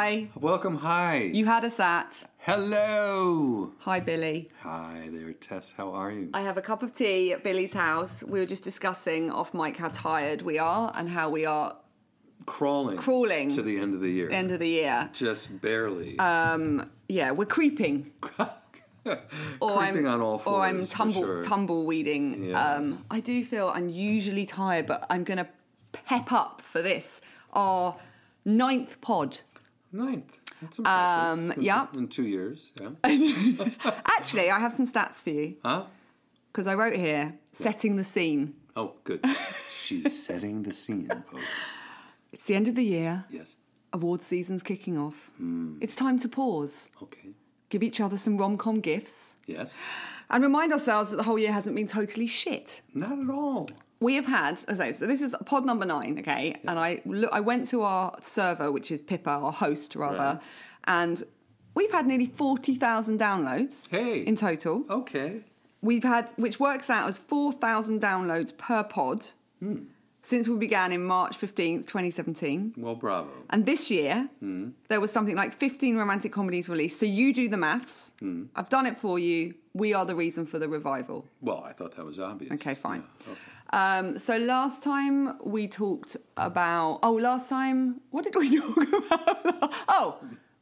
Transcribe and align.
Welcome, 0.00 0.76
hi. 0.78 1.18
You 1.34 1.44
had 1.44 1.62
us 1.62 1.78
at. 1.78 2.24
Hello. 2.38 3.70
Hi, 3.80 4.00
Billy. 4.00 4.48
Hi 4.62 5.10
there, 5.12 5.34
Tess. 5.34 5.74
How 5.76 5.92
are 5.92 6.10
you? 6.10 6.30
I 6.32 6.40
have 6.40 6.56
a 6.56 6.62
cup 6.62 6.82
of 6.82 6.96
tea 6.96 7.34
at 7.34 7.44
Billy's 7.44 7.74
house. 7.74 8.22
We 8.22 8.40
were 8.40 8.46
just 8.46 8.64
discussing 8.64 9.30
off 9.30 9.52
mic 9.52 9.76
how 9.76 9.88
tired 9.92 10.40
we 10.40 10.58
are 10.58 10.90
and 10.96 11.06
how 11.10 11.28
we 11.28 11.44
are 11.44 11.76
crawling. 12.46 12.96
Crawling. 12.96 13.50
to 13.50 13.60
the 13.60 13.78
end 13.78 13.92
of 13.92 14.00
the 14.00 14.08
year. 14.10 14.30
end 14.30 14.50
of 14.52 14.58
the 14.60 14.68
year. 14.68 15.10
Just 15.12 15.60
barely. 15.60 16.14
Yeah, 16.16 17.32
we're 17.32 17.44
creeping. 17.44 18.10
Or 19.60 19.78
Creeping 19.78 20.06
on 20.06 20.20
all 20.20 20.38
fours, 20.38 20.54
Or 20.54 20.62
I'm 20.62 20.84
tumble 20.86 21.22
sure. 21.22 21.42
tumbleweeding. 21.42 22.44
Yes. 22.50 22.58
Um, 22.58 23.04
I 23.10 23.20
do 23.20 23.42
feel 23.46 23.70
unusually 23.70 24.44
tired, 24.44 24.86
but 24.86 25.06
I'm 25.08 25.24
going 25.24 25.38
to 25.38 25.48
pep 25.92 26.30
up 26.32 26.60
for 26.60 26.82
this. 26.82 27.22
Our 27.54 27.96
ninth 28.44 29.00
pod. 29.00 29.40
Ninth. 29.92 30.38
That's 30.62 30.78
impressive. 30.78 31.18
Um, 31.38 31.52
yeah. 31.58 31.86
In 31.94 32.08
two 32.08 32.24
years. 32.24 32.72
Yeah. 32.80 32.90
Actually, 34.06 34.50
I 34.50 34.58
have 34.58 34.72
some 34.72 34.86
stats 34.86 35.16
for 35.22 35.30
you 35.30 35.56
huh? 35.64 35.84
because 36.52 36.66
I 36.66 36.74
wrote 36.74 36.96
here 36.96 37.34
setting 37.52 37.96
the 37.96 38.04
scene. 38.04 38.54
Oh, 38.76 38.94
good. 39.04 39.24
She's 39.70 40.22
setting 40.24 40.62
the 40.62 40.72
scene, 40.72 41.08
folks. 41.08 41.44
It's 42.32 42.44
the 42.44 42.54
end 42.54 42.68
of 42.68 42.76
the 42.76 42.84
year. 42.84 43.24
Yes. 43.30 43.56
Award 43.92 44.22
season's 44.22 44.62
kicking 44.62 44.96
off. 44.96 45.30
Hmm. 45.36 45.76
It's 45.80 45.96
time 45.96 46.18
to 46.20 46.28
pause, 46.28 46.88
Okay. 47.02 47.30
give 47.70 47.82
each 47.82 48.00
other 48.00 48.16
some 48.16 48.36
rom 48.38 48.56
com 48.56 48.78
gifts, 48.80 49.36
Yes. 49.46 49.76
and 50.30 50.44
remind 50.44 50.72
ourselves 50.72 51.10
that 51.10 51.16
the 51.16 51.24
whole 51.24 51.38
year 51.40 51.52
hasn't 51.52 51.74
been 51.74 51.88
totally 51.88 52.28
shit. 52.28 52.82
Not 52.94 53.18
at 53.18 53.28
all. 53.30 53.68
We 54.00 54.14
have 54.14 54.24
had, 54.26 54.58
okay, 54.68 54.92
so 54.94 55.06
this 55.06 55.20
is 55.20 55.36
pod 55.44 55.66
number 55.66 55.84
nine, 55.84 56.18
okay, 56.20 56.54
and 56.66 56.78
I 56.78 57.02
look, 57.04 57.30
I 57.32 57.40
went 57.40 57.66
to 57.68 57.82
our 57.82 58.16
server, 58.22 58.72
which 58.72 58.90
is 58.90 59.00
Pippa, 59.00 59.28
our 59.30 59.52
host 59.52 59.94
rather, 59.94 60.16
Right. 60.16 60.40
and 60.86 61.22
we've 61.74 61.90
had 61.92 62.06
nearly 62.06 62.26
forty 62.26 62.74
thousand 62.74 63.20
downloads. 63.20 63.88
Hey. 63.90 64.20
in 64.20 64.36
total, 64.36 64.84
Okay. 64.88 65.44
we've 65.82 66.02
had, 66.04 66.32
which 66.36 66.58
works 66.58 66.88
out 66.88 67.10
as 67.10 67.18
four 67.18 67.52
thousand 67.52 68.00
downloads 68.00 68.56
per 68.56 68.82
pod 68.82 69.26
Hmm. 69.60 69.80
since 70.22 70.48
we 70.48 70.56
began 70.56 70.92
in 70.92 71.04
March 71.04 71.36
fifteenth, 71.36 71.84
twenty 71.86 72.10
seventeen. 72.10 72.72
Well, 72.78 72.94
bravo. 72.94 73.28
And 73.50 73.66
this 73.66 73.90
year, 73.90 74.30
Hmm. 74.40 74.68
there 74.88 75.00
was 75.02 75.10
something 75.10 75.36
like 75.36 75.52
15 75.54 75.96
romantic 75.98 76.32
comedies 76.32 76.70
released. 76.70 76.98
So 76.98 77.04
you 77.04 77.34
do 77.34 77.50
the 77.50 77.58
maths. 77.58 78.12
Hmm. 78.20 78.44
I've 78.56 78.70
done 78.70 78.86
it 78.86 78.96
for 78.96 79.18
you. 79.18 79.54
We 79.74 79.92
are 79.94 80.06
the 80.06 80.16
reason 80.16 80.46
for 80.46 80.58
the 80.58 80.68
revival. 80.68 81.26
Well, 81.42 81.62
I 81.64 81.72
thought 81.74 81.94
that 81.96 82.04
was 82.06 82.18
obvious. 82.18 82.50
Okay, 82.54 82.74
fine. 82.74 83.04
Yeah, 83.26 83.32
okay. 83.32 83.40
Um, 83.72 84.18
so 84.18 84.36
last 84.36 84.82
time 84.82 85.38
we 85.44 85.68
talked 85.68 86.16
about. 86.36 87.00
Oh, 87.02 87.12
last 87.12 87.48
time. 87.48 88.00
What 88.10 88.24
did 88.24 88.34
we 88.34 88.60
talk 88.60 88.76
about? 89.06 89.72
oh, 89.88 90.18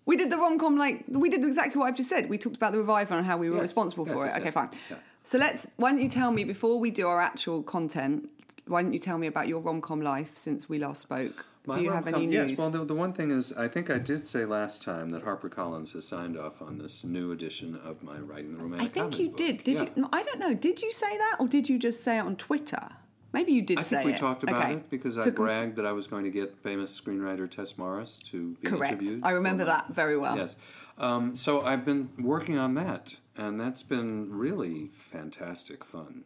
we 0.07 0.17
did 0.17 0.31
the 0.31 0.37
rom 0.37 0.59
com 0.59 0.77
like. 0.77 1.05
We 1.09 1.31
did 1.31 1.45
exactly 1.45 1.79
what 1.79 1.87
I've 1.87 1.97
just 1.97 2.09
said. 2.09 2.29
We 2.29 2.39
talked 2.39 2.57
about 2.57 2.73
the 2.73 2.79
revival 2.79 3.17
and 3.19 3.27
how 3.27 3.37
we 3.37 3.49
were 3.51 3.57
Yes, 3.57 3.63
responsible 3.63 4.07
yes, 4.07 4.17
for 4.17 4.27
yes, 4.27 4.37
it. 4.37 4.41
Okay, 4.41 4.51
fine. 4.51 4.71
Yeah. 4.91 4.97
So 5.25 5.39
let's. 5.39 5.67
Why 5.77 5.91
don't 5.91 6.01
you 6.01 6.09
tell 6.09 6.31
me, 6.33 6.45
before 6.45 6.79
we 6.79 6.91
do 6.91 7.07
our 7.07 7.21
actual 7.21 7.63
content, 7.63 8.29
why 8.67 8.83
don't 8.83 8.93
you 8.93 8.99
tell 8.99 9.19
me 9.19 9.27
about 9.27 9.49
your 9.49 9.61
rom 9.61 9.81
com 9.81 10.01
life 10.03 10.33
since 10.35 10.69
we 10.69 10.79
last 10.79 11.01
spoke? 11.03 11.47
Do 11.77 11.83
you 11.83 11.91
have 11.91 12.07
any 12.07 12.27
news? 12.27 12.51
Yes, 12.51 12.59
well, 12.59 12.71
the, 12.71 12.85
the 12.85 12.95
one 12.95 13.13
thing 13.13 13.31
is, 13.31 13.53
I 13.53 13.69
think 13.69 13.91
I 13.91 13.99
did 13.99 14.27
say 14.27 14.45
last 14.45 14.83
time 14.83 15.11
that 15.11 15.25
HarperCollins 15.25 15.93
has 15.93 16.07
signed 16.09 16.39
off 16.39 16.63
on 16.63 16.79
this 16.79 17.05
new 17.05 17.33
edition 17.33 17.79
of 17.85 18.03
my 18.03 18.19
Writing 18.19 18.57
the 18.57 18.63
Romantic 18.63 18.87
I 18.89 18.91
think 18.91 19.19
you 19.19 19.29
book. 19.29 19.37
did. 19.37 19.65
Did 19.65 19.75
Yeah. 19.75 19.83
you? 19.83 19.91
No, 19.97 20.09
I 20.13 20.23
don't 20.23 20.39
know. 20.39 20.55
Did 20.55 20.81
you 20.81 20.91
say 20.93 21.17
that, 21.19 21.37
or 21.41 21.47
did 21.49 21.69
you 21.69 21.79
just 21.79 22.03
say 22.03 22.17
it 22.19 22.21
on 22.23 22.37
Twitter? 22.37 22.89
Maybe 23.33 23.53
you 23.53 23.61
did 23.61 23.79
I 23.79 23.83
think 23.83 24.05
we 24.07 24.13
it. 24.15 24.19
talked 24.19 24.43
about 24.43 24.63
Okay. 24.63 24.73
it 24.75 24.89
because 24.89 25.19
I 25.19 25.29
bragged 25.29 25.77
that 25.77 25.85
I 25.85 25.93
was 25.93 26.07
going 26.07 26.25
to 26.25 26.31
get 26.31 26.57
famous 26.63 26.99
screenwriter 26.99 27.49
Tess 27.51 27.77
Morris 27.77 28.19
to 28.31 28.57
be 28.63 28.69
Correct. 28.69 28.93
interviewed. 28.95 29.21
I 29.23 29.33
remember 29.33 29.65
my- 29.65 29.73
that 29.73 29.89
very 29.95 30.17
well. 30.17 30.37
Yes. 30.39 30.57
Um, 30.97 31.37
so 31.37 31.61
I've 31.63 31.85
been 31.85 32.09
working 32.19 32.57
on 32.57 32.75
that, 32.75 33.17
and 33.37 33.61
that's 33.61 33.83
been 33.83 34.29
really 34.33 34.89
fantastic 35.13 35.85
fun. 35.85 36.25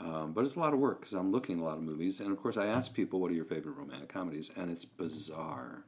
Um, 0.00 0.32
but 0.32 0.44
it's 0.44 0.56
a 0.56 0.60
lot 0.60 0.72
of 0.72 0.78
work 0.80 1.00
because 1.00 1.12
I'm 1.14 1.30
looking 1.30 1.58
at 1.58 1.62
a 1.62 1.64
lot 1.64 1.76
of 1.76 1.82
movies, 1.82 2.20
and 2.20 2.32
of 2.32 2.40
course 2.40 2.56
I 2.56 2.66
ask 2.66 2.94
people, 2.94 3.20
"What 3.20 3.30
are 3.30 3.34
your 3.34 3.44
favorite 3.44 3.76
romantic 3.76 4.08
comedies?" 4.08 4.50
And 4.56 4.70
it's 4.70 4.84
bizarre. 4.86 5.84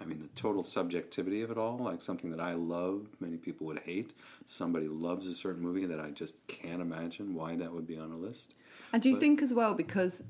I 0.00 0.04
mean, 0.04 0.20
the 0.20 0.28
total 0.40 0.62
subjectivity 0.62 1.40
of 1.42 1.50
it 1.50 1.56
all, 1.58 1.78
like 1.78 2.02
something 2.02 2.30
that 2.30 2.38
I 2.40 2.52
love, 2.52 3.08
many 3.18 3.38
people 3.38 3.66
would 3.68 3.78
hate. 3.80 4.12
Somebody 4.44 4.88
loves 4.88 5.26
a 5.26 5.34
certain 5.34 5.62
movie 5.62 5.86
that 5.86 5.98
I 5.98 6.10
just 6.10 6.46
can't 6.48 6.82
imagine 6.82 7.34
why 7.34 7.56
that 7.56 7.72
would 7.72 7.86
be 7.86 7.96
on 7.98 8.12
a 8.12 8.16
list. 8.16 8.52
And 8.92 9.02
do 9.02 9.08
you 9.08 9.14
but- 9.16 9.20
think 9.20 9.42
as 9.42 9.52
well 9.54 9.74
because 9.74 10.22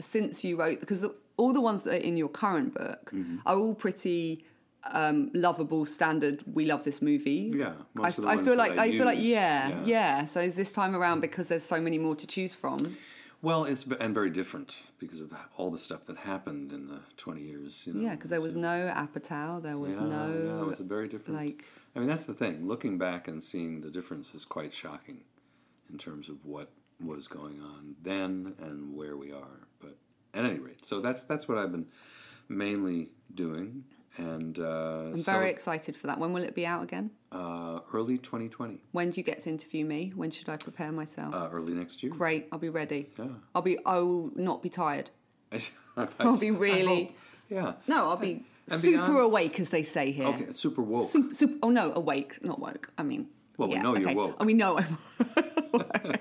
since 0.00 0.42
you 0.42 0.56
wrote 0.56 0.80
because 0.80 1.00
the, 1.02 1.14
all 1.36 1.52
the 1.52 1.60
ones 1.60 1.82
that 1.82 1.92
are 1.94 2.04
in 2.04 2.16
your 2.16 2.28
current 2.30 2.74
book 2.74 3.10
Mm-hmm. 3.14 3.36
are 3.46 3.56
all 3.56 3.74
pretty 3.74 4.44
um, 4.84 5.30
lovable, 5.34 5.86
standard. 5.86 6.42
We 6.46 6.66
love 6.66 6.84
this 6.84 7.00
movie. 7.02 7.52
Yeah, 7.54 7.74
most 7.94 8.18
I, 8.18 8.22
of 8.22 8.24
the 8.36 8.42
I 8.42 8.44
feel 8.44 8.56
like 8.56 8.78
I 8.78 8.90
feel 8.90 9.04
like 9.06 9.18
yeah, 9.20 9.68
yeah. 9.68 9.82
yeah, 9.84 10.24
So 10.24 10.40
is 10.40 10.54
this 10.54 10.72
time 10.72 10.94
around 10.96 11.20
because 11.20 11.48
there's 11.48 11.64
so 11.64 11.80
many 11.80 11.98
more 11.98 12.16
to 12.16 12.26
choose 12.26 12.54
from? 12.54 12.96
Well, 13.42 13.64
it's 13.64 13.84
and 13.84 14.14
very 14.14 14.30
different 14.30 14.84
because 15.00 15.18
of 15.18 15.32
all 15.56 15.70
the 15.72 15.78
stuff 15.78 16.06
that 16.06 16.16
happened 16.16 16.72
in 16.72 16.86
the 16.86 17.00
20 17.16 17.40
years. 17.42 17.84
You 17.86 17.94
know, 17.94 18.02
Yeah, 18.02 18.14
because 18.14 18.30
there 18.30 18.40
was 18.40 18.54
So- 18.54 18.60
no 18.60 18.92
Apatow, 18.94 19.60
there 19.60 19.76
was 19.78 19.96
yeah, 19.96 20.04
no. 20.06 20.62
yeah, 20.64 20.70
it's 20.70 20.78
a 20.80 20.84
very 20.84 21.08
different. 21.08 21.40
like- 21.40 21.64
I 21.96 21.98
mean, 21.98 22.08
that's 22.08 22.24
the 22.24 22.34
thing. 22.34 22.66
Looking 22.68 22.98
back 22.98 23.26
and 23.26 23.42
seeing 23.42 23.80
the 23.80 23.90
difference 23.90 24.32
is 24.32 24.44
quite 24.44 24.72
shocking 24.72 25.24
in 25.90 25.98
terms 25.98 26.28
of 26.28 26.44
what 26.46 26.70
was 27.04 27.26
going 27.26 27.60
on 27.60 27.96
then 28.00 28.54
and 28.60 28.94
where 28.94 29.16
we 29.16 29.32
are. 29.32 29.66
But 29.80 29.96
at 30.32 30.44
any 30.44 30.60
rate, 30.60 30.84
so 30.84 31.00
that's 31.00 31.24
that's 31.24 31.48
what 31.48 31.58
I've 31.58 31.72
been 31.72 31.88
mainly 32.48 33.10
doing, 33.34 33.84
and 34.18 34.58
uh, 34.58 35.10
I'm 35.12 35.22
so, 35.22 35.32
very 35.32 35.50
excited 35.50 35.96
for 35.96 36.06
that. 36.08 36.18
When 36.18 36.32
will 36.32 36.42
it 36.42 36.54
be 36.54 36.66
out 36.66 36.82
again? 36.82 37.10
uh, 37.32 37.80
early 37.94 38.18
2020, 38.18 38.78
When 38.92 39.10
do 39.10 39.16
you 39.18 39.22
get 39.24 39.40
to 39.42 39.48
interview 39.48 39.84
me? 39.86 40.12
When 40.14 40.30
should 40.30 40.48
I 40.50 40.56
prepare 40.58 40.92
myself? 40.92 41.34
uh, 41.34 41.48
early 41.52 41.72
next 41.72 42.02
year. 42.02 42.12
Great, 42.12 42.48
I'll 42.52 42.58
be 42.58 42.68
ready. 42.68 43.08
Yeah. 43.18 43.26
I'll 43.54 43.62
be. 43.62 43.78
I 43.86 43.96
will 43.98 44.30
not 44.36 44.62
be 44.62 44.68
tired. 44.68 45.10
I'll 46.18 46.36
be 46.38 46.50
really- 46.50 47.04
hope. 47.06 47.12
yeah. 47.48 47.72
No, 47.86 48.08
I'll 48.10 48.16
be 48.16 48.44
And 48.70 48.80
super 48.80 48.96
beyond- 49.06 49.18
awake, 49.18 49.60
as 49.60 49.68
they 49.70 49.82
say 49.82 50.10
here. 50.12 50.26
Okay, 50.28 50.50
super 50.50 50.82
woke. 50.82 51.08
Super, 51.10 51.34
super. 51.34 51.54
Oh 51.62 51.70
no, 51.70 51.92
awake, 51.94 52.42
not 52.44 52.58
woke. 52.60 52.90
I 52.98 53.02
mean. 53.02 53.28
Well, 53.58 53.68
we 53.68 53.74
yeah, 53.76 53.82
know 53.82 53.96
you're 53.96 54.14
woke. 54.14 54.36
Oh, 54.40 54.44
we 54.46 54.54
know 54.54 54.78
I'm 54.78 54.98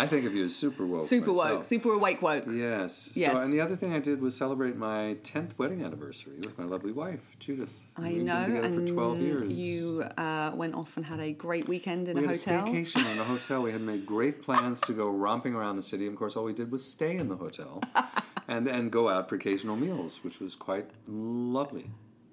I 0.00 0.06
think 0.06 0.26
of 0.26 0.34
you 0.34 0.46
as 0.46 0.56
super 0.56 0.86
woke. 0.86 1.06
super 1.06 1.28
myself. 1.32 1.50
woke, 1.50 1.64
super 1.64 1.90
awake 1.92 2.22
woke. 2.22 2.44
Yes. 2.48 3.10
Yes. 3.14 3.32
So, 3.32 3.38
and 3.40 3.52
the 3.52 3.60
other 3.60 3.76
thing 3.76 3.92
I 3.92 3.98
did 3.98 4.20
was 4.22 4.36
celebrate 4.36 4.76
my 4.76 5.16
10th 5.24 5.58
wedding 5.58 5.84
anniversary 5.84 6.36
with 6.38 6.58
my 6.58 6.64
lovely 6.64 6.92
wife, 6.92 7.20
Judith. 7.38 7.74
I 7.96 8.12
We've 8.14 8.22
know, 8.22 8.36
been 8.46 8.54
together 8.54 8.66
and 8.66 8.88
for 8.88 8.94
12 8.94 9.20
years. 9.20 9.52
you 9.52 10.02
uh, 10.16 10.52
went 10.54 10.74
off 10.74 10.96
and 10.96 11.04
had 11.04 11.20
a 11.20 11.32
great 11.32 11.68
weekend 11.68 12.08
in 12.08 12.16
we 12.16 12.24
a 12.24 12.28
had 12.28 12.36
hotel. 12.36 12.64
a 12.64 12.68
staycation 12.68 13.12
in 13.12 13.18
a 13.18 13.24
hotel. 13.34 13.62
We 13.62 13.72
had 13.72 13.82
made 13.82 14.06
great 14.06 14.42
plans 14.42 14.80
to 14.82 14.92
go 14.94 15.10
romping 15.10 15.54
around 15.54 15.76
the 15.76 15.82
city. 15.82 16.06
Of 16.06 16.16
course, 16.16 16.34
all 16.36 16.44
we 16.44 16.54
did 16.54 16.72
was 16.72 16.82
stay 16.84 17.16
in 17.16 17.28
the 17.28 17.36
hotel 17.36 17.82
and 18.48 18.66
and 18.68 18.90
go 18.90 19.08
out 19.10 19.28
for 19.28 19.34
occasional 19.34 19.76
meals, 19.76 20.24
which 20.24 20.40
was 20.40 20.54
quite 20.54 20.88
lovely. 21.06 21.90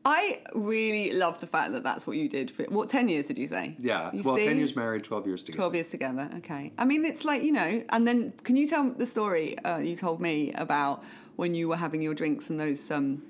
I 0.09 0.39
really 0.53 1.11
love 1.11 1.41
the 1.41 1.47
fact 1.47 1.73
that 1.73 1.83
that's 1.83 2.07
what 2.07 2.15
you 2.15 2.29
did 2.29 2.49
for 2.49 2.63
what 2.63 2.89
ten 2.89 3.09
years 3.09 3.25
did 3.25 3.37
you 3.37 3.47
say? 3.47 3.75
Yeah. 3.77 4.09
You 4.13 4.23
well, 4.23 4.37
see? 4.37 4.45
10 4.45 4.57
years 4.57 4.73
married, 4.73 5.03
12 5.03 5.27
years 5.27 5.43
together. 5.43 5.57
12 5.57 5.75
years 5.75 5.89
together 5.89 6.29
okay 6.37 6.71
i 6.77 6.85
mean 6.85 7.03
it's 7.05 7.25
like 7.25 7.43
you 7.43 7.51
know 7.51 7.83
and 7.89 8.07
then 8.07 8.31
can 8.43 8.55
you 8.55 8.67
tell 8.67 8.89
the 8.89 9.05
story 9.05 9.57
uh, 9.59 9.77
you 9.77 9.95
told 9.95 10.21
me 10.21 10.51
about 10.53 11.03
when 11.35 11.53
you 11.53 11.67
were 11.67 11.75
having 11.75 12.01
your 12.01 12.13
drinks 12.13 12.49
and 12.49 12.59
those 12.59 12.89
um 12.91 13.21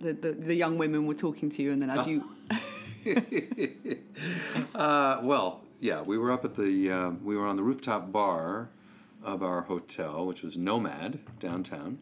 the, 0.00 0.12
the, 0.12 0.32
the 0.32 0.54
young 0.54 0.78
women 0.78 1.06
were 1.06 1.14
talking 1.14 1.50
to 1.50 1.62
you 1.62 1.72
and 1.72 1.82
then 1.82 1.90
as 1.90 2.06
you 2.06 2.24
Uh, 4.74 5.20
well, 5.22 5.62
yeah, 5.80 6.02
we 6.02 6.18
were 6.18 6.30
up 6.30 6.44
at 6.44 6.54
the 6.54 6.90
uh, 6.90 7.10
we 7.22 7.36
were 7.36 7.46
on 7.46 7.56
the 7.56 7.62
rooftop 7.62 8.12
bar 8.12 8.70
of 9.22 9.42
our 9.42 9.62
hotel, 9.62 10.26
which 10.26 10.42
was 10.42 10.56
Nomad 10.56 11.18
downtown, 11.38 11.98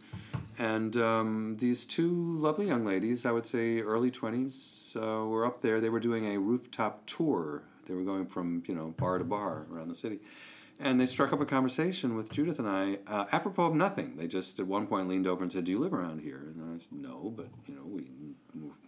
and 0.58 0.96
um, 0.96 1.56
these 1.58 1.84
two 1.84 2.36
lovely 2.38 2.66
young 2.66 2.84
ladies, 2.84 3.24
I 3.24 3.32
would 3.32 3.46
say 3.46 3.80
early 3.80 4.10
twenties, 4.10 4.96
uh, 4.96 5.24
were 5.24 5.46
up 5.46 5.62
there. 5.62 5.80
They 5.80 5.90
were 5.90 6.00
doing 6.00 6.34
a 6.34 6.38
rooftop 6.38 7.06
tour. 7.06 7.62
They 7.86 7.94
were 7.94 8.04
going 8.04 8.26
from 8.26 8.62
you 8.66 8.74
know 8.74 8.94
bar 8.96 9.18
to 9.18 9.24
bar 9.24 9.66
around 9.72 9.88
the 9.88 9.94
city. 9.94 10.20
And 10.80 11.00
they 11.00 11.06
struck 11.06 11.32
up 11.32 11.40
a 11.40 11.44
conversation 11.44 12.14
with 12.14 12.30
Judith 12.30 12.60
and 12.60 12.68
I, 12.68 12.98
uh, 13.08 13.24
apropos 13.32 13.66
of 13.66 13.74
nothing. 13.74 14.14
They 14.16 14.28
just 14.28 14.60
at 14.60 14.66
one 14.68 14.86
point 14.86 15.08
leaned 15.08 15.26
over 15.26 15.42
and 15.42 15.50
said, 15.50 15.64
"Do 15.64 15.72
you 15.72 15.80
live 15.80 15.92
around 15.92 16.20
here?" 16.20 16.52
And 16.54 16.72
I 16.72 16.78
said, 16.78 16.92
"No, 16.92 17.32
but 17.36 17.48
you 17.66 17.74
know, 17.74 17.82
we 17.84 18.06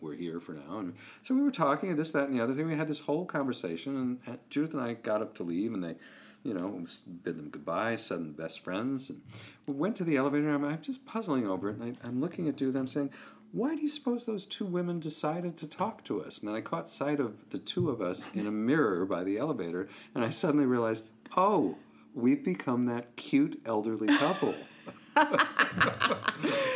we're 0.01 0.15
here 0.15 0.39
for 0.39 0.53
now." 0.53 0.79
And 0.79 0.95
so 1.23 1.35
we 1.35 1.43
were 1.43 1.51
talking 1.51 1.91
and 1.91 1.99
this, 1.99 2.13
that, 2.13 2.29
and 2.29 2.39
the 2.39 2.43
other 2.43 2.55
thing. 2.55 2.69
We 2.69 2.77
had 2.77 2.87
this 2.87 3.01
whole 3.01 3.25
conversation, 3.25 4.21
and 4.25 4.39
Judith 4.51 4.73
and 4.73 4.83
I 4.83 4.95
got 4.95 5.21
up 5.21 5.35
to 5.37 5.43
leave, 5.43 5.75
and 5.75 5.83
they, 5.83 5.97
you 6.43 6.55
know, 6.55 6.87
bid 7.23 7.37
them 7.37 7.51
goodbye, 7.51 7.97
said 7.97 8.19
them 8.19 8.33
best 8.33 8.65
friends, 8.65 9.11
and 9.11 9.21
we 9.67 9.75
went 9.75 9.97
to 9.97 10.05
the 10.05 10.17
elevator. 10.17 10.51
I'm, 10.51 10.65
I'm 10.65 10.81
just 10.81 11.07
puzzling 11.07 11.47
over 11.47 11.71
it, 11.71 11.77
and 11.77 11.97
I, 12.03 12.07
I'm 12.07 12.21
looking 12.21 12.49
at 12.49 12.57
Judith. 12.57 12.77
I'm 12.77 12.87
saying, 12.87 13.11
"Why 13.53 13.75
do 13.75 13.83
you 13.83 13.89
suppose 13.89 14.25
those 14.25 14.47
two 14.47 14.65
women 14.65 15.01
decided 15.01 15.57
to 15.59 15.67
talk 15.67 16.05
to 16.05 16.23
us?" 16.23 16.39
And 16.39 16.49
then 16.49 16.57
I 16.57 16.61
caught 16.61 16.89
sight 16.89 17.21
of 17.21 17.51
the 17.51 17.59
two 17.59 17.91
of 17.91 18.01
us 18.01 18.29
in 18.35 18.47
a 18.47 18.53
mirror 18.53 19.05
by 19.05 19.25
the 19.25 19.39
elevator, 19.39 19.89
and 20.15 20.25
I 20.25 20.31
suddenly 20.31 20.67
realized, 20.67 21.05
"Oh, 21.37 21.77
we've 22.15 22.43
become 22.43 22.87
that 22.87 23.17
cute 23.17 23.61
elderly 23.65 24.09
couple." 24.09 24.55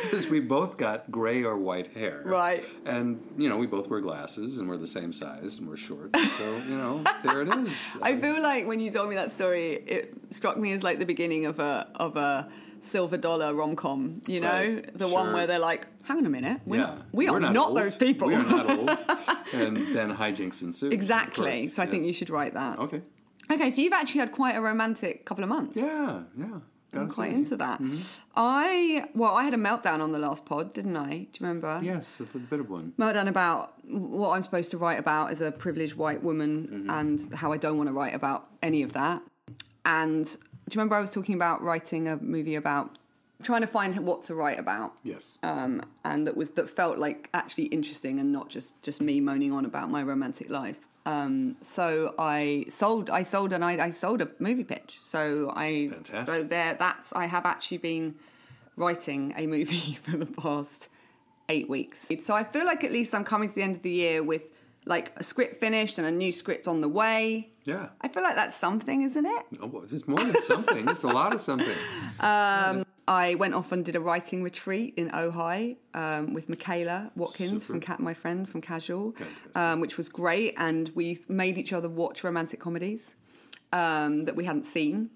Because 0.02 0.28
we 0.28 0.40
both 0.40 0.76
got 0.76 1.10
gray 1.10 1.42
or 1.42 1.56
white 1.56 1.92
hair. 1.94 2.22
Right. 2.24 2.64
And, 2.84 3.20
you 3.36 3.48
know, 3.48 3.56
we 3.56 3.66
both 3.66 3.88
wear 3.88 4.00
glasses 4.00 4.58
and 4.58 4.68
we're 4.68 4.76
the 4.76 4.86
same 4.86 5.12
size 5.12 5.58
and 5.58 5.68
we're 5.68 5.76
short. 5.76 6.14
So, 6.14 6.56
you 6.68 6.76
know, 6.76 7.02
there 7.24 7.42
it 7.42 7.48
is. 7.48 7.72
I 8.00 8.20
feel 8.20 8.40
like 8.42 8.66
when 8.66 8.78
you 8.80 8.90
told 8.90 9.08
me 9.08 9.16
that 9.16 9.32
story, 9.32 9.82
it 9.86 10.14
struck 10.30 10.56
me 10.56 10.72
as 10.72 10.82
like 10.82 10.98
the 10.98 11.06
beginning 11.06 11.46
of 11.46 11.58
a 11.58 11.88
of 11.96 12.16
a 12.16 12.48
silver 12.80 13.16
dollar 13.16 13.54
rom 13.54 13.74
com. 13.76 14.20
You 14.26 14.40
know, 14.40 14.52
Right, 14.52 14.98
the 14.98 15.08
one 15.08 15.32
where 15.32 15.46
they're 15.46 15.58
like, 15.58 15.86
"Hang 16.02 16.18
on 16.18 16.26
a 16.26 16.30
minute, 16.30 16.60
we're 16.66 16.80
yeah. 16.80 16.86
not, 16.86 17.06
we 17.12 17.28
We're 17.30 17.36
are 17.36 17.40
not, 17.40 17.56
old. 17.56 17.76
those 17.76 17.96
people." 17.96 18.28
We 18.28 18.34
are 18.34 18.44
not 18.44 18.70
old. 18.70 18.90
and 19.52 19.96
then 19.96 20.14
hijinks 20.14 20.62
ensue. 20.62 20.90
exactly. 20.90 21.68
So 21.68 21.82
I 21.82 21.86
think 21.86 22.04
you 22.04 22.12
should 22.12 22.30
write 22.30 22.54
that. 22.54 22.78
Okay. 22.78 23.00
Okay, 23.50 23.70
so 23.70 23.82
you've 23.82 23.92
actually 23.92 24.20
had 24.20 24.32
quite 24.32 24.54
a 24.56 24.60
romantic 24.60 25.24
couple 25.26 25.42
of 25.44 25.50
months. 25.50 25.76
Yeah, 25.76 26.22
yeah. 26.38 26.60
I'm 26.96 27.08
quite 27.08 27.32
into 27.32 27.56
that. 27.56 27.80
Mm-hmm. 27.80 28.02
I 28.36 29.04
well, 29.14 29.34
I 29.34 29.44
had 29.44 29.54
a 29.54 29.58
meltdown 29.58 30.00
on 30.00 30.12
the 30.12 30.18
last 30.18 30.44
pod, 30.44 30.72
didn't 30.72 30.96
I? 30.96 31.08
Do 31.10 31.14
you 31.16 31.28
remember? 31.40 31.80
Yes, 31.82 32.20
a 32.20 32.24
bit 32.24 32.60
of 32.60 32.70
one. 32.70 32.92
meltdown 32.98 33.28
about 33.28 33.74
what 33.88 34.30
I'm 34.30 34.42
supposed 34.42 34.70
to 34.72 34.78
write 34.78 34.98
about 34.98 35.30
as 35.30 35.40
a 35.40 35.50
privileged 35.52 35.94
white 35.94 36.22
woman 36.22 36.68
Mm-hmm. 36.72 36.90
and 36.90 37.34
how 37.34 37.52
I 37.52 37.56
don't 37.56 37.76
want 37.76 37.88
to 37.88 37.92
write 37.92 38.14
about 38.14 38.48
any 38.62 38.82
of 38.82 38.92
that. 38.94 39.22
And 39.84 40.24
do 40.24 40.30
you 40.32 40.76
remember 40.76 40.94
I 40.96 41.00
was 41.00 41.10
talking 41.10 41.34
about 41.34 41.62
writing 41.62 42.08
a 42.08 42.16
movie 42.16 42.54
about 42.54 42.98
trying 43.42 43.60
to 43.60 43.66
find 43.66 43.98
what 44.00 44.22
to 44.24 44.34
write 44.34 44.58
about? 44.58 44.92
Yes. 45.02 45.36
Um, 45.42 45.82
and 46.04 46.26
that 46.26 46.36
was 46.36 46.50
that 46.52 46.68
felt 46.70 46.98
like 46.98 47.28
actually 47.34 47.64
interesting 47.64 48.18
and 48.18 48.32
not 48.32 48.48
just 48.48 48.80
just 48.82 49.00
me 49.00 49.20
moaning 49.20 49.52
on 49.52 49.64
about 49.64 49.90
my 49.90 50.02
romantic 50.02 50.48
life. 50.50 50.78
Um, 51.06 51.56
so 51.60 52.14
I 52.18 52.64
sold, 52.68 53.10
I 53.10 53.22
sold, 53.24 53.52
and 53.52 53.64
I, 53.64 53.72
I 53.86 53.90
sold 53.90 54.22
a 54.22 54.28
movie 54.38 54.64
pitch. 54.64 55.00
So 55.04 55.52
I, 55.54 55.88
fantastic. 55.88 56.26
so 56.26 56.42
there, 56.42 56.74
that's 56.74 57.12
I 57.12 57.26
have 57.26 57.44
actually 57.44 57.78
been 57.78 58.14
writing 58.76 59.34
a 59.36 59.46
movie 59.46 59.98
for 60.02 60.16
the 60.16 60.26
past 60.26 60.88
eight 61.48 61.68
weeks. 61.68 62.08
So 62.20 62.34
I 62.34 62.42
feel 62.44 62.64
like 62.64 62.84
at 62.84 62.92
least 62.92 63.14
I'm 63.14 63.24
coming 63.24 63.48
to 63.48 63.54
the 63.54 63.62
end 63.62 63.76
of 63.76 63.82
the 63.82 63.90
year 63.90 64.22
with 64.22 64.44
like 64.86 65.12
a 65.16 65.24
script 65.24 65.60
finished 65.60 65.98
and 65.98 66.06
a 66.06 66.10
new 66.10 66.30
script 66.32 66.66
on 66.68 66.80
the 66.80 66.88
way. 66.88 67.50
yeah. 67.64 67.88
I 68.00 68.08
feel 68.08 68.22
like 68.22 68.34
that's 68.34 68.56
something, 68.56 69.02
isn't 69.02 69.24
it? 69.26 69.44
Oh, 69.60 69.66
well, 69.66 69.82
it's 69.82 70.06
more 70.06 70.18
than 70.18 70.40
something. 70.42 70.88
it's 70.88 71.04
a 71.04 71.08
lot 71.08 71.32
of 71.34 71.40
something. 71.40 71.76
I 73.06 73.34
went 73.34 73.54
off 73.54 73.70
and 73.72 73.84
did 73.84 73.96
a 73.96 74.00
writing 74.00 74.42
retreat 74.42 74.94
in 74.96 75.10
Ojai 75.10 75.76
um, 75.94 76.32
with 76.32 76.48
Michaela 76.48 77.10
Watkins 77.16 77.50
Super. 77.50 77.64
from 77.64 77.80
Cat, 77.80 78.00
my 78.00 78.14
friend 78.14 78.48
from 78.48 78.60
Casual, 78.60 79.14
um, 79.54 79.80
which 79.80 79.96
was 79.96 80.08
great. 80.08 80.54
And 80.56 80.90
we 80.94 81.18
made 81.28 81.58
each 81.58 81.72
other 81.72 81.88
watch 81.88 82.24
romantic 82.24 82.60
comedies 82.60 83.14
um, 83.72 84.24
that 84.24 84.36
we 84.36 84.44
hadn't 84.44 84.64
seen. 84.66 85.10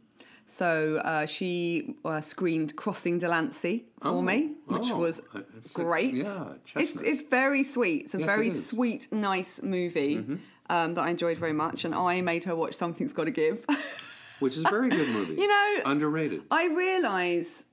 So 0.51 0.97
uh, 1.05 1.27
she 1.27 1.97
uh, 2.05 2.21
screened 2.23 2.75
Crossing 2.77 3.19
Delancey 3.19 3.85
for 4.01 4.09
Oh, 4.09 4.23
me, 4.23 4.53
which 4.67 4.91
oh, 4.91 4.97
was 4.97 5.21
uh, 5.35 5.41
it's 5.57 5.71
a- 5.71 5.75
great. 5.75 6.15
yeah, 6.15 6.45
it's, 6.77 6.93
it's 6.97 7.23
very 7.23 7.63
sweet. 7.65 8.07
It's 8.07 8.15
a 8.15 8.19
Yes, 8.19 8.27
very. 8.27 8.49
Mm-hmm. 8.49 8.59
sweet, 8.59 9.13
nice 9.13 9.63
movie 9.63 10.25
um, 10.71 10.95
that 10.95 11.03
I 11.03 11.11
enjoyed 11.11 11.37
very 11.39 11.53
much. 11.53 11.85
And 11.85 11.95
I 11.95 12.21
made 12.23 12.45
her 12.45 12.57
watch 12.57 12.75
Something's 12.75 13.13
Got 13.13 13.25
to 13.25 13.31
Give. 13.31 13.65
Which 14.41 14.57
is 14.57 14.65
a 14.65 14.71
very 14.71 14.89
good 14.89 15.09
movie. 15.19 15.35
You 15.35 15.49
know, 15.49 15.81
underrated. 15.85 16.43
I 16.51 16.69
realise, 16.69 17.65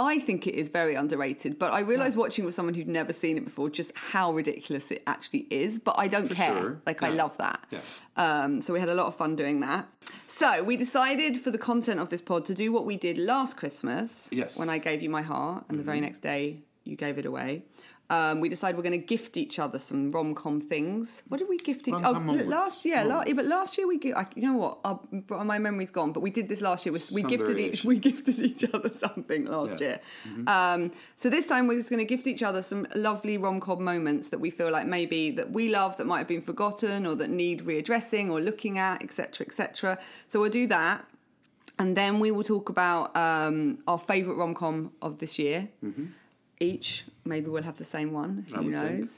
I 0.00 0.20
think 0.20 0.46
it 0.46 0.54
is 0.54 0.68
very 0.68 0.94
underrated, 0.94 1.58
but 1.58 1.72
I 1.72 1.80
realise 1.80 2.14
watching 2.14 2.44
it 2.44 2.46
with 2.46 2.54
someone 2.54 2.74
who'd 2.74 2.86
never 2.86 3.12
seen 3.12 3.36
it 3.36 3.44
before 3.44 3.68
just 3.68 3.90
how 3.94 4.32
ridiculous 4.32 4.92
it 4.92 5.02
actually 5.08 5.46
is. 5.50 5.80
But 5.80 5.96
I 5.98 6.06
don't 6.06 6.28
For 6.28 6.34
care. 6.34 6.54
sure. 6.54 6.80
Like, 6.86 7.02
I 7.02 7.08
love 7.08 7.36
that. 7.38 7.64
Yeah. 7.70 7.80
Um, 8.16 8.62
so 8.62 8.72
we 8.72 8.78
had 8.78 8.88
a 8.88 8.94
lot 8.94 9.06
of 9.06 9.16
fun 9.16 9.34
doing 9.34 9.58
that. 9.60 9.88
So 10.28 10.62
we 10.62 10.76
decided 10.76 11.38
for 11.38 11.50
the 11.50 11.58
content 11.58 11.98
of 11.98 12.10
this 12.10 12.20
pod 12.20 12.44
to 12.46 12.54
do 12.54 12.70
what 12.70 12.84
we 12.84 12.96
did 12.96 13.18
last 13.18 13.56
Christmas. 13.56 14.28
Yes. 14.30 14.52
Mm-hmm. 14.52 14.60
When 14.60 14.70
I 14.70 14.78
gave 14.78 15.02
you 15.02 15.10
my 15.10 15.22
heart, 15.22 15.64
and 15.68 15.78
the 15.78 15.82
very 15.82 16.00
next 16.00 16.20
day 16.20 16.58
you 16.84 16.94
gave 16.94 17.18
it 17.18 17.26
away. 17.26 17.64
Um, 18.10 18.40
we 18.40 18.48
decided 18.48 18.78
we're 18.78 18.82
going 18.84 18.98
to 18.98 19.06
gift 19.06 19.36
each 19.36 19.58
other 19.58 19.78
some 19.78 20.10
rom 20.10 20.34
com 20.34 20.62
things. 20.62 21.22
What 21.28 21.36
did 21.40 21.48
we 21.50 21.58
gift 21.58 21.88
each? 21.88 21.94
Oh, 21.94 22.12
last 22.46 22.86
year, 22.86 23.04
la- 23.04 23.16
Moments. 23.16 23.34
but 23.36 23.44
last 23.44 23.76
year 23.76 23.86
we. 23.86 23.98
gi- 23.98 24.14
I, 24.14 24.26
you 24.34 24.42
know 24.50 24.54
what? 24.56 24.78
Our, 24.82 25.44
my 25.44 25.58
memory's 25.58 25.90
gone. 25.90 26.12
But 26.12 26.20
we 26.20 26.30
did 26.30 26.48
this 26.48 26.62
last 26.62 26.86
year. 26.86 26.94
We, 26.94 27.00
we 27.12 27.22
gifted 27.22 27.58
each. 27.58 27.84
We 27.84 27.98
gifted 27.98 28.38
each 28.38 28.64
other 28.72 28.90
something 28.98 29.44
last 29.44 29.78
Yeah. 29.80 29.98
Mm-hmm. 30.26 30.38
year. 30.38 30.48
Um, 30.48 30.92
so 31.16 31.28
this 31.28 31.46
time 31.48 31.66
we're 31.66 31.76
just 31.76 31.90
going 31.90 31.98
to 31.98 32.06
gift 32.06 32.26
each 32.26 32.42
other 32.42 32.62
some 32.62 32.86
lovely 32.94 33.36
rom 33.36 33.60
com 33.60 33.84
moments 33.84 34.28
that 34.28 34.38
we 34.40 34.48
feel 34.48 34.70
like 34.72 34.86
maybe 34.86 35.30
that 35.32 35.50
we 35.52 35.68
love 35.68 35.98
that 35.98 36.06
might 36.06 36.18
have 36.20 36.28
been 36.28 36.40
forgotten 36.40 37.06
or 37.06 37.14
that 37.16 37.28
need 37.28 37.60
readdressing 37.66 38.30
or 38.30 38.40
looking 38.40 38.78
at, 38.78 39.02
etc., 39.02 39.46
etc. 39.46 39.98
So 40.28 40.40
we'll 40.40 40.50
do 40.50 40.66
that. 40.68 41.04
And 41.78 41.94
then 41.94 42.20
we 42.20 42.30
will 42.30 42.42
talk 42.42 42.70
about 42.70 43.14
um, 43.16 43.78
our 43.86 43.98
favourite 43.98 44.38
rom 44.38 44.54
com 44.54 44.92
of 45.02 45.18
this 45.18 45.38
year. 45.38 45.68
Each, 46.60 47.04
maybe 47.24 47.48
we'll 47.50 47.62
have 47.62 47.76
the 47.78 47.84
same 47.84 48.12
one. 48.12 48.46
I 48.54 48.58
Who 48.58 48.70
knows? 48.70 49.08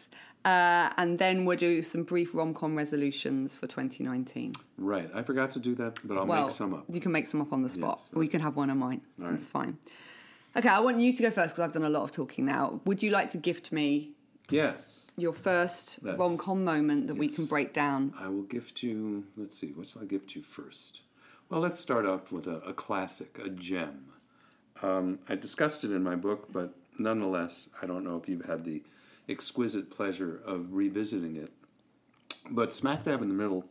Uh, 0.45 0.91
and 0.97 1.19
then 1.19 1.45
we'll 1.45 1.59
do 1.59 1.83
some 1.83 2.03
brief 2.03 2.35
rom 2.35 2.55
com 2.55 2.75
resolutions 2.77 3.55
for 3.55 3.67
2019. 3.67 4.53
Right. 4.79 5.11
I 5.15 5.23
forgot 5.23 5.51
to 5.53 5.59
do 5.59 5.75
that, 5.75 5.99
but 6.05 6.17
I'll 6.17 6.27
well, 6.27 6.45
make 6.47 6.51
some 6.53 6.73
up. 6.75 6.85
you 6.89 7.01
can 7.01 7.13
make 7.13 7.27
some 7.27 7.43
up 7.43 7.53
on 7.53 7.63
the 7.63 7.69
spot, 7.69 7.99
Yes, 8.01 8.11
or 8.15 8.23
you 8.25 8.31
can 8.31 8.41
have 8.41 8.57
one 8.57 8.71
of 8.71 8.77
mine. 8.79 9.03
All 9.23 9.31
That's 9.31 9.47
fine. 9.47 9.77
Okay, 10.57 10.69
I 10.69 10.81
want 10.81 10.99
you 10.99 11.13
to 11.13 11.23
go 11.23 11.31
first 11.31 11.55
because 11.55 11.61
I've 11.65 11.73
done 11.73 11.85
a 11.85 11.91
lot 11.91 12.05
of 12.05 12.13
talking 12.13 12.47
now. 12.47 12.81
Would 12.87 13.03
you 13.03 13.11
like 13.11 13.31
to 13.31 13.39
gift 13.39 13.71
me 13.71 14.13
Yes. 14.49 15.11
your 15.17 15.35
first 15.35 15.99
Yes. 16.03 16.19
rom 16.19 16.39
com 16.39 16.65
moment 16.65 17.07
that 17.09 17.15
we 17.17 17.29
can 17.29 17.45
break 17.45 17.73
down? 17.75 18.15
I 18.19 18.29
will 18.29 18.43
gift 18.43 18.83
you, 18.83 19.27
let's 19.37 19.59
see, 19.59 19.69
what 19.73 19.89
shall 19.89 20.03
I 20.03 20.07
gift 20.07 20.35
you 20.35 20.43
first? 20.43 21.03
Well, 21.51 21.61
let's 21.61 21.81
start 21.81 22.07
off 22.07 22.33
with 22.33 22.47
a, 22.47 22.57
a 22.67 22.73
classic, 22.73 23.39
a 23.45 23.51
gem. 23.51 24.07
Um, 24.83 25.19
I 25.29 25.35
discussed 25.35 25.85
it 25.85 25.91
in 25.93 26.03
my 26.03 26.17
book, 26.17 26.51
but 26.51 26.75
nonetheless, 27.01 27.69
I 27.83 27.87
don't 27.87 28.05
know 28.05 28.17
if 28.17 28.29
you've 28.29 28.45
had 28.45 28.65
the 28.65 28.83
exquisite 29.29 29.91
pleasure 29.91 30.41
of 30.45 30.75
revisiting 30.75 31.37
it. 31.37 31.53
But 32.51 32.73
smack 32.73 33.05
dab 33.05 33.23
in 33.23 33.29
the 33.29 33.35
middle 33.35 33.67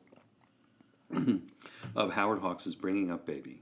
of 1.95 2.13
Howard 2.13 2.39
Hawks' 2.39 2.75
Bringing 2.75 3.11
Up 3.11 3.25
Baby, 3.25 3.61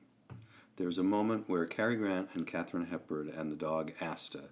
there's 0.77 0.97
a 0.97 1.03
moment 1.03 1.49
where 1.49 1.65
Cary 1.65 1.95
Grant 1.95 2.29
and 2.33 2.45
Katharine 2.45 2.87
Hepburn 2.87 3.29
and 3.35 3.51
the 3.51 3.55
dog 3.55 3.93
Asta 4.01 4.43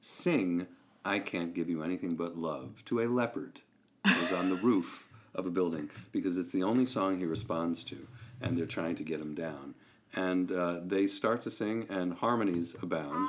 sing 0.00 0.66
I 1.04 1.18
Can't 1.18 1.54
Give 1.54 1.68
You 1.68 1.82
Anything 1.82 2.14
But 2.14 2.36
Love 2.36 2.84
to 2.86 3.00
a 3.00 3.08
leopard 3.08 3.60
who's 4.06 4.32
on 4.32 4.48
the 4.48 4.56
roof 4.62 5.08
of 5.34 5.46
a 5.46 5.50
building 5.50 5.90
because 6.12 6.38
it's 6.38 6.52
the 6.52 6.62
only 6.62 6.86
song 6.86 7.18
he 7.18 7.26
responds 7.26 7.84
to, 7.84 8.06
and 8.40 8.56
they're 8.56 8.66
trying 8.66 8.96
to 8.96 9.04
get 9.04 9.20
him 9.20 9.34
down. 9.34 9.74
And 10.14 10.50
uh, 10.50 10.80
they 10.84 11.06
start 11.06 11.40
to 11.42 11.50
sing, 11.50 11.86
and 11.88 12.14
harmonies 12.14 12.74
abound. 12.82 13.28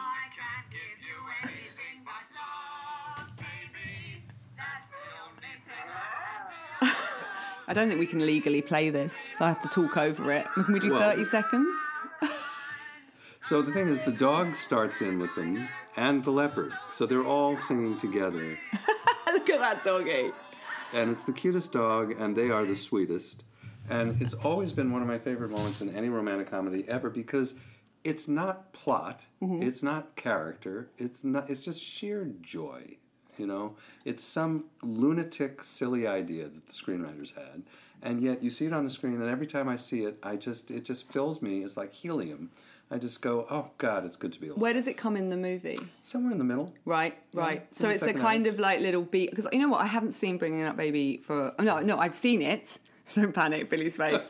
I 7.71 7.73
don't 7.73 7.87
think 7.87 8.01
we 8.01 8.05
can 8.05 8.25
legally 8.25 8.61
play 8.61 8.89
this, 8.89 9.13
so 9.37 9.45
I 9.45 9.47
have 9.47 9.61
to 9.61 9.69
talk 9.69 9.95
over 9.95 10.29
it. 10.33 10.45
Can 10.55 10.73
we 10.73 10.79
do 10.81 10.91
Well- 10.91 11.11
30 11.11 11.23
seconds? 11.23 11.75
So 13.43 13.63
the 13.63 13.71
thing 13.71 13.89
is, 13.89 14.01
the 14.01 14.11
dog 14.11 14.53
starts 14.53 15.01
in 15.01 15.17
with 15.17 15.33
them, 15.33 15.67
and 15.97 16.23
the 16.23 16.29
leopard. 16.29 16.73
So 16.91 17.07
they're 17.07 17.25
all 17.25 17.57
singing 17.57 17.97
together. 17.97 18.59
Look 19.33 19.49
at 19.49 19.59
that 19.59 19.83
doggy. 19.83 20.31
and 20.93 21.09
it's 21.09 21.23
the 21.23 21.33
cutest 21.33 21.71
dog, 21.73 22.13
and 22.19 22.35
they 22.35 22.51
are 22.51 22.65
the 22.65 22.75
sweetest. 22.75 23.43
And 23.89 24.21
it's 24.21 24.35
always 24.35 24.71
been 24.71 24.91
one 24.91 25.01
of 25.01 25.07
my 25.07 25.17
favorite 25.17 25.49
moments 25.49 25.81
in 25.81 25.89
any 25.95 26.07
romantic 26.07 26.51
comedy 26.51 26.85
ever 26.87 27.09
because 27.09 27.55
it's 28.03 28.27
not 28.27 28.73
plot, 28.73 29.25
mm-hmm. 29.41 29.63
it's 29.63 29.81
not 29.81 30.15
character, 30.15 30.91
it's 30.99 31.23
not. 31.23 31.49
It's 31.49 31.65
just 31.65 31.81
sheer 31.81 32.31
joy. 32.41 32.97
You 33.41 33.47
know, 33.47 33.75
it's 34.05 34.23
some 34.23 34.65
lunatic, 34.83 35.63
silly 35.63 36.05
idea 36.05 36.43
that 36.43 36.67
the 36.67 36.73
screenwriters 36.73 37.33
had, 37.33 37.63
and 38.03 38.21
yet 38.21 38.43
you 38.43 38.51
see 38.51 38.67
it 38.67 38.73
on 38.73 38.83
the 38.83 38.91
screen, 38.91 39.19
and 39.19 39.27
every 39.27 39.47
time 39.47 39.67
I 39.67 39.77
see 39.77 40.05
it, 40.05 40.19
I 40.21 40.35
just 40.35 40.69
it 40.69 40.85
just 40.85 41.11
fills 41.11 41.41
me. 41.41 41.63
It's 41.63 41.75
like 41.75 41.91
helium. 41.91 42.51
I 42.91 42.99
just 42.99 43.19
go, 43.23 43.47
oh 43.49 43.71
God, 43.79 44.05
it's 44.05 44.15
good 44.15 44.31
to 44.33 44.39
be 44.39 44.49
alive. 44.49 44.61
Where 44.61 44.73
does 44.73 44.85
it 44.85 44.95
come 44.95 45.17
in 45.17 45.29
the 45.29 45.37
movie? 45.37 45.79
Somewhere 46.01 46.33
in 46.33 46.37
the 46.37 46.43
middle. 46.43 46.71
Right, 46.85 47.17
right. 47.33 47.65
it's 47.69 47.79
so 47.79 47.89
it's 47.89 48.03
a 48.03 48.13
kind 48.13 48.45
act. 48.45 48.53
of 48.53 48.59
like 48.59 48.79
little 48.79 49.01
beat 49.01 49.31
because 49.31 49.47
you 49.51 49.57
know 49.57 49.69
what? 49.69 49.81
I 49.81 49.87
haven't 49.87 50.11
seen 50.11 50.37
Bringing 50.37 50.63
Up 50.63 50.77
Baby 50.77 51.17
for 51.23 51.55
oh, 51.57 51.63
no, 51.63 51.79
no, 51.79 51.97
I've 51.97 52.13
seen 52.13 52.43
it. 52.43 52.77
Don't 53.15 53.33
panic, 53.33 53.69
Billy's 53.69 53.97
face. 54.03 54.21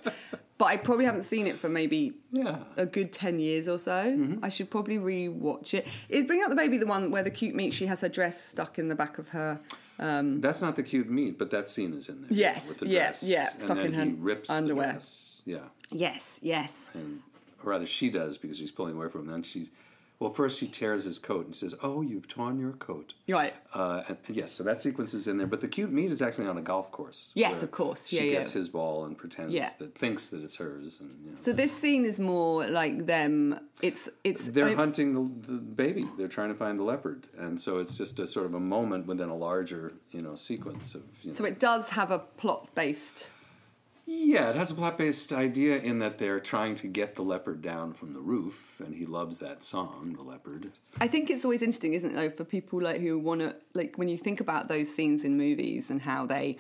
but 0.58 0.66
I 0.66 0.78
probably 0.78 1.06
haven't 1.06 1.24
seen 1.24 1.48
it 1.48 1.58
for 1.60 1.70
maybe 1.70 2.14
Yeah. 2.32 2.60
a 2.78 2.86
good 2.86 3.12
10 3.14 3.40
years 3.40 3.68
or 3.68 3.78
so. 3.78 3.92
Mm-hmm. 4.06 4.44
I 4.44 4.50
should 4.50 4.70
probably 4.70 4.98
re-watch 4.98 5.74
it. 5.74 5.88
Is 6.10 6.26
Bring 6.26 6.44
Up 6.44 6.50
the 6.50 6.56
Baby 6.56 6.78
the 6.78 6.86
one 6.88 7.12
where 7.12 7.24
the 7.24 7.32
cute 7.32 7.56
meat, 7.56 7.74
she 7.74 7.86
has 7.88 8.02
her 8.02 8.10
dress 8.10 8.44
stuck 8.44 8.78
in 8.80 8.88
the 8.88 8.96
back 8.96 9.18
of 9.18 9.30
her... 9.30 9.60
That's 9.98 10.62
not 10.64 10.76
the 10.76 10.82
cute 10.84 11.10
meat, 11.10 11.38
but 11.38 11.52
that 11.52 11.70
scene 11.70 11.94
is 11.94 12.10
in 12.10 12.22
there. 12.24 12.34
Yes, 12.34 12.68
with 12.70 12.80
the 12.80 12.88
yeah, 12.88 13.00
dress. 13.08 13.24
yeah, 13.24 13.50
And 13.54 13.62
stuck 13.62 13.78
then 13.78 13.86
in 13.88 13.94
her 13.94 14.06
he 14.06 14.12
rips 14.14 14.50
underwear. 14.50 14.88
The 14.88 14.92
dress. 14.94 15.44
Yeah, 15.46 15.60
Yes, 15.92 16.40
yes. 16.42 16.72
and 16.96 17.22
or 17.64 17.70
rather, 17.70 17.86
she 17.86 18.10
does 18.10 18.40
because 18.40 18.58
she's 18.58 18.72
pulling 18.72 18.96
away 18.96 19.10
from 19.10 19.22
him. 19.22 19.28
Then 19.28 19.44
she's 19.44 19.70
Well, 20.22 20.32
first 20.32 20.60
he 20.60 20.68
tears 20.68 21.04
his 21.06 21.18
coat 21.18 21.48
and 21.48 21.56
says, 21.56 21.74
"Oh, 21.82 22.02
you've 22.02 22.28
torn 22.28 22.60
your 22.60 22.74
coat." 22.74 23.16
Right. 23.28 23.56
Uh, 23.74 24.04
and, 24.08 24.18
and 24.28 24.36
yes, 24.38 24.52
so 24.52 24.64
that 24.64 24.80
sequence 24.80 25.16
is 25.16 25.28
in 25.28 25.40
there, 25.40 25.48
but 25.48 25.62
the 25.62 25.68
cute 25.68 25.92
meet 25.92 26.12
is 26.12 26.22
actually 26.22 26.46
on 26.46 26.60
a 26.60 26.62
golf 26.62 26.92
course. 26.92 27.32
Yes, 27.34 27.64
of 27.64 27.72
course. 27.72 28.06
She 28.08 28.18
Yeah, 28.18 28.22
yeah. 28.24 28.32
gets 28.34 28.52
his 28.52 28.70
ball 28.70 29.06
and 29.06 29.18
pretends 29.18 29.52
Yeah. 29.52 29.72
that 29.80 29.96
thinks 29.96 30.28
that 30.30 30.44
it's 30.44 30.58
hers, 30.58 31.00
and 31.00 31.10
you 31.26 31.32
know, 31.32 31.38
So 31.42 31.52
this 31.54 31.72
scene 31.76 32.06
is 32.06 32.20
more 32.20 32.68
like 32.68 33.08
them. 33.08 33.60
It's 33.82 34.10
it's 34.24 34.46
they're 34.46 34.68
I- 34.68 34.76
hunting 34.76 35.16
the, 35.16 35.52
the 35.54 35.58
baby. 35.58 36.08
They're 36.20 36.28
trying 36.28 36.50
to 36.50 36.56
find 36.56 36.78
the 36.78 36.84
leopard, 36.84 37.26
and 37.36 37.60
so 37.60 37.80
it's 37.80 37.96
just 37.98 38.20
a 38.20 38.28
sort 38.28 38.46
of 38.46 38.54
a 38.54 38.60
moment 38.60 39.08
within 39.08 39.30
a 39.30 39.36
larger, 39.36 39.94
you 40.12 40.22
know, 40.22 40.36
sequence 40.36 40.94
of. 40.94 41.02
You 41.24 41.32
know, 41.32 41.36
So 41.36 41.46
it 41.46 41.58
does 41.60 41.90
have 41.90 42.12
a 42.12 42.20
plot 42.20 42.70
based. 42.76 43.28
Yeah, 44.06 44.50
it 44.50 44.56
has 44.56 44.72
a 44.72 44.76
plot 44.76 44.98
based 44.98 45.32
idea 45.32 45.78
in 45.78 46.00
that 46.00 46.18
they're 46.18 46.40
trying 46.40 46.76
to 46.78 46.88
get 46.88 47.16
the 47.16 47.22
leopard 47.22 47.62
down 47.62 47.94
from 47.94 48.14
the 48.14 48.20
roof, 48.20 48.82
and 48.84 48.96
he 48.96 49.06
loves 49.06 49.40
that 49.40 49.64
song, 49.64 50.16
The 50.18 50.24
Leopard. 50.24 50.72
I 51.00 51.08
think 51.08 51.30
it's 51.30 51.46
always 51.46 51.62
interesting, 51.62 51.94
isn't 51.94 52.12
it, 52.12 52.16
though, 52.16 52.30
for 52.30 52.44
people 52.44 52.82
like 52.82 53.00
who 53.00 53.20
want 53.20 53.42
to 53.42 53.56
like 53.74 53.98
when 53.98 54.08
you 54.08 54.18
think 54.18 54.42
about 54.42 54.68
those 54.68 54.94
scenes 54.94 55.24
in 55.24 55.38
movies 55.38 55.90
and 55.90 56.02
how 56.02 56.26
they. 56.26 56.58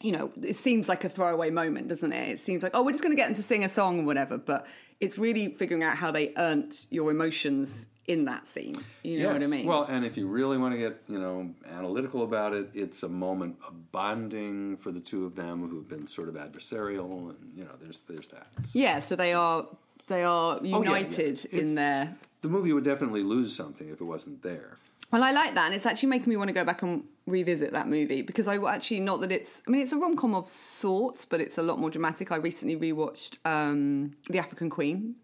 You 0.00 0.10
know, 0.10 0.32
it 0.42 0.56
seems 0.56 0.88
like 0.88 1.04
a 1.04 1.08
throwaway 1.08 1.50
moment, 1.50 1.86
doesn't 1.86 2.12
it? 2.12 2.28
It 2.28 2.40
seems 2.40 2.62
like, 2.62 2.72
oh, 2.74 2.82
we're 2.82 2.90
just 2.90 3.04
going 3.04 3.14
to 3.14 3.20
get 3.20 3.26
them 3.26 3.36
to 3.36 3.42
sing 3.42 3.62
a 3.62 3.68
song 3.68 4.00
or 4.00 4.04
whatever. 4.04 4.36
But 4.36 4.66
it's 4.98 5.16
really 5.16 5.54
figuring 5.54 5.84
out 5.84 5.96
how 5.96 6.10
they 6.10 6.32
earned 6.36 6.74
your 6.90 7.12
emotions 7.12 7.86
in 8.06 8.24
that 8.24 8.48
scene. 8.48 8.76
You 9.02 9.20
know 9.20 9.32
what 9.32 9.42
I 9.42 9.46
mean? 9.46 9.66
Well, 9.66 9.84
and 9.84 10.04
if 10.04 10.16
you 10.16 10.26
really 10.26 10.58
want 10.58 10.74
to 10.74 10.78
get, 10.78 11.00
you 11.08 11.18
know, 11.18 11.50
analytical 11.70 12.24
about 12.24 12.52
it, 12.52 12.70
it's 12.74 13.02
a 13.02 13.08
moment 13.08 13.56
of 13.66 13.92
bonding 13.92 14.76
for 14.78 14.90
the 14.90 15.00
two 15.00 15.24
of 15.24 15.36
them 15.36 15.68
who've 15.68 15.88
been 15.88 16.06
sort 16.06 16.28
of 16.28 16.34
adversarial, 16.34 17.30
and 17.30 17.52
you 17.56 17.64
know, 17.64 17.70
there's 17.80 18.00
there's 18.00 18.28
that. 18.28 18.46
So 18.64 18.78
yeah. 18.78 19.00
So 19.00 19.16
they 19.16 19.32
are 19.32 19.66
they 20.08 20.24
are 20.24 20.58
yeah, 20.62 20.78
yeah. 20.78 20.78
united 20.78 21.44
in 21.46 21.74
their 21.74 22.16
the 22.42 22.48
movie 22.48 22.72
would 22.72 22.84
definitely 22.84 23.22
lose 23.22 23.54
something 23.54 23.88
if 23.88 24.00
it 24.00 24.04
wasn't 24.04 24.42
there. 24.42 24.76
Well, 25.12 25.22
I 25.22 25.30
like 25.30 25.54
that, 25.54 25.66
and 25.66 25.74
it's 25.74 25.86
actually 25.86 26.08
making 26.08 26.30
me 26.30 26.36
want 26.36 26.48
to 26.48 26.54
go 26.54 26.64
back 26.64 26.82
and 26.82 27.04
revisit 27.26 27.72
that 27.72 27.86
movie 27.86 28.22
because 28.22 28.48
I 28.48 28.56
actually 28.56 29.00
not 29.00 29.20
that 29.20 29.30
it's. 29.30 29.62
I 29.66 29.70
mean, 29.70 29.82
it's 29.82 29.92
a 29.92 29.98
rom 29.98 30.16
com 30.16 30.34
of 30.34 30.48
sorts, 30.48 31.24
but 31.24 31.40
it's 31.40 31.58
a 31.58 31.62
lot 31.62 31.78
more 31.78 31.90
dramatic. 31.90 32.32
I 32.32 32.36
recently 32.36 32.76
rewatched 32.76 33.36
um, 33.44 34.16
The 34.28 34.38
African 34.38 34.70
Queen, 34.70 35.14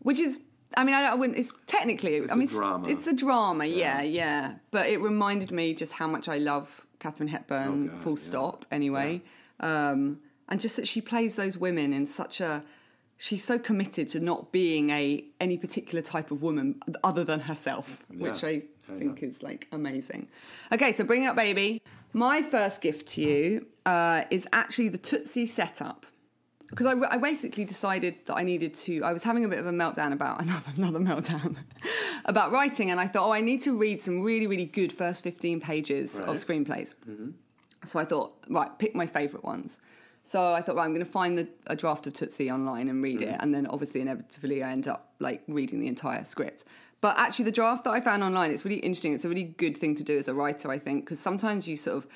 which 0.00 0.18
is. 0.18 0.40
I 0.76 0.84
mean, 0.84 0.94
I, 0.94 1.04
I 1.08 1.14
wouldn't. 1.14 1.38
It's 1.38 1.52
technically. 1.66 2.16
It's 2.16 2.32
I 2.32 2.36
mean, 2.36 2.48
a 2.48 2.50
drama. 2.50 2.88
It's, 2.88 3.06
a 3.06 3.12
drama. 3.12 3.64
Yeah. 3.66 4.02
yeah, 4.02 4.54
But 4.70 4.86
it 4.88 5.00
reminded 5.00 5.50
me 5.50 5.74
just 5.74 5.92
how 5.92 6.06
much 6.06 6.28
I 6.28 6.38
love 6.38 6.86
Katharine 6.98 7.28
Hepburn. 7.28 7.90
Oh, 7.90 7.92
God, 7.92 8.02
full 8.02 8.12
yeah. 8.18 8.22
stop. 8.22 8.66
Anyway, 8.70 9.22
um, 9.60 10.18
and 10.48 10.60
just 10.60 10.76
that 10.76 10.88
she 10.88 11.00
plays 11.00 11.34
those 11.36 11.56
women 11.58 11.92
in 11.92 12.06
such 12.06 12.40
a. 12.40 12.62
She's 13.18 13.44
so 13.44 13.56
committed 13.58 14.08
to 14.08 14.20
not 14.20 14.50
being 14.50 14.90
a 14.90 15.24
any 15.40 15.56
particular 15.56 16.02
type 16.02 16.30
of 16.32 16.42
woman 16.42 16.80
other 17.04 17.22
than 17.22 17.40
herself, 17.40 18.02
which 18.08 18.42
Yeah. 18.42 18.48
I 18.48 18.62
think 18.98 19.22
is 19.22 19.42
like 19.42 19.68
amazing. 19.70 20.28
Okay, 20.72 20.92
so 20.92 21.04
bring 21.04 21.26
up 21.26 21.36
baby. 21.36 21.80
My 22.12 22.42
first 22.42 22.80
gift 22.80 23.08
to 23.10 23.20
you 23.22 23.66
uh, 23.86 24.24
is 24.30 24.46
actually 24.52 24.88
the 24.90 24.98
Tootsie 24.98 25.46
setup. 25.46 26.04
Because 26.72 26.86
I, 26.86 26.92
I 27.10 27.18
basically 27.18 27.66
decided 27.66 28.14
that 28.24 28.34
I 28.34 28.44
needed 28.44 28.72
to. 28.74 29.02
I 29.04 29.12
was 29.12 29.22
having 29.22 29.44
a 29.44 29.48
bit 29.48 29.58
of 29.58 29.66
a 29.66 29.72
meltdown 29.72 30.12
about 30.12 30.40
another 30.44 30.72
another 30.74 30.98
meltdown 30.98 31.56
about 32.24 32.50
writing, 32.50 32.90
and 32.90 32.98
I 32.98 33.06
thought, 33.06 33.28
oh, 33.28 33.32
I 33.32 33.42
need 33.42 33.60
to 33.62 33.76
read 33.76 34.00
some 34.02 34.22
really 34.22 34.46
really 34.46 34.64
good 34.64 34.92
first 34.92 35.22
fifteen 35.22 35.60
pages 35.60 36.18
of 36.18 36.28
Right. 36.28 36.36
screenplays. 36.38 36.94
Mm-hmm. 37.08 37.30
So 37.84 37.98
I 37.98 38.04
thought, 38.06 38.44
right, 38.48 38.70
pick 38.78 38.94
my 38.94 39.06
favourite 39.06 39.44
ones. 39.44 39.80
So 40.24 40.54
I 40.54 40.62
thought, 40.62 40.76
right, 40.76 40.84
I'm 40.84 40.94
going 40.94 41.04
to 41.04 41.10
find 41.10 41.36
the, 41.36 41.48
a 41.66 41.74
draft 41.76 42.06
of 42.06 42.12
Tootsie 42.14 42.50
online 42.50 42.88
and 42.88 43.02
read 43.02 43.20
it, 43.22 43.28
mm-hmm. 43.28 43.42
and 43.42 43.52
then 43.52 43.66
obviously 43.66 44.00
inevitably 44.00 44.62
I 44.62 44.70
end 44.70 44.88
up 44.88 45.12
like 45.18 45.42
reading 45.48 45.80
the 45.80 45.88
entire 45.88 46.24
script. 46.24 46.64
But 47.02 47.18
actually, 47.18 47.46
the 47.46 47.52
draft 47.52 47.82
that 47.84 47.90
I 47.90 48.00
found 48.00 48.22
online, 48.22 48.52
it's 48.52 48.64
really 48.64 48.78
interesting. 48.78 49.12
It's 49.12 49.24
a 49.24 49.28
really 49.28 49.42
good 49.44 49.76
thing 49.76 49.96
to 49.96 50.04
do 50.04 50.16
as 50.16 50.28
a 50.28 50.34
writer, 50.34 50.70
I 50.70 50.78
think, 50.78 51.04
because 51.04 51.18
sometimes 51.18 51.66
you 51.66 51.74
sort 51.74 51.96
of, 51.96 52.06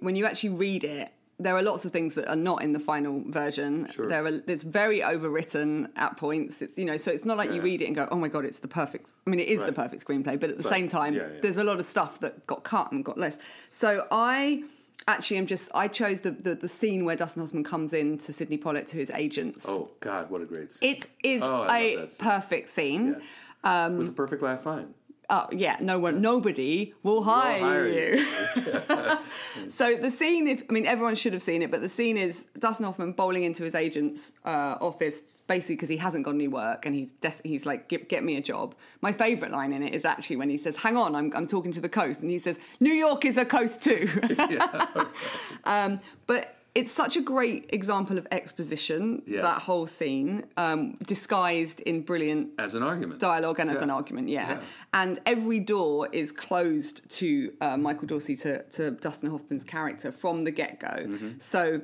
when 0.00 0.14
you 0.14 0.26
actually 0.26 0.50
read 0.50 0.84
it, 0.84 1.10
there 1.38 1.56
are 1.56 1.62
lots 1.62 1.84
of 1.84 1.90
things 1.92 2.14
that 2.14 2.28
are 2.28 2.36
not 2.36 2.62
in 2.62 2.72
the 2.72 2.78
final 2.80 3.22
version. 3.26 3.86
Sure. 3.88 4.06
There 4.08 4.24
are, 4.24 4.40
it's 4.46 4.62
very 4.62 5.00
overwritten 5.00 5.88
at 5.96 6.16
points. 6.16 6.62
It's 6.62 6.76
you 6.78 6.84
know, 6.84 6.96
so 6.96 7.10
it's 7.10 7.24
not 7.24 7.36
like 7.36 7.52
you 7.52 7.60
read 7.60 7.82
it 7.82 7.86
and 7.86 7.94
go, 7.96 8.06
oh 8.10 8.16
my 8.16 8.28
god, 8.28 8.44
it's 8.44 8.60
the 8.60 8.68
perfect. 8.68 9.08
I 9.26 9.30
mean, 9.30 9.40
it 9.40 9.48
is 9.48 9.62
the 9.64 9.72
perfect 9.72 10.06
screenplay, 10.06 10.38
but 10.38 10.50
at 10.50 10.56
the 10.56 10.62
But, 10.62 10.72
same 10.72 10.88
time, 10.88 11.14
yeah, 11.14 11.22
yeah. 11.34 11.40
there's 11.42 11.56
a 11.56 11.64
lot 11.64 11.78
of 11.80 11.86
stuff 11.86 12.20
that 12.20 12.46
got 12.46 12.62
cut 12.62 12.92
and 12.92 13.04
got 13.04 13.18
less. 13.18 13.36
So 13.70 14.06
I 14.10 14.62
actually 15.08 15.36
am 15.38 15.46
just 15.46 15.70
I 15.74 15.88
chose 15.88 16.20
the 16.22 16.30
the, 16.30 16.54
the 16.54 16.68
scene 16.68 17.04
where 17.04 17.16
Dustin 17.16 17.42
Hoffman 17.42 17.64
comes 17.64 17.92
in 17.92 18.16
to 18.18 18.32
Sydney 18.32 18.56
Pollack 18.56 18.86
to 18.88 18.96
his 18.96 19.10
agents. 19.10 19.66
Oh 19.68 19.90
God, 20.00 20.30
what 20.30 20.40
a 20.40 20.46
great 20.46 20.72
scene! 20.72 20.96
It 20.96 21.08
is 21.22 21.42
Oh, 21.42 21.66
a 21.68 22.08
scene. 22.08 22.24
perfect 22.24 22.70
scene. 22.70 23.16
yes, 23.18 23.34
Um, 23.64 23.98
with 23.98 24.06
the 24.06 24.12
perfect 24.12 24.42
last 24.42 24.66
line. 24.66 24.94
Oh 25.30 25.48
yeah, 25.52 25.76
no 25.80 25.98
one, 25.98 26.20
nobody 26.20 26.92
will 27.02 27.22
hire, 27.22 27.60
hire 27.60 27.88
you. 27.88 28.26
so 29.70 29.96
the 29.96 30.10
scene, 30.10 30.46
if 30.46 30.64
I 30.68 30.72
mean 30.72 30.86
everyone 30.86 31.14
should 31.14 31.32
have 31.32 31.42
seen 31.42 31.62
it, 31.62 31.70
but 31.70 31.80
the 31.80 31.88
scene 31.88 32.16
is 32.16 32.44
Dustin 32.58 32.84
Hoffman 32.84 33.12
bowling 33.12 33.44
into 33.44 33.64
his 33.64 33.74
agent's 33.74 34.32
uh, 34.44 34.76
office, 34.80 35.36
basically 35.46 35.76
because 35.76 35.88
he 35.88 35.96
hasn't 35.96 36.24
got 36.24 36.34
any 36.34 36.48
work, 36.48 36.84
and 36.84 36.94
he's 36.94 37.12
des- 37.12 37.42
he's 37.42 37.64
like, 37.64 37.88
get, 37.88 38.08
"Get 38.08 38.22
me 38.22 38.36
a 38.36 38.42
job." 38.42 38.74
My 39.00 39.12
favourite 39.12 39.52
line 39.52 39.72
in 39.72 39.82
it 39.82 39.94
is 39.94 40.04
actually 40.04 40.36
when 40.36 40.50
he 40.50 40.58
says, 40.58 40.76
"Hang 40.76 40.96
on, 40.96 41.14
I'm 41.14 41.32
I'm 41.34 41.46
talking 41.46 41.72
to 41.72 41.80
the 41.80 41.88
coast," 41.88 42.20
and 42.20 42.30
he 42.30 42.38
says, 42.38 42.58
"New 42.80 42.92
York 42.92 43.24
is 43.24 43.38
a 43.38 43.44
coast 43.44 43.82
too." 43.82 44.08
um, 45.64 46.00
but 46.26 46.56
it's 46.74 46.90
such 46.90 47.16
a 47.16 47.20
great 47.20 47.70
example 47.72 48.18
of 48.18 48.26
exposition. 48.32 49.22
Yes. 49.26 49.42
That 49.42 49.62
whole 49.62 49.86
scene, 49.86 50.44
um, 50.56 50.96
disguised 51.06 51.80
in 51.80 52.02
brilliant 52.02 52.50
As 52.58 52.74
an 52.74 52.82
argument, 52.82 53.20
dialogue 53.20 53.60
and 53.60 53.70
as 53.70 53.80
an 53.80 53.90
argument, 53.90 54.28
yeah. 54.28 54.54
Yeah. 54.54 54.60
And 54.92 55.20
every 55.24 55.60
door 55.60 56.08
is 56.10 56.32
closed 56.32 57.08
to 57.10 57.52
uh, 57.60 57.76
Michael 57.76 58.08
Dorsey 58.08 58.36
to, 58.38 58.62
to 58.62 58.90
Dustin 58.90 59.30
Hoffman's 59.30 59.64
character 59.64 60.10
from 60.10 60.44
the 60.44 60.50
get 60.50 60.80
go. 60.80 60.88
Mm-hmm. 60.88 61.30
So 61.40 61.80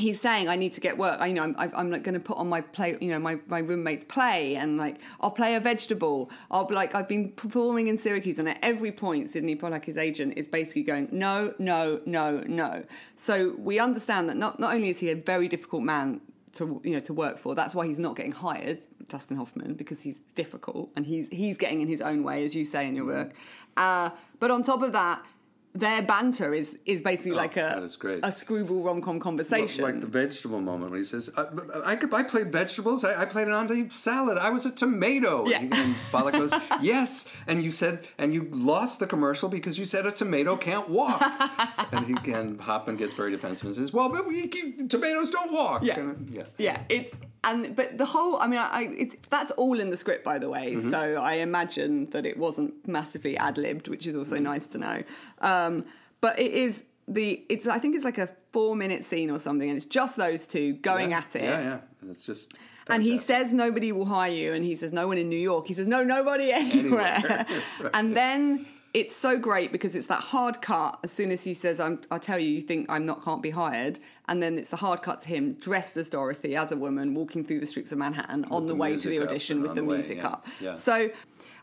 he's 0.00 0.20
saying, 0.20 0.48
"I 0.48 0.56
need 0.56 0.72
to 0.74 0.80
get 0.80 0.98
work. 0.98 1.20
I, 1.20 1.26
you 1.28 1.34
know, 1.34 1.42
I'm, 1.44 1.54
I'm- 1.58 1.90
like 1.90 2.02
going 2.02 2.14
to 2.14 2.20
put 2.20 2.36
on 2.38 2.48
my 2.48 2.60
play, 2.60 2.96
you 3.00 3.10
know, 3.10 3.18
my, 3.18 3.38
my 3.48 3.58
roommate's 3.60 4.04
play, 4.04 4.56
and 4.56 4.76
like 4.76 4.96
I'll 5.20 5.30
play 5.30 5.54
a 5.54 5.60
vegetable. 5.60 6.30
I'll 6.50 6.68
like 6.70 6.94
I've 6.94 7.08
been 7.08 7.30
performing 7.32 7.86
in 7.88 7.98
Syracuse, 7.98 8.38
and 8.38 8.48
at 8.48 8.58
every 8.62 8.92
point, 8.92 9.30
Sydney 9.30 9.54
Pollack, 9.54 9.84
his 9.84 9.96
agent, 9.96 10.34
is 10.36 10.48
basically 10.48 10.82
going, 10.82 11.08
no, 11.12 11.54
no, 11.58 12.00
no, 12.06 12.42
no. 12.46 12.84
So 13.16 13.54
we 13.58 13.78
understand 13.78 14.28
that 14.28 14.36
not 14.36 14.58
not 14.58 14.74
only 14.74 14.88
is 14.88 14.98
he 14.98 15.10
a 15.10 15.16
very 15.16 15.48
difficult 15.48 15.82
man 15.82 16.20
to 16.54 16.80
you 16.84 16.92
know 16.94 17.00
to 17.00 17.12
work 17.14 17.38
for. 17.38 17.54
That's 17.54 17.74
why 17.74 17.86
he's 17.86 17.98
not 17.98 18.16
getting 18.16 18.32
hired, 18.32 18.80
Dustin 19.08 19.36
Hoffman, 19.36 19.74
because 19.74 20.00
he's 20.02 20.18
difficult 20.34 20.90
and 20.96 21.06
he's 21.06 21.28
he's 21.30 21.56
getting 21.56 21.80
in 21.80 21.88
his 21.88 22.00
own 22.00 22.22
way, 22.24 22.44
as 22.44 22.54
you 22.54 22.64
say 22.64 22.88
in 22.88 22.94
your 22.94 23.06
work. 23.06 23.32
Uh, 23.76 24.10
but 24.40 24.50
on 24.50 24.62
top 24.62 24.82
of 24.82 24.92
that, 24.92 25.24
their 25.72 26.02
banter 26.02 26.52
is 26.52 26.76
is 26.84 27.00
basically 27.00 27.30
like 27.32 27.56
a 27.56 27.60
that 27.74 27.82
is 27.82 27.94
great. 27.96 28.20
a 28.24 28.32
screwball 28.32 28.82
rom 28.82 29.00
com 29.00 29.20
conversation. 29.20 29.84
Like 29.84 30.00
the 30.00 30.06
vegetable 30.08 30.60
moment 30.60 30.90
when 30.90 30.98
he 31.00 31.04
says, 31.04 31.30
"I, 31.36 31.44
I, 31.92 31.96
could- 31.96 32.12
I 32.12 32.24
played 32.24 32.50
vegetables. 32.50 33.04
I, 33.04 33.22
I 33.22 33.24
played 33.24 33.46
an 33.46 33.54
Andy 33.54 33.88
salad. 33.88 34.36
I 34.36 34.50
was 34.50 34.66
a 34.66 34.72
tomato." 34.72 35.46
Yeah. 35.46 35.60
And, 35.60 35.72
and 35.74 35.94
Pollack 36.10 36.34
goes, 36.34 36.52
"Yes." 36.82 37.30
And 37.46 37.62
you 37.62 37.70
said, 37.70 38.06
and 38.18 38.34
you 38.34 38.48
lost 38.50 38.98
the 38.98 39.06
commercial 39.06 39.48
because 39.48 39.78
you 39.78 39.84
said 39.84 40.06
a 40.06 40.10
tomato 40.12 40.56
can't 40.56 40.88
walk. 40.88 41.22
and 41.92 42.06
he 42.06 42.14
can 42.14 42.58
hop 42.58 42.88
and 42.88 42.96
Hoffman 42.96 42.96
gets 42.96 43.14
very 43.14 43.30
defensive 43.30 43.66
and 43.66 43.74
says, 43.76 43.92
"Well, 43.92 44.08
but 44.10 44.26
we, 44.26 44.50
you- 44.52 44.88
tomatoes 44.88 45.30
don't 45.30 45.52
walk." 45.52 45.84
Yeah. 45.84 46.00
And, 46.00 46.28
yeah. 46.30 46.44
yeah, 46.58 46.82
it's 46.88 47.14
and 47.44 47.76
but 47.76 47.96
the 47.96 48.06
whole. 48.06 48.38
I 48.40 48.46
mean, 48.48 48.58
I, 48.58 48.68
I 48.80 48.82
it's 49.04 49.14
that's 49.28 49.52
all 49.52 49.78
in 49.78 49.90
the 49.90 49.96
script, 49.96 50.24
by 50.24 50.38
the 50.38 50.48
way. 50.50 50.74
Mm-hmm. 50.74 50.90
So 50.90 51.00
I 51.32 51.34
imagine 51.34 52.10
that 52.10 52.26
it 52.26 52.36
wasn't 52.36 52.74
massively 52.88 53.36
ad 53.36 53.56
libbed, 53.56 53.86
which 53.86 54.04
is 54.08 54.16
also 54.16 54.34
Mm-hmm. 54.34 54.44
nice 54.52 54.66
to 54.74 54.78
know. 54.78 54.98
Um, 55.40 55.59
Um, 55.66 55.84
but 56.20 56.38
it 56.38 56.52
is 56.52 56.82
the. 57.08 57.42
It's 57.48 57.66
I 57.66 57.78
think 57.78 57.96
it's 57.96 58.04
like 58.04 58.18
a 58.18 58.28
four 58.52 58.76
minute 58.76 59.04
scene 59.04 59.30
or 59.30 59.38
something, 59.38 59.68
and 59.68 59.76
it's 59.76 59.86
just 59.86 60.16
those 60.16 60.46
two 60.46 60.74
going 60.74 61.10
yeah. 61.10 61.18
at 61.18 61.36
it. 61.36 61.42
Yeah, 61.42 61.60
yeah. 61.60 61.78
And 62.00 62.10
it's 62.10 62.26
just. 62.26 62.54
And 62.88 63.04
he 63.04 63.18
says 63.18 63.52
nobody 63.52 63.92
will 63.92 64.06
hire 64.06 64.32
you, 64.32 64.52
and 64.52 64.64
he 64.64 64.74
says 64.74 64.92
no 64.92 65.06
one 65.06 65.16
in 65.16 65.28
New 65.28 65.38
York. 65.38 65.66
He 65.66 65.74
says 65.74 65.86
no, 65.86 66.02
nobody 66.02 66.52
anywhere. 66.52 67.46
Right. 67.80 67.90
And 67.94 68.16
then 68.16 68.66
it's 68.92 69.14
so 69.14 69.38
great 69.38 69.70
because 69.70 69.94
it's 69.94 70.08
that 70.08 70.20
hard 70.20 70.60
cut. 70.60 70.98
As 71.04 71.12
soon 71.12 71.30
as 71.30 71.44
he 71.44 71.54
says, 71.54 71.78
I'm, 71.78 72.00
"I 72.10 72.18
tell 72.18 72.38
you, 72.38 72.48
you 72.48 72.60
think 72.60 72.86
I'm 72.88 73.06
not 73.06 73.24
can't 73.24 73.42
be 73.42 73.50
hired," 73.50 74.00
and 74.28 74.42
then 74.42 74.58
it's 74.58 74.70
the 74.70 74.76
hard 74.76 75.02
cut 75.02 75.20
to 75.22 75.28
him 75.28 75.54
dressed 75.54 75.96
as 75.96 76.08
Dorothy, 76.08 76.56
as 76.56 76.72
a 76.72 76.76
woman, 76.76 77.14
walking 77.14 77.44
through 77.44 77.60
the 77.60 77.66
streets 77.66 77.92
of 77.92 77.98
Manhattan 77.98 78.46
on 78.50 78.66
the, 78.66 78.72
the 78.72 78.74
way 78.74 78.96
to 78.96 79.08
the 79.08 79.20
audition 79.20 79.62
with 79.62 79.74
the 79.74 79.82
the 79.82 79.84
way, 79.84 79.96
music 79.96 80.18
yeah, 80.18 80.26
up. 80.26 80.46
yeah. 80.60 80.74
So 80.74 81.10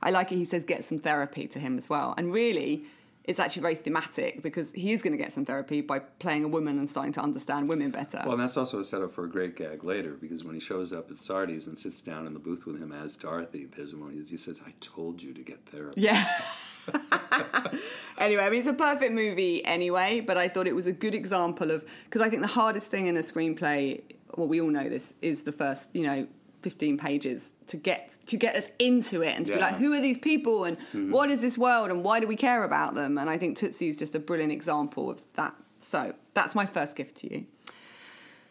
I 0.02 0.12
like 0.12 0.32
it. 0.32 0.38
He 0.38 0.46
says, 0.46 0.64
"Get 0.64 0.86
some 0.86 1.00
therapy" 1.00 1.48
to 1.48 1.60
him 1.60 1.78
as 1.78 1.90
well, 1.90 2.14
and 2.18 2.32
really. 2.32 2.86
It's 3.28 3.40
actually 3.40 3.62
very 3.62 3.76
thematic 3.76 4.42
because 4.42 4.72
he 4.72 4.94
is 4.94 5.02
going 5.02 5.12
to 5.12 5.18
get 5.18 5.34
some 5.34 5.46
therapy 5.46 5.82
by 5.82 6.00
playing 6.00 6.46
a 6.46 6.48
woman 6.48 6.80
and 6.80 6.90
starting 6.90 7.12
to 7.14 7.22
understand 7.22 7.68
women 7.68 7.92
better. 7.92 8.22
Well, 8.24 8.34
and 8.34 8.42
that's 8.42 8.56
also 8.56 8.80
a 8.80 8.86
setup 8.86 9.14
for 9.14 9.26
a 9.26 9.30
great 9.30 9.58
gag 9.58 9.84
later 9.84 10.14
because 10.14 10.46
when 10.46 10.54
he 10.54 10.62
shows 10.62 10.94
up 10.94 11.12
at 11.12 11.18
Sardi's 11.18 11.68
and 11.68 11.78
sits 11.78 12.02
down 12.02 12.26
in 12.26 12.34
the 12.34 12.40
booth 12.40 12.66
with 12.66 12.82
him 12.82 12.94
as 12.94 13.18
Dorothy, 13.18 13.66
there's 13.66 13.94
a 13.94 13.98
moment 13.98 14.28
he 14.30 14.38
says, 14.38 14.62
"I 14.66 14.74
told 14.80 15.22
you 15.22 15.34
to 15.34 15.42
get 15.42 15.66
therapy." 15.66 16.02
Yeah. 16.02 16.26
anyway, 18.18 18.44
I 18.44 18.50
mean, 18.50 18.60
it's 18.60 18.70
a 18.70 18.74
perfect 18.74 19.14
movie 19.14 19.64
anyway, 19.66 20.22
but 20.22 20.38
I 20.38 20.48
thought 20.48 20.68
it 20.68 20.76
was 20.76 20.88
a 20.88 20.94
good 20.94 21.14
example 21.14 21.72
of 21.72 21.86
because 22.06 22.22
I 22.22 22.30
think 22.30 22.42
the 22.42 22.48
hardest 22.48 22.88
thing 22.88 23.08
in 23.08 23.18
a 23.18 23.22
screenplay, 23.22 24.02
well, 24.36 24.48
we 24.48 24.62
all 24.62 24.70
know 24.70 24.88
this, 24.88 25.14
is 25.22 25.44
the 25.44 25.52
first, 25.52 25.90
you 25.94 26.04
know, 26.04 26.28
15 26.62 26.98
pages 26.98 27.52
to 27.68 27.78
get 27.78 28.16
to 28.28 28.38
get 28.38 28.56
us 28.56 28.68
into 28.80 29.22
it 29.22 29.36
and 29.36 29.46
to 29.46 29.54
be 29.54 29.60
like 29.60 29.76
who 29.76 29.94
are 29.94 30.02
these 30.02 30.18
people 30.18 30.64
and 30.64 30.78
what 31.12 31.30
is 31.30 31.40
this 31.42 31.58
world 31.58 31.90
and 31.92 32.04
why 32.04 32.20
do 32.20 32.28
we 32.28 32.36
care 32.36 32.64
about 32.64 32.96
them 32.96 33.18
and 33.18 33.30
i 33.30 33.38
think 33.38 33.58
tootsie 33.58 33.88
is 33.90 33.98
just 33.98 34.16
a 34.16 34.20
brilliant 34.20 34.52
example 34.52 35.10
of 35.10 35.22
that 35.36 35.54
so 35.80 36.14
that's 36.34 36.56
my 36.56 36.66
first 36.66 36.96
gift 36.96 37.16
to 37.18 37.32
you 37.32 37.46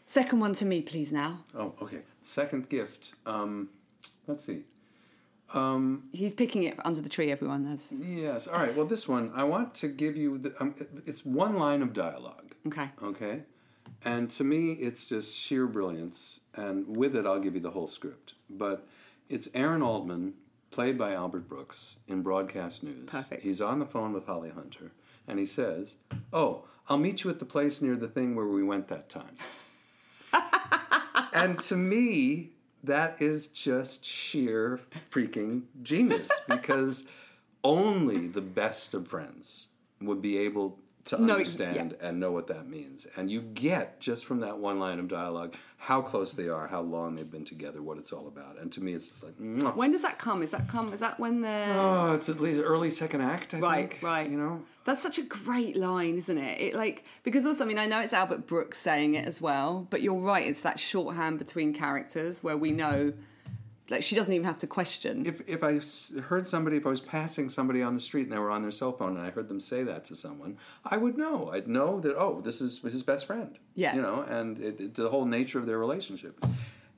second 0.07 0.39
one 0.41 0.55
to 0.55 0.65
me 0.65 0.81
please 0.83 1.11
now 1.13 1.41
Oh, 1.55 1.75
okay. 1.83 2.03
Second 2.23 2.69
gift. 2.69 3.15
Um, 3.25 3.69
let's 4.27 4.45
see. 4.45 4.63
um 5.55 6.09
he's 6.13 6.33
picking 6.33 6.63
it 6.65 6.77
under 6.85 7.01
the 7.01 7.09
tree 7.09 7.31
everyone 7.31 7.67
has 7.67 7.93
Yes. 8.01 8.47
All 8.49 8.59
right. 8.61 8.75
Well, 8.77 8.87
this 8.87 9.07
one 9.09 9.31
I 9.35 9.45
want 9.45 9.75
to 9.77 9.89
give 9.89 10.17
you. 10.17 10.39
The, 10.39 10.55
um, 10.61 10.75
it's 11.07 11.25
one 11.25 11.57
line 11.57 11.83
of 11.83 11.93
dialogue. 11.93 12.55
okay 12.67 12.91
Okay. 13.03 13.43
And 14.05 14.31
to 14.33 14.45
me, 14.45 14.73
it's 14.73 15.07
just 15.07 15.37
sheer 15.37 15.67
brilliance. 15.67 16.41
And 16.55 16.97
with 16.97 17.17
it, 17.17 17.27
I'll 17.27 17.41
give 17.41 17.55
you 17.55 17.61
the 17.61 17.71
whole 17.71 17.87
script. 17.87 18.35
But 18.49 18.87
it's 19.29 19.49
Aaron 19.55 19.83
Altman, 19.83 20.35
played 20.71 20.99
by 20.99 21.13
Albert 21.15 21.49
Brooks, 21.49 21.97
in 22.07 22.23
broadcast 22.23 22.83
news. 22.83 23.09
Perfect. 23.09 23.43
He's 23.43 23.61
on 23.61 23.79
the 23.79 23.87
phone 23.87 24.13
with 24.13 24.27
Holly 24.27 24.51
Hunter, 24.51 24.93
and 25.27 25.39
he 25.39 25.47
says, 25.47 25.97
Oh, 26.33 26.65
I'll 26.89 26.99
meet 26.99 27.25
you 27.25 27.31
at 27.31 27.39
the 27.39 27.45
place 27.45 27.83
near 27.83 27.97
the 27.97 28.09
thing 28.09 28.37
where 28.37 28.47
we 28.47 28.63
went 28.63 28.89
that 28.89 29.09
time. 29.09 29.37
and 31.33 31.59
to 31.61 31.77
me, 31.77 32.51
that 32.85 33.21
is 33.21 33.49
just 33.49 34.05
sheer 34.05 34.81
freaking 35.11 35.63
genius 35.83 36.31
because 36.49 37.09
only 37.65 38.29
the 38.29 38.41
best 38.41 38.95
of 38.95 39.09
friends 39.09 39.69
would 40.01 40.23
be 40.23 40.39
able 40.39 40.79
to 41.07 41.21
No, 41.23 41.35
understand 41.35 41.97
and 42.01 42.21
know 42.21 42.31
what 42.31 42.47
that 42.49 42.69
means. 42.69 43.07
And 43.17 43.31
you 43.31 43.41
get 43.41 44.01
just 44.01 44.25
from 44.25 44.41
that 44.41 44.59
one 44.59 44.79
line 44.79 44.99
of 44.99 45.09
dialogue 45.09 45.55
how 45.79 46.01
close 46.03 46.33
they 46.35 46.49
are, 46.49 46.67
how 46.69 46.81
long 46.81 47.15
they've 47.17 47.31
been 47.31 47.45
together, 47.45 47.81
what 47.83 47.97
it's 47.99 48.13
all 48.13 48.27
about. 48.29 48.59
And 48.59 48.73
to 48.73 48.81
me, 48.83 48.93
it's 48.95 49.09
just 49.11 49.23
like, 49.25 49.39
mwah. 49.39 49.77
when 49.77 49.93
does 49.93 50.03
that 50.03 50.19
come 50.19 50.43
is 50.43 50.51
that 50.51 50.67
come 50.69 50.93
is 50.93 51.01
that 51.01 51.19
when 51.21 51.41
they're 51.43 51.75
oh, 51.79 52.13
it's 52.15 52.29
at 52.29 52.41
least 52.41 52.61
early 52.65 52.91
second 52.91 53.21
act. 53.21 53.55
I 53.55 53.59
Right, 53.61 53.91
think. 53.91 54.03
right. 54.03 54.29
You 54.31 54.37
know, 54.39 54.63
That's 54.85 55.03
such 55.03 55.19
a 55.19 55.23
great 55.23 55.77
line, 55.77 56.19
isn't 56.19 56.39
it? 56.39 56.61
It 56.61 56.75
like 56.75 57.05
because 57.23 57.47
also 57.47 57.65
I 57.65 57.69
mean 57.69 57.79
I 57.79 57.87
know 57.87 58.01
it's 58.01 58.13
Albert 58.13 58.47
Brooks 58.47 58.79
saying 58.79 59.15
it 59.15 59.27
as 59.27 59.41
well, 59.41 59.87
but 59.91 60.03
you're 60.03 60.21
right. 60.21 60.47
It's 60.47 60.63
that 60.63 60.81
shorthand 60.81 61.39
between 61.39 61.73
characters 61.73 62.43
where 62.43 62.57
we 62.57 62.73
know, 62.73 63.13
like 63.89 64.03
she 64.03 64.17
doesn't 64.17 64.33
even 64.33 64.47
have 64.47 64.59
to 64.59 64.67
question. 64.67 65.25
if 65.27 65.41
if 65.49 65.63
I 65.63 65.81
heard 66.23 66.47
somebody, 66.47 66.77
if 66.77 66.87
I 66.87 66.91
was 66.91 67.01
passing 67.01 67.49
somebody 67.49 67.83
on 67.83 67.95
the 67.95 68.01
street 68.01 68.25
and 68.25 68.33
they 68.33 68.39
were 68.39 68.51
on 68.51 68.63
their 68.63 68.71
cell 68.71 68.93
phone, 68.93 69.17
and 69.17 69.27
I 69.27 69.31
heard 69.31 69.49
them 69.49 69.61
say 69.61 69.83
that 69.85 70.05
to 70.07 70.17
someone, 70.17 70.59
I 70.85 70.97
would 70.97 71.17
know. 71.17 71.51
I'd 71.53 71.69
know 71.69 72.01
that 72.01 72.17
oh, 72.17 72.41
this 72.41 72.61
is 72.61 72.81
his 72.81 73.03
best 73.03 73.27
friend. 73.27 73.59
Yeah. 73.75 73.95
you 73.95 74.03
know, 74.03 74.23
and 74.23 74.59
it, 74.59 74.81
it's 74.81 74.99
the 74.99 75.09
whole 75.09 75.27
nature 75.27 75.59
of 75.59 75.67
their 75.67 75.79
relationship. 75.79 76.45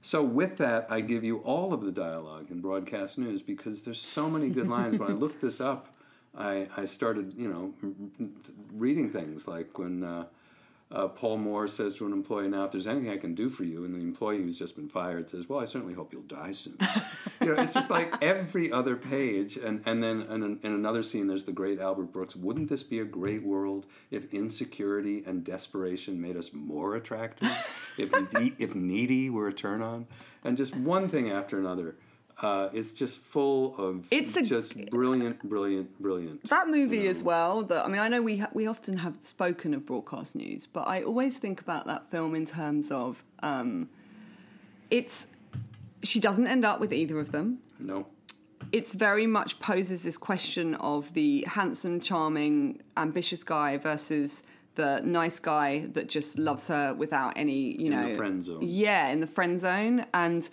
So 0.00 0.22
with 0.22 0.58
that, 0.58 0.86
I 0.88 1.00
give 1.00 1.24
you 1.24 1.38
all 1.38 1.72
of 1.72 1.82
the 1.82 1.90
dialogue 1.90 2.50
in 2.50 2.60
broadcast 2.60 3.18
news 3.18 3.42
because 3.42 3.82
there's 3.82 4.00
so 4.00 4.30
many 4.30 4.48
good 4.48 4.68
lines. 4.76 4.98
when 4.98 5.10
I 5.10 5.14
looked 5.14 5.42
this 5.42 5.60
up, 5.60 5.94
I 6.36 6.68
I 6.76 6.84
started 6.84 7.34
you 7.34 7.48
know 7.48 7.74
reading 8.72 9.10
things 9.10 9.46
like 9.46 9.78
when. 9.78 10.04
Uh, 10.04 10.24
uh, 10.90 11.08
Paul 11.08 11.36
Moore 11.36 11.68
says 11.68 11.96
to 11.96 12.06
an 12.06 12.12
employee, 12.12 12.48
"Now, 12.48 12.64
if 12.64 12.70
there's 12.70 12.86
anything 12.86 13.10
I 13.10 13.18
can 13.18 13.34
do 13.34 13.50
for 13.50 13.64
you," 13.64 13.84
and 13.84 13.94
the 13.94 14.00
employee 14.00 14.38
who's 14.38 14.58
just 14.58 14.74
been 14.74 14.88
fired 14.88 15.28
says, 15.28 15.48
"Well, 15.48 15.60
I 15.60 15.66
certainly 15.66 15.94
hope 15.94 16.12
you'll 16.12 16.22
die 16.22 16.52
soon." 16.52 16.78
you 17.40 17.54
know, 17.54 17.62
it's 17.62 17.74
just 17.74 17.90
like 17.90 18.14
every 18.22 18.72
other 18.72 18.96
page, 18.96 19.58
and 19.58 19.82
and 19.84 20.02
then 20.02 20.22
in, 20.22 20.42
in 20.62 20.72
another 20.72 21.02
scene, 21.02 21.26
there's 21.26 21.44
the 21.44 21.52
great 21.52 21.78
Albert 21.78 22.12
Brooks. 22.12 22.34
Wouldn't 22.34 22.70
this 22.70 22.82
be 22.82 23.00
a 23.00 23.04
great 23.04 23.42
world 23.42 23.84
if 24.10 24.32
insecurity 24.32 25.22
and 25.26 25.44
desperation 25.44 26.20
made 26.20 26.36
us 26.36 26.54
more 26.54 26.96
attractive? 26.96 27.50
if 27.98 28.10
ne- 28.32 28.54
if 28.58 28.74
needy 28.74 29.28
were 29.28 29.48
a 29.48 29.52
turn 29.52 29.82
on, 29.82 30.06
and 30.42 30.56
just 30.56 30.74
one 30.74 31.08
thing 31.08 31.30
after 31.30 31.58
another. 31.58 31.96
Uh, 32.40 32.68
it's 32.72 32.92
just 32.92 33.20
full 33.20 33.74
of 33.78 34.06
It's 34.12 34.36
a- 34.36 34.42
just 34.44 34.90
brilliant, 34.90 35.42
brilliant, 35.48 36.00
brilliant. 36.00 36.44
that 36.48 36.68
movie 36.68 37.08
as 37.08 37.20
well. 37.22 37.62
That 37.64 37.84
I 37.84 37.88
mean, 37.88 38.00
I 38.00 38.08
know 38.08 38.22
we 38.22 38.36
ha- 38.38 38.50
we 38.52 38.66
often 38.68 38.98
have 38.98 39.16
spoken 39.22 39.74
of 39.74 39.84
broadcast 39.84 40.36
news, 40.36 40.64
but 40.64 40.82
I 40.86 41.02
always 41.02 41.36
think 41.36 41.60
about 41.60 41.86
that 41.86 42.10
film 42.10 42.34
in 42.36 42.46
terms 42.46 42.92
of 42.92 43.24
um, 43.42 43.88
it's 44.90 45.26
she 46.02 46.20
doesn't 46.20 46.46
end 46.46 46.64
up 46.64 46.78
with 46.78 46.92
either 46.92 47.18
of 47.18 47.32
them. 47.32 47.58
No, 47.80 48.06
it's 48.70 48.92
very 48.92 49.26
much 49.26 49.58
poses 49.58 50.04
this 50.04 50.16
question 50.16 50.76
of 50.76 51.12
the 51.14 51.44
handsome, 51.48 52.00
charming, 52.00 52.80
ambitious 52.96 53.42
guy 53.42 53.76
versus 53.78 54.44
the 54.76 55.00
nice 55.04 55.40
guy 55.40 55.86
that 55.94 56.08
just 56.08 56.38
loves 56.38 56.68
her 56.68 56.94
without 56.94 57.32
any, 57.36 57.72
you 57.80 57.86
In 57.86 57.90
know, 57.90 58.08
the 58.10 58.14
friend 58.14 58.40
zone. 58.44 58.58
Yeah, 58.62 59.08
in 59.08 59.18
the 59.18 59.26
friend 59.26 59.58
zone. 59.60 60.06
And 60.14 60.48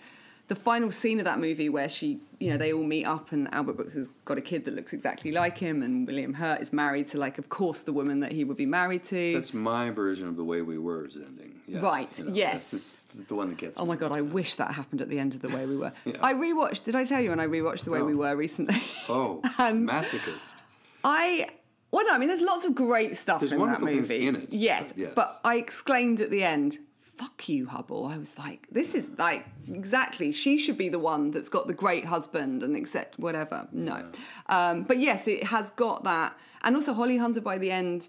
the 0.48 0.54
final 0.54 0.90
scene 0.90 1.18
of 1.18 1.24
that 1.24 1.38
movie 1.40 1.68
where 1.68 1.88
she, 1.88 2.20
you 2.38 2.50
know, 2.50 2.56
they 2.56 2.72
all 2.72 2.84
meet 2.84 3.04
up 3.04 3.32
and 3.32 3.52
Albert 3.52 3.72
Brooks 3.74 3.94
has 3.94 4.08
got 4.24 4.38
a 4.38 4.40
kid 4.40 4.64
that 4.66 4.74
looks 4.74 4.92
exactly 4.92 5.32
like 5.32 5.58
him, 5.58 5.82
and 5.82 6.06
William 6.06 6.34
Hurt 6.34 6.60
is 6.60 6.72
married 6.72 7.08
to, 7.08 7.18
like, 7.18 7.38
of 7.38 7.48
course, 7.48 7.80
the 7.80 7.92
woman 7.92 8.20
that 8.20 8.30
he 8.30 8.44
would 8.44 8.56
be 8.56 8.66
married 8.66 9.02
to. 9.04 9.34
That's 9.34 9.52
my 9.54 9.90
version 9.90 10.28
of 10.28 10.36
the 10.36 10.44
way 10.44 10.62
we 10.62 10.78
were 10.78 11.04
is 11.06 11.16
ending. 11.16 11.60
Yeah, 11.66 11.80
Right, 11.80 12.08
you 12.16 12.24
know, 12.26 12.32
yes. 12.32 12.72
It's 12.74 13.04
the 13.26 13.34
one 13.34 13.48
that 13.48 13.58
gets. 13.58 13.80
Oh 13.80 13.86
my 13.86 13.96
god, 13.96 14.16
I 14.16 14.20
wish 14.20 14.54
that 14.54 14.70
happened 14.72 15.00
at 15.00 15.08
the 15.08 15.18
end 15.18 15.34
of 15.34 15.42
the 15.42 15.48
way 15.48 15.66
we 15.66 15.76
were. 15.76 15.92
Yeah. 16.04 16.16
I 16.22 16.32
rewatched. 16.34 16.84
Did 16.84 16.94
I 16.94 17.04
tell 17.04 17.20
you 17.20 17.30
when 17.30 17.40
I 17.40 17.46
rewatched 17.46 17.82
the 17.82 17.90
way 17.90 18.02
we 18.02 18.14
were 18.14 18.36
recently? 18.36 18.80
Oh, 19.08 19.40
And- 19.58 19.88
masochist. 19.88 20.54
I 21.02 21.48
well, 21.92 22.04
no, 22.06 22.14
I 22.14 22.18
mean, 22.18 22.28
there's 22.28 22.40
lots 22.42 22.66
of 22.66 22.74
great 22.74 23.16
stuff 23.16 23.40
There's 23.40 23.52
in 23.52 23.58
that 23.66 23.80
movie. 23.80 24.26
in 24.26 24.36
it, 24.36 24.52
yes, 24.52 24.92
yes. 24.96 25.12
but 25.14 25.40
I 25.44 25.56
exclaimed 25.56 26.20
at 26.20 26.30
the 26.30 26.42
end, 26.42 26.78
"Fuck 27.16 27.48
you, 27.48 27.66
Hubbell!" 27.66 28.10
I 28.10 28.18
was 28.18 28.38
like, 28.38 28.66
"This 28.70 28.94
is 28.94 29.10
like 29.18 29.46
exactly. 29.68 30.32
She 30.32 30.58
should 30.58 30.78
be 30.78 30.88
the 30.88 30.98
one 30.98 31.30
that's 31.30 31.48
got 31.48 31.66
the 31.66 31.74
great 31.74 32.04
husband 32.04 32.62
and 32.62 32.76
accept 32.76 33.18
whatever." 33.18 33.68
No, 33.72 34.06
um, 34.48 34.84
but 34.84 34.98
yes, 34.98 35.26
it 35.26 35.44
has 35.44 35.70
got 35.70 36.04
that, 36.04 36.36
and 36.62 36.76
also 36.76 36.92
Holly 36.92 37.16
Hunter 37.16 37.40
by 37.40 37.58
the 37.58 37.70
end, 37.70 38.08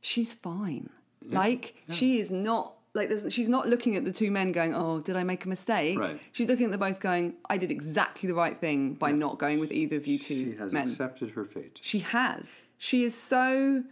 she's 0.00 0.32
fine. 0.32 0.90
Like 1.30 1.76
she 1.90 2.18
is 2.18 2.30
not. 2.30 2.74
Like 2.94 3.08
there's, 3.08 3.32
she's 3.32 3.48
not 3.48 3.68
looking 3.68 3.96
at 3.96 4.04
the 4.04 4.12
two 4.12 4.30
men 4.30 4.52
going, 4.52 4.74
"Oh, 4.74 5.00
did 5.00 5.16
I 5.16 5.22
make 5.24 5.44
a 5.46 5.48
mistake?" 5.48 5.98
Right. 5.98 6.20
She's 6.32 6.46
looking 6.48 6.66
at 6.66 6.72
them 6.72 6.80
both 6.80 7.00
going, 7.00 7.34
"I 7.48 7.56
did 7.56 7.70
exactly 7.70 8.26
the 8.26 8.34
right 8.34 8.60
thing 8.60 8.94
by 8.94 9.12
not 9.12 9.38
going 9.38 9.60
with 9.60 9.72
either 9.72 9.96
of 9.96 10.06
you 10.06 10.18
two 10.18 10.52
She 10.52 10.58
has 10.58 10.72
men." 10.74 10.82
accepted 10.82 11.30
her 11.30 11.44
fate. 11.46 11.80
She 11.82 12.00
has. 12.00 12.44
She 12.76 13.04
is 13.04 13.14
so. 13.14 13.84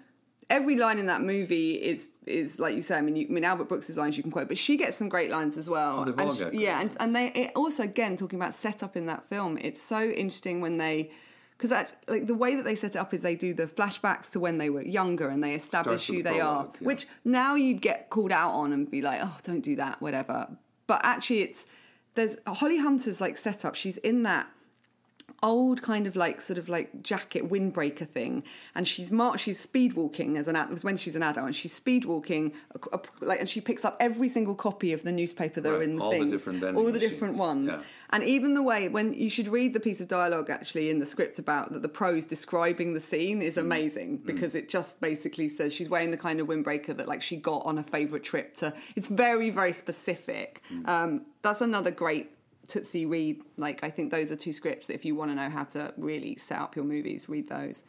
Every 0.50 0.76
line 0.76 0.98
in 0.98 1.06
that 1.06 1.22
movie 1.22 1.74
is 1.74 2.08
is 2.26 2.58
like 2.58 2.74
you 2.74 2.82
say. 2.82 2.98
I 2.98 3.00
mean, 3.00 3.16
you, 3.16 3.26
I 3.28 3.32
mean 3.32 3.44
Albert 3.44 3.68
Brooks's 3.68 3.96
lines 3.96 4.16
you 4.16 4.22
can 4.22 4.32
quote, 4.32 4.48
but 4.48 4.58
she 4.58 4.76
gets 4.76 4.96
some 4.96 5.08
great 5.08 5.30
lines 5.30 5.56
as 5.56 5.70
well. 5.70 6.00
Oh, 6.00 6.04
they've 6.04 6.18
and 6.18 6.34
she- 6.34 6.62
yeah, 6.64 6.80
and, 6.80 6.94
and 7.00 7.16
they 7.16 7.28
it 7.28 7.52
also 7.54 7.84
again 7.84 8.16
talking 8.16 8.38
about 8.38 8.54
setup 8.54 8.96
in 8.96 9.06
that 9.06 9.24
film. 9.24 9.56
It's 9.58 9.82
so 9.82 10.10
interesting 10.10 10.60
when 10.60 10.76
they. 10.76 11.10
Because 11.56 11.86
like 12.08 12.26
the 12.26 12.34
way 12.34 12.54
that 12.54 12.64
they 12.64 12.74
set 12.74 12.92
it 12.92 12.96
up 12.96 13.12
is 13.12 13.20
they 13.20 13.34
do 13.34 13.52
the 13.52 13.66
flashbacks 13.66 14.30
to 14.32 14.40
when 14.40 14.56
they 14.56 14.70
were 14.70 14.80
younger 14.80 15.28
and 15.28 15.44
they 15.44 15.52
establish 15.52 16.06
who 16.06 16.22
the 16.22 16.22
they 16.22 16.40
are, 16.40 16.70
yeah. 16.80 16.86
which 16.86 17.06
now 17.22 17.54
you'd 17.54 17.82
get 17.82 18.08
called 18.08 18.32
out 18.32 18.52
on 18.52 18.72
and 18.72 18.90
be 18.90 19.02
like, 19.02 19.20
oh, 19.22 19.36
don't 19.42 19.60
do 19.60 19.76
that, 19.76 20.00
whatever. 20.00 20.48
But 20.86 21.02
actually, 21.04 21.42
it's 21.42 21.66
there's 22.14 22.36
Holly 22.46 22.78
Hunter's 22.78 23.20
like 23.20 23.36
setup. 23.36 23.74
She's 23.74 23.98
in 23.98 24.22
that 24.22 24.48
old 25.42 25.80
kind 25.80 26.06
of 26.06 26.14
like 26.16 26.40
sort 26.40 26.58
of 26.58 26.68
like 26.68 27.02
jacket 27.02 27.48
windbreaker 27.50 28.06
thing 28.06 28.42
and 28.74 28.86
she's 28.86 29.10
mar- 29.10 29.38
she's 29.38 29.58
speed 29.58 29.94
walking 29.94 30.36
as 30.36 30.46
an 30.48 30.54
ad- 30.54 30.68
was 30.68 30.84
when 30.84 30.96
she's 30.98 31.16
an 31.16 31.22
adult 31.22 31.46
and 31.46 31.56
she's 31.56 31.72
speed 31.72 32.04
walking 32.04 32.52
a- 32.74 32.96
a- 32.96 33.24
like 33.24 33.40
and 33.40 33.48
she 33.48 33.60
picks 33.60 33.82
up 33.84 33.96
every 34.00 34.28
single 34.28 34.54
copy 34.54 34.92
of 34.92 35.02
the 35.02 35.10
newspaper 35.12 35.60
that 35.60 35.72
are 35.72 35.82
in 35.82 35.96
the 35.96 36.02
thing. 36.02 36.02
all 36.02 36.10
the 36.10 36.18
things, 36.18 36.32
different 36.32 36.76
all 36.76 36.84
the 36.92 36.98
different 36.98 37.36
ones 37.38 37.68
yeah. 37.70 37.80
and 38.10 38.22
even 38.22 38.52
the 38.52 38.62
way 38.62 38.88
when 38.88 39.14
you 39.14 39.30
should 39.30 39.48
read 39.48 39.72
the 39.72 39.80
piece 39.80 40.00
of 40.00 40.08
dialogue 40.08 40.50
actually 40.50 40.90
in 40.90 40.98
the 40.98 41.06
script 41.06 41.38
about 41.38 41.72
that 41.72 41.80
the 41.80 41.88
prose 41.88 42.24
describing 42.26 42.92
the 42.94 43.00
scene 43.00 43.40
Mm. 43.40 43.44
is 43.44 43.56
amazing 43.56 44.18
because 44.18 44.54
it 44.54 44.68
just 44.68 45.00
basically 45.00 45.48
says 45.48 45.72
she's 45.72 45.88
wearing 45.88 46.10
the 46.10 46.16
kind 46.18 46.40
of 46.40 46.48
windbreaker 46.48 46.94
that 46.96 47.08
like 47.08 47.22
she 47.22 47.36
got 47.36 47.64
on 47.64 47.78
a 47.78 47.82
favorite 47.82 48.24
trip 48.24 48.56
to 48.56 48.74
it's 48.94 49.08
very 49.08 49.48
very 49.50 49.72
specific 49.72 50.62
Mm. 50.70 50.86
um, 50.88 51.22
that's 51.42 51.60
another 51.62 51.90
great 51.90 52.30
Tootsie 52.70 53.06
read. 53.06 53.42
Like, 53.56 53.82
I 53.82 53.90
think 53.90 54.10
those 54.10 54.30
are 54.32 54.36
two 54.36 54.52
scripts 54.52 54.86
that 54.86 54.94
if 54.94 55.04
you 55.04 55.14
want 55.14 55.30
to 55.30 55.34
know 55.34 55.50
how 55.50 55.64
to 55.64 55.92
really 55.96 56.36
set 56.36 56.58
up 56.58 56.76
your 56.76 56.84
movies, 56.84 57.28
read 57.28 57.48
those. 57.48 57.82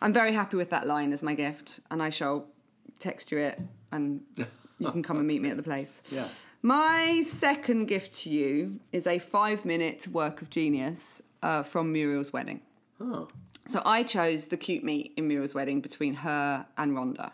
I'm 0.00 0.12
very 0.12 0.32
happy 0.32 0.56
with 0.56 0.70
that 0.70 0.86
line 0.86 1.12
as 1.12 1.22
my 1.22 1.34
gift, 1.34 1.80
and 1.90 2.02
I 2.02 2.10
shall 2.10 2.46
text 2.98 3.30
you 3.30 3.38
it, 3.38 3.60
and 3.92 4.22
you 4.78 4.90
can 4.90 5.02
come 5.02 5.18
and 5.18 5.26
meet 5.26 5.42
me 5.42 5.50
at 5.50 5.56
the 5.56 5.62
place. 5.62 6.00
Yeah. 6.10 6.28
My 6.64 7.24
second 7.28 7.86
gift 7.86 8.14
to 8.20 8.30
you 8.30 8.78
is 8.92 9.08
a 9.08 9.18
five 9.18 9.64
minute 9.64 10.06
work 10.06 10.42
of 10.42 10.48
genius 10.48 11.20
uh, 11.42 11.64
from 11.64 11.92
Muriel's 11.92 12.32
wedding. 12.32 12.60
Oh, 13.00 13.26
So 13.66 13.82
I 13.84 14.04
chose 14.04 14.46
the 14.46 14.56
cute 14.56 14.84
meet 14.84 15.12
in 15.16 15.26
Muriel's 15.26 15.54
wedding 15.54 15.80
between 15.80 16.14
her 16.14 16.64
and 16.78 16.92
Rhonda. 16.96 17.32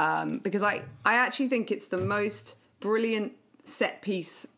Um, 0.00 0.38
because 0.38 0.62
I, 0.62 0.82
I 1.04 1.14
actually 1.14 1.46
think 1.46 1.70
it's 1.70 1.86
the 1.86 1.98
most 1.98 2.56
brilliant 2.80 3.34
set 3.62 4.02
piece 4.02 4.48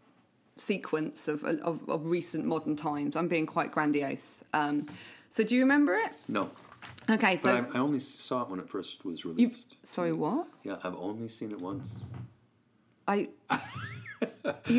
sequence 0.57 1.29
of, 1.29 1.45
of, 1.45 1.81
of 1.89 2.07
recent 2.07 2.45
modern 2.45 2.77
times. 2.77 3.17
I'm 3.17 3.29
being 3.29 3.47
quite 3.47 3.71
grandiose. 3.73 4.43
Um, 4.53 4.87
so 5.31 5.45
do 5.45 5.55
you 5.55 5.63
remember 5.63 5.95
it? 5.95 6.13
no. 6.29 6.51
Okay, 7.09 7.37
so 7.37 7.63
But 7.63 7.75
I, 7.75 7.79
I 7.79 7.81
only 7.81 8.01
saw 8.01 8.43
it 8.43 8.49
when 8.51 8.59
it 8.59 8.69
first 8.69 9.05
was 9.05 9.23
you 9.25 9.31
released. 9.31 9.77
sorry 9.85 10.13
what? 10.13 10.49
Yeah, 10.65 10.77
I've 10.83 10.97
only 10.97 11.29
seen 11.29 11.53
it 11.53 11.61
once. 11.61 12.03
I 13.07 13.29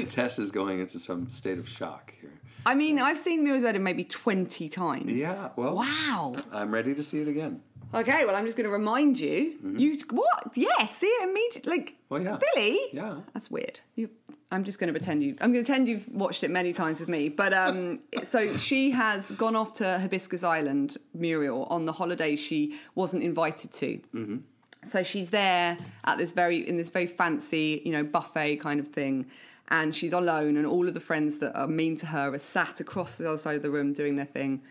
Tess 0.10 0.40
is 0.40 0.52
going 0.52 0.80
into 0.80 1.00
some 1.00 1.30
state 1.30 1.58
of 1.58 1.70
shock 1.70 2.14
here. 2.20 2.32
I 2.66 2.74
mean, 2.76 3.00
I've 3.00 3.18
seen 3.18 3.44
Muriel's 3.44 3.64
Wedding 3.64 3.84
maybe 3.84 4.04
20 4.04 4.68
times. 4.68 5.12
Yeah, 5.12 5.50
well- 5.56 5.76
Wow. 5.76 6.36
I'm 6.52 6.74
ready 6.74 6.94
to 6.96 7.04
see 7.04 7.22
it 7.22 7.28
again. 7.30 7.62
Okay, 7.94 8.26
well, 8.26 8.36
I'm 8.36 8.46
just 8.46 8.58
going 8.58 8.70
to 8.70 8.74
remind 8.74 9.20
you. 9.20 9.56
You 9.78 9.98
what? 10.12 10.52
Yeah, 10.56 10.88
see 10.88 11.08
it 11.08 11.30
immediately. 11.30 11.78
Like, 11.78 11.96
Well, 12.10 12.22
yeah. 12.22 12.38
Billy. 12.54 12.78
Yeah. 12.92 13.20
That's 13.34 13.50
weird. 13.50 13.80
You, 13.96 14.10
I'm 14.52 14.64
just 14.64 14.80
going 14.80 14.94
to 14.94 14.98
pretend 14.98 15.24
you. 15.24 15.36
I'm 15.40 15.52
going 15.52 15.64
to 15.64 15.70
pretend 15.70 15.88
you've 15.88 16.08
watched 16.10 16.44
it 16.44 16.52
many 16.52 16.74
times 16.74 17.00
with 17.00 17.10
me. 17.10 17.30
But 17.30 17.54
um, 17.54 18.00
so 18.24 18.58
she 18.58 18.92
has 18.92 19.32
gone 19.32 19.56
off 19.56 19.74
to 19.76 20.00
Hibiscus 20.00 20.44
Island, 20.44 20.98
Muriel, 21.14 21.66
on 21.70 21.86
the 21.86 21.94
holiday 21.94 22.36
she 22.36 22.78
wasn't 22.96 23.24
invited 23.24 23.72
to. 23.74 24.00
Mm-hmm. 24.14 24.38
So 24.84 25.04
she's 25.04 25.30
there 25.32 25.78
at 26.06 26.18
this 26.18 26.32
very 26.32 26.68
in 26.68 26.78
this 26.78 26.90
very 26.90 27.08
fancy, 27.08 27.82
you 27.84 27.92
know, 27.92 28.04
buffet 28.04 28.58
kind 28.58 28.80
of 28.80 28.90
thing. 28.90 29.26
And 29.70 29.94
she's 29.94 30.14
alone, 30.14 30.56
and 30.56 30.66
all 30.66 30.88
of 30.88 30.94
the 30.94 31.02
friends 31.02 31.40
that 31.40 31.54
are 31.54 31.68
mean 31.68 31.98
to 31.98 32.06
her 32.06 32.34
are 32.34 32.40
sat 32.40 32.80
across 32.80 33.16
the 33.16 33.28
other 33.28 33.38
side 33.38 33.58
of 33.58 33.64
the 33.64 33.70
room 33.70 33.92
doing 33.92 34.16
their 34.16 34.26
thing 34.26 34.62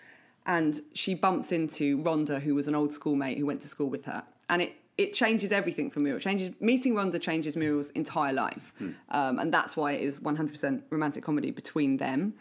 and 0.46 0.80
she 0.94 1.14
bumps 1.14 1.52
into 1.52 1.98
Rhonda, 1.98 2.40
who 2.40 2.54
was 2.54 2.68
an 2.68 2.74
old 2.74 2.94
schoolmate 2.94 3.36
who 3.38 3.46
went 3.46 3.60
to 3.62 3.68
school 3.68 3.90
with 3.90 4.04
her, 4.06 4.22
and 4.48 4.62
it 4.62 4.72
it 4.96 5.12
changes 5.12 5.52
everything 5.52 5.90
for 5.90 6.00
Muriel. 6.00 6.16
It 6.16 6.22
changes 6.22 6.50
meeting 6.60 6.94
Rhonda 6.94 7.20
changes 7.20 7.54
Muriel's 7.56 7.90
entire 7.90 8.32
life, 8.32 8.72
um, 9.10 9.38
and 9.38 9.52
that's 9.52 9.76
why 9.76 9.92
it 9.92 10.00
is 10.00 10.20
one 10.20 10.36
hundred 10.36 10.52
percent 10.52 10.84
romantic 10.90 11.22
comedy 11.22 11.50
between 11.50 11.98
them. 11.98 12.34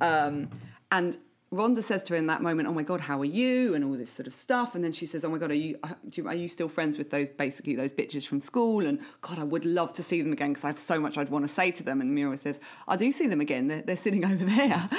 Um, 0.00 0.48
and 0.90 1.18
Rhonda 1.50 1.82
says 1.82 2.02
to 2.04 2.12
her 2.12 2.18
in 2.18 2.26
that 2.26 2.42
moment, 2.42 2.68
"Oh 2.68 2.74
my 2.74 2.82
God, 2.82 3.00
how 3.00 3.18
are 3.20 3.24
you?" 3.24 3.74
and 3.74 3.82
all 3.82 3.92
this 3.92 4.10
sort 4.10 4.26
of 4.26 4.34
stuff. 4.34 4.74
And 4.74 4.84
then 4.84 4.92
she 4.92 5.06
says, 5.06 5.24
"Oh 5.24 5.30
my 5.30 5.38
God, 5.38 5.50
are 5.50 5.54
you 5.54 5.78
uh, 5.82 5.94
are 6.26 6.34
you, 6.34 6.46
still 6.46 6.68
friends 6.68 6.98
with 6.98 7.10
those 7.10 7.28
basically 7.30 7.74
those 7.74 7.92
bitches 7.92 8.26
from 8.26 8.40
school?" 8.40 8.86
And 8.86 8.98
God, 9.22 9.38
I 9.38 9.44
would 9.44 9.64
love 9.64 9.94
to 9.94 10.02
see 10.02 10.20
them 10.20 10.32
again 10.32 10.50
because 10.50 10.64
I 10.64 10.68
have 10.68 10.78
so 10.78 11.00
much 11.00 11.16
I'd 11.16 11.30
want 11.30 11.48
to 11.48 11.52
say 11.52 11.70
to 11.70 11.82
them. 11.82 12.02
And 12.02 12.14
Muriel 12.14 12.36
says, 12.36 12.60
"I 12.86 12.96
do 12.96 13.10
see 13.10 13.26
them 13.26 13.40
again. 13.40 13.68
They're, 13.68 13.82
they're 13.82 13.96
sitting 13.96 14.24
over 14.30 14.44
there." 14.44 14.90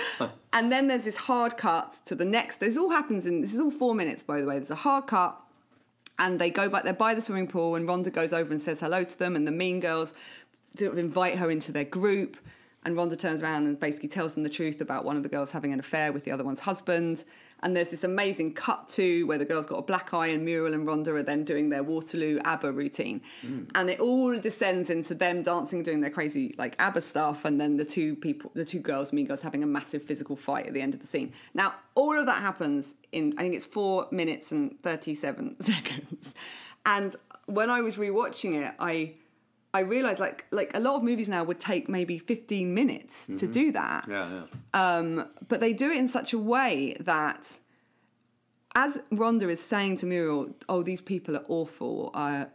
and 0.54 0.72
then 0.72 0.88
there's 0.88 1.06
this 1.06 1.18
hard 1.18 1.56
cut 1.58 2.00
to 2.06 2.16
the 2.16 2.26
next. 2.26 2.58
This 2.58 2.78
all 2.78 2.90
happens 2.90 3.28
in 3.28 3.42
this 3.42 3.54
is 3.54 3.60
all 3.60 3.72
four 3.72 3.94
minutes, 3.94 4.24
by 4.24 4.42
the 4.42 4.48
way. 4.48 4.58
There's 4.58 4.72
a 4.72 4.76
hard 4.76 5.06
cut 5.06 5.40
and 6.18 6.40
they 6.40 6.50
go 6.50 6.68
back 6.68 6.84
they're 6.84 6.94
by 6.94 7.16
the 7.16 7.22
swimming 7.22 7.48
pool 7.48 7.76
and 7.76 7.88
Rhonda 7.88 8.12
goes 8.12 8.34
over 8.34 8.52
and 8.52 8.62
says 8.62 8.82
hello 8.82 9.04
to 9.04 9.20
them 9.20 9.36
and 9.36 9.48
the 9.48 9.52
mean 9.52 9.80
girls 9.80 10.14
sort 10.78 10.92
of 10.92 10.98
invite 10.98 11.38
her 11.38 11.50
into 11.50 11.72
their 11.72 11.86
group 11.86 12.38
and 12.84 12.96
Rhonda 12.96 13.20
turns 13.20 13.42
around 13.42 13.66
and 13.66 13.80
basically 13.80 14.10
tells 14.10 14.36
them 14.36 14.44
the 14.44 14.50
truth 14.50 14.80
about 14.80 15.04
one 15.04 15.18
of 15.18 15.24
the 15.24 15.30
girls 15.30 15.52
having 15.52 15.74
an 15.74 15.80
affair 15.80 16.12
with 16.14 16.24
the 16.24 16.32
other 16.32 16.44
one's 16.46 16.62
husband. 16.62 17.26
And 17.62 17.76
there's 17.76 17.90
this 17.90 18.06
amazing 18.06 18.54
cut 18.54 18.88
to 18.90 19.26
where 19.26 19.38
the 19.38 19.44
girl's 19.44 19.66
got 19.66 19.80
a 19.80 19.82
black 19.82 20.14
eye 20.14 20.28
and 20.28 20.46
Muriel 20.46 20.74
and 20.74 20.88
Rhonda 20.88 21.10
are 21.10 21.24
then 21.24 21.44
doing 21.44 21.68
their 21.68 21.84
Waterloo 21.84 22.40
ABBA 22.46 22.72
routine. 22.72 23.20
Mm. 23.46 23.70
And 23.76 23.90
it 23.90 24.00
all 24.00 24.40
descends 24.40 24.90
into 24.90 25.14
them 25.14 25.44
dancing 25.44 25.84
doing 25.84 26.00
their 26.00 26.10
crazy 26.10 26.56
like 26.58 26.76
ABBA 26.80 27.02
stuff 27.02 27.44
and 27.44 27.60
then 27.60 27.76
the 27.76 27.84
two 27.84 28.16
people 28.16 28.50
the 28.54 28.64
two 28.64 28.80
girls 28.80 29.12
mean 29.12 29.26
girls 29.26 29.42
having 29.42 29.62
a 29.62 29.68
massive 29.68 30.02
physical 30.02 30.38
fight 30.38 30.68
at 30.68 30.74
the 30.74 30.82
end 30.82 30.94
of 30.94 31.02
the 31.02 31.08
scene. 31.08 31.34
Now 31.54 31.74
all 31.96 32.18
of 32.18 32.26
that 32.28 32.42
happens 32.42 32.94
in 33.12 33.34
I 33.38 33.42
think 33.42 33.56
it's 33.56 33.66
four 33.66 34.08
minutes 34.10 34.54
and 34.54 34.82
37 34.84 35.58
seconds. 35.62 36.34
And 36.86 37.14
when 37.46 37.70
I 37.70 37.82
was 37.82 37.98
rewatching 37.98 38.66
it 38.66 38.74
I 38.80 39.16
I 39.74 39.82
realized 39.82 40.20
like 40.20 40.46
like 40.52 40.72
a 40.74 40.80
lot 40.80 40.96
of 40.96 41.04
movies 41.04 41.30
now 41.30 41.44
would 41.44 41.60
take 41.60 41.88
maybe 41.88 42.18
15 42.18 42.74
minutes 42.74 43.28
to 43.38 43.46
do 43.48 43.72
that 43.74 44.06
Yeah, 44.10 44.30
yeah. 44.74 44.98
um, 44.98 45.28
but 45.48 45.60
they 45.60 45.74
do 45.74 45.92
it 45.92 45.98
in 45.98 46.08
such 46.08 46.34
a 46.34 46.40
way 46.40 46.98
that 47.00 47.60
as 48.76 49.00
Rhonda 49.12 49.50
is 49.50 49.62
saying 49.62 49.98
to 49.98 50.06
Muriel, 50.06 50.56
"Oh, 50.68 50.84
these 50.84 51.02
people 51.02 51.36
are 51.36 51.46
awful," 51.48 52.12
uh, 52.14 52.46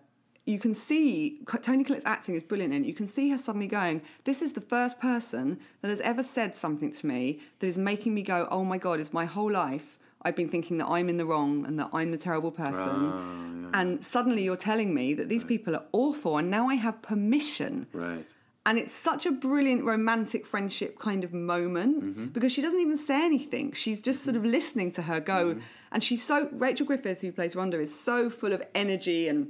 you 0.46 0.58
can 0.58 0.74
see 0.74 1.40
Toni 1.62 1.84
Collette's 1.84 2.04
acting 2.06 2.34
is 2.36 2.42
brilliant, 2.42 2.72
and 2.72 2.86
you 2.86 2.94
can 2.94 3.08
see 3.08 3.30
her 3.30 3.38
suddenly 3.38 3.66
going, 3.66 4.00
"This 4.24 4.40
is 4.42 4.52
the 4.52 4.60
first 4.60 5.00
person 5.00 5.58
that 5.80 5.88
has 5.88 6.00
ever 6.00 6.22
said 6.22 6.54
something 6.56 6.92
to 6.92 7.06
me 7.06 7.40
that 7.58 7.66
is 7.66 7.78
making 7.78 8.14
me 8.14 8.22
go, 8.22 8.46
oh 8.50 8.64
my 8.64 8.78
god, 8.78 9.00
it's 9.00 9.12
my 9.12 9.24
whole 9.24 9.50
life." 9.50 9.98
I've 10.24 10.36
been 10.36 10.48
thinking 10.48 10.78
that 10.78 10.86
I'm 10.86 11.08
in 11.08 11.16
the 11.16 11.26
wrong 11.26 11.66
and 11.66 11.78
that 11.78 11.90
I'm 11.92 12.10
the 12.10 12.16
terrible 12.18 12.50
person. 12.50 12.88
Ah, 12.88 13.80
and 13.80 14.04
suddenly 14.04 14.44
you're 14.44 14.56
telling 14.56 14.94
me 14.94 15.14
that 15.14 15.28
these 15.28 15.44
people 15.44 15.74
are 15.74 15.84
awful 15.92 16.38
and 16.38 16.50
now 16.50 16.68
I 16.68 16.76
have 16.76 17.02
permission 17.02 17.86
Right. 17.92 18.24
and 18.64 18.78
it's 18.78 18.94
such 18.94 19.26
a 19.26 19.32
brilliant 19.32 19.84
romantic 19.84 20.46
friendship 20.46 20.98
kind 20.98 21.24
of 21.24 21.34
moment 21.34 22.02
mm-hmm. 22.02 22.26
because 22.26 22.52
she 22.52 22.62
doesn't 22.62 22.80
even 22.80 22.96
say 22.96 23.24
anything. 23.24 23.72
She's 23.72 24.00
just 24.00 24.22
sort 24.22 24.36
of 24.36 24.42
mm-hmm. 24.42 24.52
listening 24.52 24.92
to 24.92 25.02
her 25.02 25.20
go. 25.20 25.54
Mm-hmm. 25.54 25.60
And 25.92 26.02
she's 26.02 26.24
so, 26.24 26.48
Rachel 26.52 26.86
Griffith, 26.86 27.20
who 27.20 27.30
plays 27.32 27.54
Rhonda, 27.54 27.74
is 27.80 27.98
so 27.98 28.30
full 28.30 28.52
of 28.52 28.62
energy 28.74 29.28
and 29.28 29.48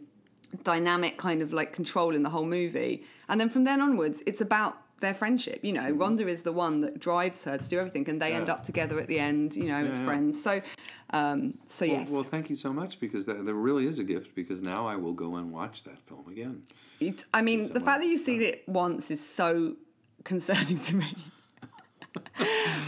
dynamic 0.63 1.19
kind 1.19 1.43
of 1.43 1.53
like 1.53 1.73
control 1.73 2.15
in 2.15 2.23
the 2.23 2.31
whole 2.31 2.47
movie. 2.47 3.05
And 3.29 3.41
then 3.41 3.49
from 3.49 3.65
then 3.65 3.81
onwards, 3.81 4.23
it's 4.27 4.41
about 4.41 4.79
their 5.05 5.15
friendship. 5.15 5.61
You 5.63 5.73
know, 5.73 5.93
Rhonda 5.93 6.27
is 6.27 6.43
the 6.43 6.53
one 6.53 6.81
that 6.81 6.99
drives 6.99 7.45
her 7.45 7.57
to 7.59 7.69
do 7.69 7.79
everything 7.79 8.09
and 8.09 8.21
they 8.21 8.33
end 8.33 8.49
up 8.49 8.63
together 8.65 8.99
at 8.99 9.07
the 9.07 9.19
end, 9.19 9.55
you 9.55 9.65
know, 9.65 9.85
as 9.85 9.97
yeah. 9.97 10.05
friends. 10.05 10.43
So, 10.43 10.63
um, 11.11 11.59
so 11.67 11.87
Well, 11.87 11.97
yes. 11.97 12.11
well, 12.11 12.23
thank 12.23 12.51
you 12.51 12.57
so 12.57 12.73
much 12.73 12.99
because 12.99 13.27
that, 13.27 13.45
that 13.45 13.55
really 13.55 13.87
is 13.87 13.99
a 13.99 14.05
gift 14.05 14.35
because 14.35 14.61
now 14.63 14.87
I 14.87 14.97
will 14.97 15.13
go 15.13 15.37
and 15.37 15.53
watch 15.53 15.85
that 15.85 16.01
film 16.09 16.27
again. 16.29 16.63
It, 17.01 17.25
I 17.33 17.43
mean, 17.43 17.73
the 17.73 17.81
fact 17.81 18.01
that 18.01 18.07
you've 18.07 18.21
seen 18.21 18.43
it 18.43 18.65
once 18.67 19.11
is 19.11 19.27
so 19.27 19.77
concerning 20.25 20.79
to 20.81 20.97
me. 20.97 21.17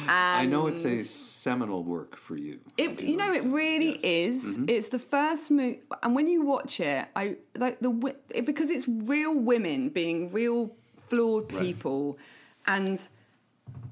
I 0.08 0.46
know 0.46 0.66
it's 0.66 0.84
a 0.84 1.02
seminal 1.02 1.82
work 1.82 2.16
for 2.16 2.36
you. 2.36 2.60
It, 2.78 3.02
you 3.02 3.16
know, 3.16 3.32
it 3.32 3.44
really 3.44 3.98
Yes. 4.02 4.44
Mm-hmm. 4.44 4.68
is. 4.68 4.76
It's 4.76 4.88
the 4.88 4.98
first 4.98 5.50
movie, 5.50 5.80
and 6.02 6.14
when 6.14 6.28
you 6.28 6.42
watch 6.42 6.80
it, 6.80 7.06
I 7.14 7.36
like 7.56 7.80
the 7.80 8.14
it, 8.30 8.46
because 8.46 8.70
it's 8.70 8.86
real 8.88 9.34
women 9.34 9.88
being 9.90 10.32
real 10.32 10.72
flawed 11.08 11.52
Right. 11.52 11.62
people, 11.64 12.18
and 12.66 13.00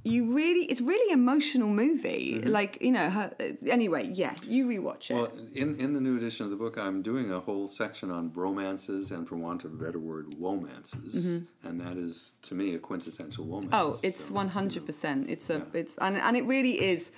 you 0.05 0.35
really, 0.35 0.67
it's 0.67 0.81
really 0.81 1.13
emotional 1.13 1.69
movie. 1.69 2.41
Like 2.45 2.79
you 2.81 2.93
know, 2.93 3.09
her, 3.11 3.33
anyway, 3.67 4.11
yeah, 4.15 4.35
you 4.47 4.67
rewatch 4.67 5.11
it. 5.11 5.15
Mm-hmm. 5.15 5.37
Well, 5.37 5.47
in, 5.55 5.77
in 5.81 5.95
the 5.95 6.01
new 6.01 6.17
edition 6.17 6.45
of 6.45 6.51
the 6.51 6.57
book, 6.57 6.77
I'm 6.79 7.03
doing 7.03 7.33
a 7.33 7.41
whole 7.41 7.67
section 7.67 8.11
on 8.11 8.31
bromances 8.31 9.11
and, 9.11 9.27
for 9.29 9.37
want 9.37 9.65
of 9.65 9.73
a 9.73 9.77
better 9.77 9.99
word, 9.99 10.35
womances, 10.39 11.15
and 11.63 11.81
that 11.81 11.97
is 11.97 12.35
to 12.43 12.55
me 12.55 12.75
a 12.75 12.79
quintessential 12.79 13.45
romance. 13.47 13.73
Mm-hmm. 13.73 13.75
Oh, 13.75 13.99
it's 14.03 14.27
So, 14.27 14.35
one 14.35 14.47
you 14.47 14.53
hundred 14.53 14.83
know. 14.83 14.87
percent. 14.87 15.31
It's 15.31 15.49
a 15.51 15.55
Yeah. 15.59 15.81
it's 15.81 15.97
and 15.99 16.17
and 16.19 16.37
it 16.37 16.45
really 16.45 16.81
is 16.93 17.11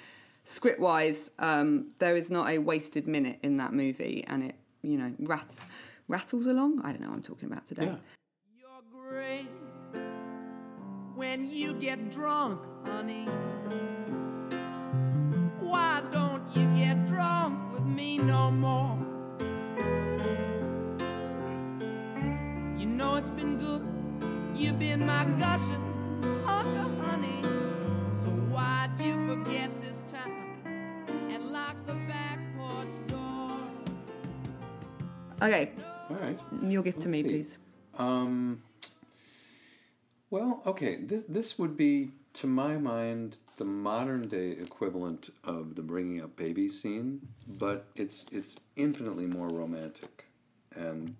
script 0.45 0.79
wise. 0.81 1.31
Um, 1.41 1.89
there 1.99 2.17
is 2.17 2.31
not 2.31 2.49
a 2.49 2.59
wasted 2.59 3.07
minute 3.09 3.39
in 3.43 3.57
that 3.59 3.73
movie, 3.73 4.25
and 4.29 4.43
it 4.45 4.55
you 4.83 4.97
know 4.97 5.13
rat, 5.19 5.51
rattles 6.09 6.47
along. 6.47 6.81
I 6.85 6.93
don't 6.93 7.01
know 7.01 7.09
what 7.09 7.17
I'm 7.17 7.23
talking 7.23 7.51
about 7.51 7.67
today. 7.67 7.87
Yeah. 7.87 7.97
You're 11.17 11.25
great 11.25 11.41
when 11.41 11.51
you 11.51 11.75
get 11.75 12.11
drunk, 12.11 12.61
honey. 12.85 13.27
Why 15.61 16.03
don't 16.13 16.43
you 16.55 16.67
get 16.77 17.07
drunk 17.07 17.73
with 17.73 17.85
me 17.85 18.19
no 18.19 18.51
more? 18.51 18.99
You 22.79 22.87
know 22.87 23.17
it's 23.17 23.31
been 23.31 23.59
good. 23.59 23.83
You've 24.55 24.79
been 24.79 25.07
my 25.07 25.25
gushing 25.39 25.83
hunk 26.45 26.79
of 26.79 26.99
honey. 27.07 27.43
So 28.13 28.29
why'd 28.51 28.91
you 29.01 29.15
forget 29.27 29.71
this 29.83 30.03
time 30.11 30.59
and 31.31 31.51
lock 31.53 31.77
the 31.87 31.95
back 32.09 32.39
porch 32.57 32.95
door? 33.09 33.59
Okay, 35.43 35.73
All 36.11 36.17
right. 36.17 36.39
your 36.63 36.83
gift 36.83 37.01
to 37.03 37.09
me, 37.09 37.23
see. 37.23 37.29
please. 37.29 37.59
Um, 37.99 38.63
well, 40.31 40.63
okay. 40.67 40.97
This 40.97 41.25
this 41.25 41.59
would 41.59 41.77
be, 41.77 42.11
to 42.35 42.47
my 42.47 42.77
mind, 42.77 43.39
the 43.57 43.65
modern 43.65 44.29
day 44.29 44.51
equivalent 44.51 45.31
of 45.45 45.75
the 45.75 45.83
bringing 45.83 46.23
up 46.23 46.37
baby 46.37 46.69
scene, 46.69 47.29
but 47.47 47.87
it's 47.97 48.27
it's 48.33 48.59
infinitely 48.77 49.27
more 49.27 49.49
romantic, 49.49 50.27
and 50.75 51.17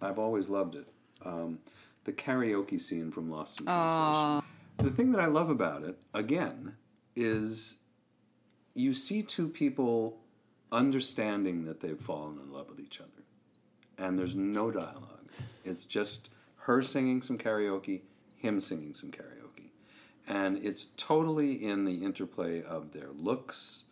I've 0.00 0.18
always 0.18 0.48
loved 0.48 0.74
it. 0.74 0.86
Um, 1.24 1.58
the 2.04 2.12
karaoke 2.12 2.80
scene 2.80 3.10
from 3.10 3.30
Lost 3.30 3.60
in 3.60 3.66
Translation. 3.66 4.42
The 4.78 4.90
thing 4.90 5.10
that 5.12 5.20
I 5.20 5.26
love 5.26 5.48
about 5.50 5.82
it, 5.82 5.98
again, 6.12 6.76
is 7.16 7.78
you 8.74 8.92
see 8.92 9.22
two 9.22 9.48
people 9.48 10.18
understanding 10.70 11.64
that 11.64 11.80
they've 11.80 11.98
fallen 11.98 12.38
in 12.38 12.52
love 12.52 12.68
with 12.68 12.78
each 12.78 13.00
other 13.00 13.16
and 13.98 14.18
there's 14.18 14.34
no 14.34 14.70
dialogue. 14.70 15.30
It's 15.64 15.84
just 15.84 16.30
her 16.60 16.82
singing 16.82 17.22
some 17.22 17.38
karaoke, 17.38 18.02
him 18.46 18.60
singing 18.60 18.92
some 18.92 19.10
karaoke. 19.10 19.70
And 20.26 20.58
it's 20.58 20.86
totally 20.96 21.52
in 21.64 21.84
the 21.84 22.04
interplay 22.04 22.62
of 22.62 22.92
their 22.92 23.10
looks 23.10 23.84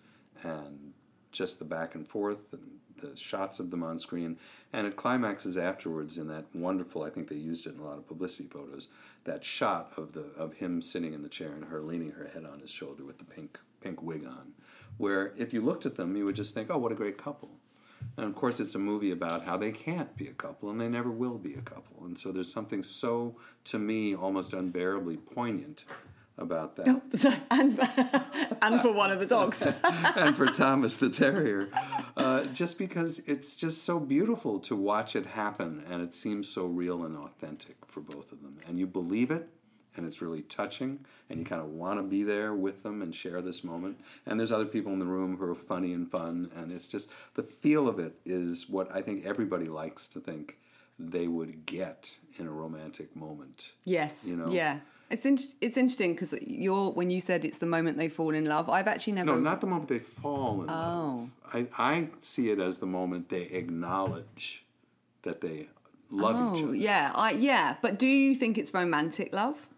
and 0.43 0.93
just 1.33 1.59
the 1.59 1.65
back 1.65 1.95
and 1.95 2.07
forth 2.07 2.53
and 2.53 2.79
the 2.97 3.17
shots 3.17 3.59
of 3.59 3.71
them 3.71 3.83
on 3.83 3.99
screen. 3.99 4.39
And 4.73 4.87
it 4.87 4.97
climaxes 4.97 5.57
afterwards 5.57 6.19
in 6.19 6.29
that 6.29 6.47
wonderful, 6.55 7.03
I 7.03 7.11
think 7.11 7.29
they 7.29 7.37
used 7.37 7.67
it 7.67 7.75
in 7.75 7.81
a 7.81 7.85
lot 7.85 7.99
of 7.99 8.07
publicity 8.07 8.49
photos, 8.49 8.89
that 9.25 9.45
shot 9.45 9.93
of 9.97 10.13
the 10.13 10.27
of 10.37 10.55
him 10.55 10.83
sitting 10.83 11.13
in 11.13 11.23
the 11.23 11.29
chair 11.29 11.53
and 11.53 11.65
her 11.65 11.81
leaning 11.81 12.11
her 12.13 12.31
head 12.33 12.45
on 12.45 12.61
his 12.61 12.71
shoulder 12.71 13.05
with 13.05 13.19
the 13.19 13.25
pink 13.25 13.59
pink 13.81 14.03
wig 14.03 14.25
on. 14.25 14.53
Where 14.97 15.33
if 15.37 15.53
you 15.53 15.61
looked 15.61 15.87
at 15.87 15.97
them 15.97 16.17
you 16.17 16.25
would 16.25 16.37
just 16.37 16.55
think, 16.55 16.71
Oh, 16.71 16.79
what 16.79 16.93
a 16.93 16.97
great 16.97 17.19
couple 17.19 17.51
And 18.17 18.27
of 18.27 18.35
course, 18.35 18.61
it's 18.61 18.75
a 18.75 18.79
movie 18.79 19.11
about 19.11 19.45
how 19.45 19.57
they 19.57 19.73
can't 19.73 20.17
be 20.17 20.29
a 20.29 20.33
couple 20.33 20.71
and 20.71 20.81
they 20.81 20.89
never 20.89 21.11
will 21.11 21.39
be 21.39 21.55
a 21.55 21.61
couple. 21.61 22.05
And 22.05 22.19
so 22.19 22.33
there's 22.33 22.53
something 22.53 22.83
so, 22.83 23.37
to 23.65 23.79
me, 23.79 24.15
almost 24.15 24.53
unbearably 24.53 25.17
poignant 25.17 25.85
about 26.37 26.77
that. 26.77 26.87
and, 27.51 27.79
and 28.63 28.81
for 28.81 28.93
one 28.93 29.11
of 29.11 29.21
the 29.21 29.27
dogs. 29.27 29.63
and 30.17 30.37
for 30.37 30.47
Thomas 30.47 30.97
the 30.97 31.09
Terrier, 31.09 31.69
uh, 32.17 32.45
just 32.47 32.79
because 32.79 33.21
it's 33.27 33.55
just 33.55 33.85
so 33.85 34.01
beautiful 34.01 34.59
to 34.61 34.75
watch 34.75 35.15
it 35.15 35.27
happen, 35.27 35.85
and 35.89 36.03
it 36.03 36.15
seems 36.15 36.49
so 36.49 36.67
real 36.67 37.05
and 37.05 37.17
authentic 37.17 37.77
for 37.87 38.01
both 38.01 38.33
of 38.33 38.43
them, 38.43 38.59
and 38.67 38.79
you 38.79 38.87
believe 38.87 39.31
it, 39.31 39.49
and 39.97 40.07
it's 40.07 40.21
really 40.23 40.43
touching, 40.43 41.05
and 41.31 41.39
you 41.39 41.45
kind 41.45 41.61
of 41.63 41.69
want 41.69 41.99
to 41.99 42.03
be 42.03 42.23
there 42.23 42.53
with 42.55 42.83
them 42.83 43.03
and 43.03 43.15
share 43.15 43.41
this 43.43 43.63
moment. 43.65 43.99
And 44.27 44.39
there's 44.39 44.53
other 44.53 44.65
people 44.67 44.93
in 44.93 44.99
the 44.99 45.05
room 45.07 45.37
who 45.37 45.51
are 45.51 45.55
funny 45.55 45.93
and 45.93 46.11
fun, 46.11 46.51
and 46.57 46.73
it's 46.73 46.87
just 46.87 47.11
the 47.35 47.43
feel 47.43 47.89
of 47.89 47.99
it 47.99 48.15
is 48.25 48.69
what 48.69 48.95
I 48.95 49.03
think 49.03 49.25
everybody 49.25 49.67
likes 49.67 50.07
to 50.09 50.21
think 50.21 50.59
they 50.99 51.27
would 51.29 51.67
get 51.67 52.19
in 52.39 52.47
a 52.47 52.51
romantic 52.53 53.15
moment. 53.17 53.73
Yes. 53.85 54.27
You 54.29 54.37
know? 54.37 54.51
Yeah. 54.51 54.79
It's 55.11 55.25
in, 55.27 55.39
it's 55.61 55.77
interesting 55.77 56.15
because 56.15 56.33
you're 56.41 56.91
when 56.91 57.11
you 57.11 57.21
said 57.21 57.45
it's 57.45 57.59
the 57.59 57.67
moment 57.67 57.99
they 57.99 58.09
fall 58.09 58.35
in 58.35 58.47
love. 58.47 58.69
I've 58.71 58.89
actually 58.89 59.13
never. 59.13 59.33
No, 59.33 59.39
not 59.39 59.61
the 59.61 59.67
moment 59.67 59.89
they 59.89 59.99
fall 59.99 60.63
in 60.63 60.71
Oh. 60.71 60.73
love. 60.73 61.31
I, 61.53 61.67
I 61.79 62.09
see 62.21 62.51
it 62.51 62.59
as 62.59 62.79
the 62.79 62.87
moment 62.87 63.29
they 63.29 63.43
acknowledge 63.43 64.65
that 65.23 65.41
they 65.41 65.69
love 66.11 66.57
each 66.57 66.63
Oh 66.65 66.69
other. 66.69 66.75
yeah, 66.77 67.13
I 67.15 67.31
yeah. 67.33 67.77
But 67.83 67.99
do 67.99 68.07
you 68.07 68.35
think 68.35 68.59
it's 68.59 68.73
romantic 68.73 69.33
love? 69.33 69.69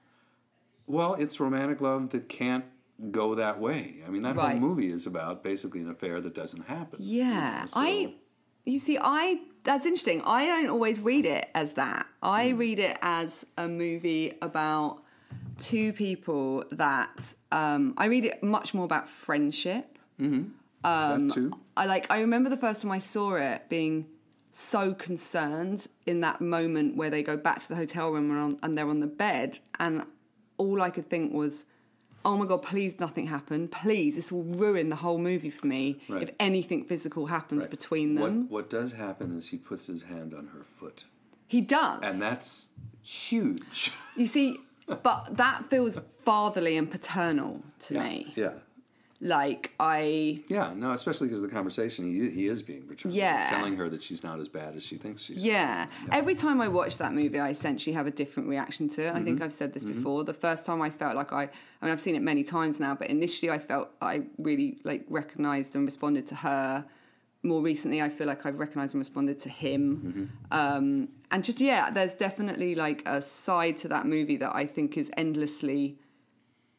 Well, 0.86 1.14
it's 1.14 1.40
romantic 1.40 1.80
love 1.80 2.10
that 2.10 2.28
can't 2.28 2.64
go 3.10 3.34
that 3.34 3.60
way. 3.60 4.02
I 4.06 4.10
mean, 4.10 4.22
that 4.22 4.36
Right. 4.36 4.52
whole 4.58 4.60
movie 4.68 4.88
is 4.90 5.06
about 5.06 5.42
basically 5.42 5.80
an 5.80 5.90
affair 5.90 6.20
that 6.20 6.34
doesn't 6.34 6.66
happen. 6.66 6.98
you 7.02 7.18
Yeah, 7.24 7.60
know, 7.60 7.66
so- 7.66 7.80
I. 7.80 8.14
You 8.64 8.78
see, 8.80 8.98
I 9.00 9.40
that's 9.62 9.84
interesting. 9.84 10.22
I 10.22 10.46
don't 10.46 10.68
always 10.68 10.98
read 11.00 11.24
it 11.26 11.48
as 11.54 11.72
that. 11.74 12.06
I 12.22 12.50
Hmm. 12.50 12.56
read 12.58 12.78
it 12.78 12.96
as 13.02 13.44
a 13.56 13.68
movie 13.68 14.32
about 14.42 15.02
two 15.58 15.92
people 15.92 16.64
that 16.72 17.34
um, 17.52 17.94
I 17.96 18.06
read 18.06 18.24
it 18.24 18.42
much 18.42 18.74
more 18.74 18.84
about 18.84 19.08
friendship. 19.08 19.98
that 20.82 21.30
too. 21.34 21.52
I 21.76 21.86
like. 21.86 22.06
I 22.10 22.20
remember 22.20 22.48
the 22.50 22.56
first 22.56 22.82
time 22.82 22.90
I 22.92 22.98
saw 22.98 23.34
it 23.36 23.68
being 23.68 24.06
so 24.52 24.94
concerned 24.94 25.86
in 26.06 26.20
that 26.20 26.40
moment 26.40 26.96
where 26.96 27.10
they 27.10 27.22
go 27.22 27.36
back 27.36 27.60
to 27.62 27.68
the 27.68 27.76
hotel 27.76 28.10
room 28.10 28.30
and, 28.30 28.40
on, 28.40 28.58
and 28.62 28.78
they're 28.78 28.88
on 28.88 29.00
the 29.00 29.06
bed, 29.06 29.58
and 29.78 30.04
all 30.58 30.80
I 30.82 30.90
could 30.90 31.08
think 31.08 31.32
was, 31.32 31.64
"Oh 32.24 32.36
my 32.36 32.46
god, 32.46 32.62
please 32.62 32.98
nothing 32.98 33.26
happen. 33.26 33.68
Please, 33.68 34.16
this 34.16 34.32
will 34.32 34.42
ruin 34.42 34.88
the 34.88 34.96
whole 34.96 35.18
movie 35.18 35.50
for 35.50 35.66
me 35.66 36.00
Right. 36.08 36.22
if 36.22 36.30
anything 36.40 36.84
physical 36.84 37.26
happens 37.26 37.62
Right. 37.62 37.70
between 37.70 38.14
them." 38.16 38.42
What, 38.48 38.50
what 38.50 38.70
does 38.70 38.92
happen 38.94 39.36
is 39.36 39.48
he 39.48 39.58
puts 39.58 39.86
his 39.86 40.02
hand 40.04 40.34
on 40.34 40.48
her 40.48 40.64
foot, 40.78 41.04
He 41.46 41.60
does, 41.60 42.00
and 42.02 42.20
that's 42.20 42.68
huge. 43.02 43.92
you 44.16 44.26
see, 44.26 44.58
but 44.86 45.36
that 45.36 45.68
feels 45.70 45.96
fatherly 46.24 46.76
and 46.76 46.90
paternal 46.90 47.62
to 47.80 47.94
yeah, 47.94 48.02
me. 48.08 48.32
yeah, 48.36 48.52
Like 49.20 49.72
I, 49.80 50.42
yeah. 50.48 50.74
No, 50.76 50.90
especially 50.92 51.28
because 51.28 51.40
the 51.42 51.48
conversation 51.48 52.04
he 52.04 52.28
he 52.30 52.46
is 52.46 52.60
being 52.62 52.82
paternal. 52.82 53.16
Yeah. 53.16 53.40
He's 53.40 53.50
telling 53.50 53.76
her 53.76 53.88
that 53.88 54.02
she's 54.02 54.22
not 54.22 54.38
as 54.40 54.48
bad 54.48 54.76
as 54.76 54.82
she 54.84 54.96
thinks 54.96 55.22
she 55.22 55.34
is. 55.34 55.42
Yeah. 55.42 55.86
Every 56.12 56.34
time 56.34 56.60
I 56.60 56.68
watch 56.68 56.98
that 56.98 57.14
movie, 57.14 57.38
I 57.38 57.48
essentially 57.50 57.94
have 57.94 58.06
a 58.06 58.10
different 58.10 58.48
reaction 58.48 58.88
to 58.90 59.02
it. 59.02 59.08
I 59.08 59.12
Mm-hmm. 59.14 59.24
think 59.24 59.42
I've 59.42 59.52
said 59.54 59.72
this 59.72 59.84
before. 59.84 60.24
The 60.24 60.34
first 60.34 60.66
time 60.66 60.82
I 60.82 60.90
felt 60.90 61.16
like 61.16 61.32
I, 61.32 61.44
I 61.80 61.84
mean, 61.86 61.92
I've 61.92 62.00
seen 62.00 62.14
it 62.14 62.20
many 62.22 62.44
times 62.44 62.78
now, 62.78 62.94
but 62.94 63.08
initially 63.08 63.50
I 63.50 63.58
felt 63.58 63.88
I 64.02 64.22
really 64.38 64.78
like 64.84 65.06
recognized 65.08 65.74
and 65.74 65.86
responded 65.86 66.26
to 66.28 66.34
her. 66.36 66.84
More 67.42 67.62
recently, 67.62 68.02
I 68.02 68.08
feel 68.10 68.26
like 68.26 68.44
I've 68.44 68.58
recognized 68.58 68.92
and 68.94 68.98
responded 69.00 69.38
to 69.40 69.48
him. 69.48 70.30
Mm-hmm. 70.50 70.58
Um, 70.76 71.08
and 71.30 71.44
just, 71.44 71.60
yeah, 71.60 71.90
there's 71.90 72.14
definitely 72.14 72.74
like 72.74 73.02
a 73.06 73.22
side 73.22 73.78
to 73.78 73.88
that 73.88 74.04
movie 74.04 74.36
that 74.38 74.54
I 74.54 74.66
think 74.66 74.96
is 74.98 75.10
endlessly, 75.16 75.96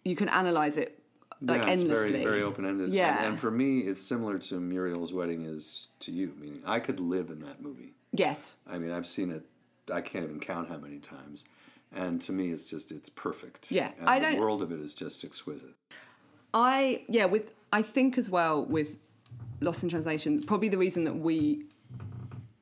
you 0.03 0.15
can 0.15 0.29
analyze 0.29 0.77
it 0.77 0.96
like 1.41 1.61
yeah, 1.61 1.69
it's 1.69 1.81
endlessly. 1.81 2.11
very 2.11 2.23
very 2.23 2.41
open 2.43 2.65
ended. 2.65 2.91
Yeah. 2.93 3.17
and, 3.17 3.27
and 3.33 3.39
for 3.39 3.51
me, 3.51 3.79
it's 3.81 4.01
similar 4.01 4.37
to 4.39 4.59
Muriel's 4.59 5.13
wedding 5.13 5.43
is 5.43 5.87
to 6.01 6.11
you. 6.11 6.33
Meaning, 6.39 6.61
I 6.65 6.79
could 6.79 6.99
live 6.99 7.29
in 7.29 7.39
that 7.41 7.61
movie. 7.61 7.93
Yes. 8.11 8.55
I 8.67 8.77
mean, 8.77 8.91
I've 8.91 9.07
seen 9.07 9.31
it. 9.31 9.43
I 9.93 10.01
can't 10.01 10.23
even 10.25 10.39
count 10.39 10.69
how 10.69 10.77
many 10.77 10.97
times. 10.97 11.45
And 11.95 12.21
to 12.23 12.31
me, 12.31 12.51
it's 12.51 12.65
just 12.65 12.91
it's 12.91 13.09
perfect. 13.09 13.71
Yeah, 13.71 13.91
and 13.99 14.09
I 14.09 14.19
the 14.19 14.25
don't- 14.25 14.37
world 14.39 14.61
of 14.61 14.71
it 14.71 14.79
is 14.79 14.93
just 14.93 15.23
exquisite. 15.23 15.75
I 16.53 17.03
yeah, 17.07 17.25
with 17.25 17.51
I 17.71 17.81
think 17.81 18.17
as 18.17 18.29
well 18.29 18.63
with 18.65 18.95
Lost 19.61 19.83
in 19.83 19.89
Translation, 19.89 20.41
probably 20.43 20.69
the 20.69 20.77
reason 20.77 21.03
that 21.05 21.15
we 21.15 21.65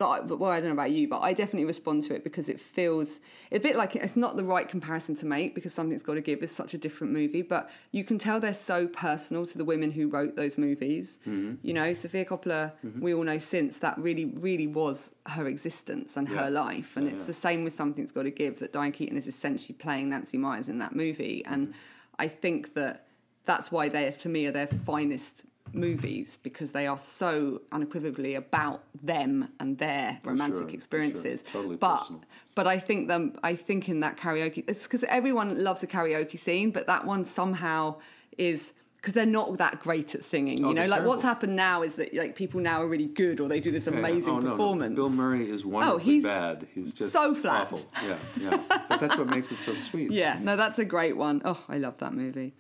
I, 0.01 0.19
well, 0.19 0.51
I 0.51 0.60
don't 0.60 0.69
know 0.69 0.73
about 0.73 0.91
you, 0.91 1.08
but 1.08 1.21
I 1.21 1.31
definitely 1.31 1.65
respond 1.65 2.03
to 2.03 2.15
it 2.15 2.23
because 2.23 2.49
it 2.49 2.60
feels 2.60 3.21
a 3.51 3.60
bit 3.60 3.77
like 3.77 3.95
it's 3.95 4.17
not 4.17 4.36
the 4.36 4.43
right 4.43 4.67
comparison 4.67 5.15
to 5.17 5.25
make 5.25 5.55
because 5.55 5.73
something's 5.73 6.03
got 6.03 6.15
to 6.15 6.21
give 6.21 6.43
is 6.43 6.51
such 6.51 6.73
a 6.73 6.77
different 6.77 7.13
movie, 7.13 7.41
but 7.41 7.69
you 7.91 8.03
can 8.03 8.17
tell 8.17 8.41
they're 8.41 8.53
so 8.53 8.88
personal 8.88 9.45
to 9.45 9.58
the 9.58 9.63
women 9.63 9.91
who 9.91 10.10
wrote 10.10 10.36
those 10.36 10.58
movies. 10.58 11.19
Mm-hmm. 11.25 11.55
You 11.65 11.73
know, 11.73 11.93
Sofia 11.93 12.25
Coppola, 12.25 12.73
mm-hmm. 12.86 12.99
we 12.99 13.13
all 13.13 13.23
know 13.23 13.38
since 13.38 13.79
that 13.79 13.97
really, 13.97 14.25
really 14.25 14.67
was 14.67 15.15
her 15.27 15.47
existence 15.47 16.17
and 16.17 16.27
Yeah. 16.27 16.43
her 16.43 16.49
life, 16.49 16.97
and 16.97 17.08
Yeah, 17.08 17.13
it's 17.13 17.21
yeah. 17.21 17.27
the 17.27 17.34
same 17.34 17.63
with 17.63 17.73
Something's 17.73 18.12
Got 18.12 18.23
to 18.23 18.31
Give 18.31 18.60
that 18.60 18.73
Diane 18.73 18.91
Keaton 18.91 19.17
is 19.17 19.27
essentially 19.27 19.75
playing 19.75 20.10
Nancy 20.10 20.38
Meyers 20.38 20.67
in 20.67 20.79
that 20.79 20.93
movie, 20.93 21.43
and 21.45 21.69
mm-hmm. 21.69 21.77
I 22.19 22.27
think 22.27 22.73
that 22.73 23.08
that's 23.45 23.71
why 23.71 23.88
they, 23.88 24.12
to 24.12 24.27
me, 24.27 24.45
are 24.47 24.51
their 24.51 24.67
finest 24.67 25.43
movies 25.73 26.39
because 26.43 26.71
they 26.71 26.88
are 26.88 26.97
so 26.97 27.62
unequivocally 27.71 28.36
about 28.36 28.84
them 29.04 29.49
and 29.60 29.78
their 29.78 30.19
romantic 30.23 30.60
sure, 30.62 30.69
experiences. 30.69 31.43
sure. 31.45 31.62
Totally 31.62 31.75
but 31.78 31.97
personal. 31.97 32.21
but 32.56 32.67
I 32.67 32.80
think 32.80 33.08
them. 33.08 33.34
I 33.43 33.56
think 33.56 33.89
in 33.89 33.99
that 34.01 34.17
karaoke, 34.17 34.63
it's 34.67 34.84
because 34.84 35.04
everyone 35.06 35.63
loves 35.63 35.84
a 35.84 35.88
karaoke 35.88 36.38
scene, 36.39 36.71
but 36.71 36.88
that 36.88 37.06
one 37.06 37.25
somehow 37.25 37.95
is. 38.38 38.73
Because 38.97 39.13
they're 39.13 39.28
not 39.28 39.60
that 39.60 39.80
great 39.82 40.15
at 40.15 40.25
singing, 40.25 40.65
oh, 40.65 40.69
you 40.71 40.80
Oh, 40.80 40.82
know. 40.82 40.88
Like 40.88 41.06
what's 41.06 41.21
happened 41.21 41.56
now 41.56 41.84
is 41.84 41.93
that 41.97 42.12
like 42.15 42.36
people 42.36 42.60
now 42.60 42.82
are 42.82 42.88
really 42.88 43.06
good, 43.06 43.39
or 43.39 43.47
they 43.47 43.60
do 43.60 43.69
this 43.71 43.86
Yeah, 43.86 43.91
yeah. 43.93 43.99
Oh, 43.99 44.04
amazing 44.06 44.30
Oh, 44.32 44.39
no, 44.39 44.41
no. 44.41 44.51
performance. 44.54 44.95
Bill 44.95 45.10
Murray 45.12 45.47
is 45.47 45.63
wonderfully 45.63 46.01
oh, 46.01 46.04
he's 46.04 46.23
bad. 46.23 46.67
He's 46.73 46.91
just 46.91 47.13
so 47.13 47.36
flat. 47.36 47.71
awful. 47.71 47.82
Yeah, 48.04 48.17
yeah. 48.41 48.63
But 48.89 48.99
that's 48.99 49.15
what 49.15 49.28
makes 49.28 49.51
it 49.51 49.60
so 49.60 49.75
sweet. 49.75 50.10
Yeah, 50.12 50.39
no, 50.41 50.56
that's 50.56 50.80
a 50.80 50.86
great 50.86 51.15
one. 51.15 51.43
Oh, 51.45 51.63
I 51.69 51.78
love 51.78 51.99
that 51.99 52.15
movie. 52.15 52.56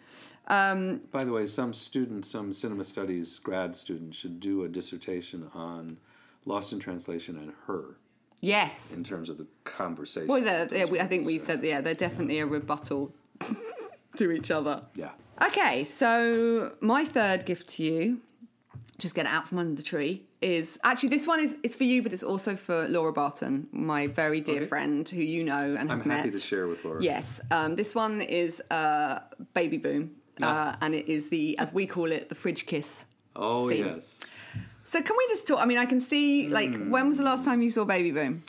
Um, 0.47 1.01
By 1.11 1.23
the 1.23 1.31
way, 1.31 1.45
some 1.45 1.73
student, 1.73 2.25
some 2.25 2.53
cinema 2.53 2.83
studies 2.83 3.39
grad 3.39 3.75
student 3.75 4.13
should 4.13 4.39
do 4.39 4.63
a 4.63 4.67
dissertation 4.67 5.49
on 5.53 5.97
Lost 6.45 6.71
in 6.73 6.79
Translation 6.79 7.37
and 7.37 7.53
her 7.67 7.95
yes. 8.41 8.93
in 8.93 9.03
terms 9.03 9.29
of 9.29 9.37
the 9.37 9.47
conversation. 9.63 10.27
Well, 10.27 10.41
they're, 10.41 10.63
of 10.63 10.71
yeah, 10.71 10.85
we, 10.85 10.99
I 10.99 11.07
think 11.07 11.25
we 11.25 11.39
said 11.39 11.63
yeah, 11.63 11.81
they're 11.81 11.93
definitely 11.95 12.39
a 12.39 12.45
rebuttal 12.45 13.13
to 14.17 14.31
each 14.31 14.51
other. 14.51 14.81
Yeah. 14.95 15.11
Okay, 15.41 15.83
so 15.83 16.73
my 16.79 17.03
third 17.03 17.45
gift 17.45 17.67
to 17.69 17.83
you, 17.83 18.21
just 18.97 19.15
get 19.15 19.25
it 19.25 19.29
out 19.29 19.47
from 19.47 19.57
under 19.59 19.75
the 19.75 19.83
tree, 19.83 20.23
is 20.41 20.77
actually 20.83 21.09
this 21.09 21.27
one 21.27 21.39
is 21.39 21.57
it's 21.63 21.75
for 21.75 21.83
you, 21.83 22.03
but 22.03 22.13
it's 22.13 22.23
also 22.23 22.55
for 22.55 22.87
Laura 22.87 23.11
Barton, 23.11 23.67
my 23.71 24.07
very 24.07 24.39
dear 24.39 24.57
Okay. 24.57 24.65
friend 24.67 25.09
who 25.09 25.21
you 25.21 25.43
know 25.43 25.75
and 25.77 25.91
I'm 25.91 25.97
have 25.97 26.05
met. 26.05 26.17
happy 26.17 26.31
to 26.31 26.39
share 26.39 26.67
with 26.67 26.85
Laura. 26.85 27.01
Yes, 27.03 27.41
um, 27.51 27.75
this 27.75 27.93
one 27.95 28.21
is 28.21 28.61
uh, 28.71 29.19
Baby 29.53 29.77
Boom, 29.77 30.11
uh, 30.41 30.45
Ah. 30.45 30.77
and 30.81 30.93
it 30.95 31.07
is 31.07 31.29
the 31.29 31.57
as 31.57 31.71
we 31.73 31.85
call 31.87 32.11
it 32.11 32.29
the 32.29 32.35
fridge 32.35 32.65
kiss. 32.65 33.05
Oh 33.35 33.69
Theme. 33.69 33.85
yes. 33.85 34.25
So 34.85 35.01
can 35.01 35.15
we 35.17 35.25
just 35.29 35.47
talk? 35.47 35.59
I 35.61 35.65
mean, 35.65 35.77
I 35.77 35.85
can 35.85 35.99
see 36.01 36.47
like 36.47 36.73
Hmm. 36.73 36.89
when 36.89 37.07
was 37.07 37.17
the 37.17 37.23
last 37.23 37.43
time 37.45 37.61
you 37.61 37.69
saw 37.69 37.83
Baby 37.85 38.11
Boom? 38.11 38.43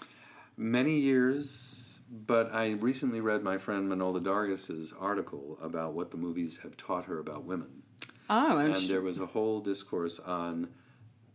Many 0.57 0.99
years, 0.99 1.99
but 2.11 2.53
I 2.55 2.73
recently 2.73 3.21
read 3.21 3.43
my 3.43 3.59
friend 3.59 3.91
Manohla 3.91 4.23
Dargis's 4.23 4.93
article 4.99 5.59
about 5.61 5.93
what 5.95 6.11
the 6.13 6.17
movies 6.17 6.59
have 6.63 6.77
taught 6.77 7.05
her 7.07 7.19
about 7.19 7.45
women. 7.45 7.83
Oh, 8.31 8.59
I'm 8.59 8.71
And 8.73 8.81
sh- 8.83 8.87
there 8.89 9.03
was 9.03 9.19
a 9.19 9.27
whole 9.27 9.61
discourse 9.61 10.19
on 10.21 10.69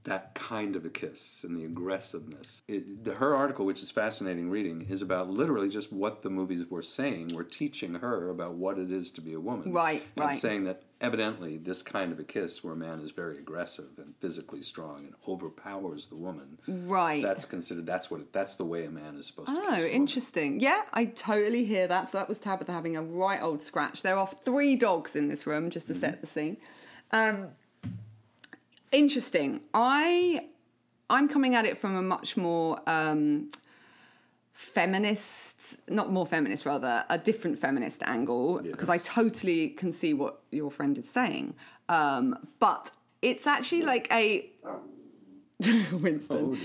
that 0.03 0.33
kind 0.33 0.75
of 0.75 0.83
a 0.83 0.89
kiss 0.89 1.43
and 1.43 1.55
the 1.55 1.63
aggressiveness. 1.63 2.63
It, 2.67 3.03
the, 3.03 3.13
her 3.15 3.35
article, 3.35 3.65
which 3.65 3.83
is 3.83 3.91
fascinating 3.91 4.49
reading, 4.49 4.87
is 4.89 5.01
about 5.01 5.29
literally 5.29 5.69
just 5.69 5.93
what 5.93 6.23
the 6.23 6.29
movies 6.29 6.65
were 6.69 6.81
saying, 6.81 7.35
were 7.35 7.43
teaching 7.43 7.95
her 7.95 8.29
about 8.29 8.55
what 8.55 8.79
it 8.79 8.91
is 8.91 9.11
to 9.11 9.21
be 9.21 9.33
a 9.33 9.39
woman. 9.39 9.71
Right, 9.71 10.03
and 10.15 10.25
right. 10.25 10.35
saying 10.35 10.63
that 10.63 10.83
evidently 11.01 11.57
this 11.57 11.81
kind 11.81 12.11
of 12.11 12.19
a 12.19 12.23
kiss 12.23 12.63
where 12.63 12.73
a 12.73 12.77
man 12.77 12.99
is 12.99 13.11
very 13.11 13.37
aggressive 13.37 13.97
and 13.97 14.13
physically 14.15 14.61
strong 14.61 15.05
and 15.05 15.13
overpowers 15.27 16.07
the 16.07 16.15
woman. 16.15 16.57
right. 16.67 17.21
That's 17.21 17.45
considered. 17.45 17.85
That's 17.85 18.09
what. 18.09 18.21
It, 18.21 18.33
that's 18.33 18.55
the 18.55 18.65
way 18.65 18.85
a 18.85 18.91
man 18.91 19.15
is 19.17 19.27
supposed 19.27 19.49
to. 19.49 19.55
Oh, 19.55 19.85
interesting. 19.85 20.59
Yeah, 20.59 20.81
I 20.93 21.05
totally 21.05 21.65
hear 21.65 21.87
that. 21.87 22.09
So 22.09 22.17
that 22.17 22.27
was 22.27 22.39
Tabitha 22.39 22.71
having 22.71 22.97
a 22.97 23.03
right 23.03 23.41
old 23.41 23.61
scratch. 23.61 24.01
There 24.01 24.17
are 24.17 24.29
three 24.45 24.75
dogs 24.75 25.15
in 25.15 25.27
this 25.27 25.45
room, 25.45 25.69
just 25.69 25.87
to 25.87 25.95
set 25.95 26.21
the 26.21 26.27
scene. 26.27 26.57
Um, 27.11 27.49
interesting. 28.91 29.61
I 29.73 30.47
I'm 31.09 31.27
coming 31.27 31.55
at 31.55 31.65
it 31.65 31.77
from 31.77 31.95
a 31.95 32.01
much 32.01 32.37
more 32.37 32.79
um, 32.89 33.49
feminist, 34.53 35.77
not 35.89 36.11
more 36.11 36.25
feminist, 36.25 36.65
rather 36.65 37.05
a 37.09 37.17
different 37.17 37.59
feminist 37.59 38.01
angle 38.03 38.61
because 38.61 38.89
I 38.89 38.97
totally 38.99 39.69
can 39.69 39.91
see 39.91 40.13
what 40.13 40.39
your 40.51 40.71
friend 40.71 40.97
is 40.97 41.09
saying. 41.09 41.55
Um, 41.89 42.47
but 42.59 42.91
it's 43.21 43.47
actually 43.47 43.81
like 43.83 44.07
a 44.11 44.49
Winston. 45.91 46.27
Oh. 46.29 46.57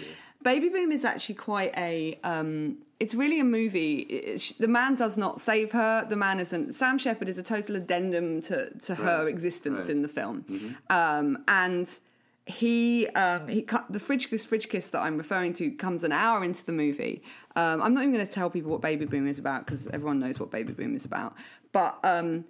Baby 0.42 0.68
Boom 0.68 0.92
is 0.92 1.04
actually 1.04 1.34
quite 1.34 1.76
a. 1.76 2.18
Um, 2.22 2.78
it's 3.00 3.14
really 3.14 3.40
a 3.40 3.44
movie. 3.44 3.96
It- 4.00 4.52
the 4.60 4.68
man 4.68 4.94
does 4.94 5.18
not 5.18 5.40
save 5.40 5.72
her. 5.72 6.06
The 6.08 6.14
man 6.14 6.38
isn't. 6.38 6.74
Sam 6.74 6.98
Shepard 6.98 7.28
is 7.28 7.36
a 7.38 7.42
total 7.42 7.74
addendum 7.76 8.40
to 8.42 8.70
to 8.78 8.94
her 8.94 9.24
Right, 9.24 9.28
existence 9.28 9.80
right. 9.86 9.90
in 9.90 10.02
the 10.02 10.08
film, 10.08 10.76
um, 10.88 11.42
and 11.48 11.88
he 12.46 13.08
um, 13.08 13.48
he 13.48 13.66
the 13.90 13.98
fridge 13.98 14.30
this 14.30 14.44
fridge 14.44 14.68
kiss 14.68 14.88
that 14.90 15.00
I'm 15.00 15.18
referring 15.18 15.52
to 15.54 15.70
comes 15.72 16.04
an 16.04 16.12
hour 16.12 16.44
into 16.44 16.64
the 16.64 16.72
movie. 16.72 17.22
Um, 17.56 17.82
I'm 17.82 17.92
not 17.92 18.02
even 18.02 18.14
going 18.14 18.26
to 18.26 18.32
tell 18.32 18.50
people 18.50 18.70
what 18.70 18.80
Baby 18.80 19.04
Boom 19.04 19.26
is 19.26 19.38
about 19.38 19.66
because 19.66 19.88
everyone 19.88 20.20
knows 20.20 20.38
what 20.38 20.50
Baby 20.52 20.72
Boom 20.72 20.94
is 20.94 21.04
about. 21.04 21.34
But 21.72 21.98
um, 22.04 22.44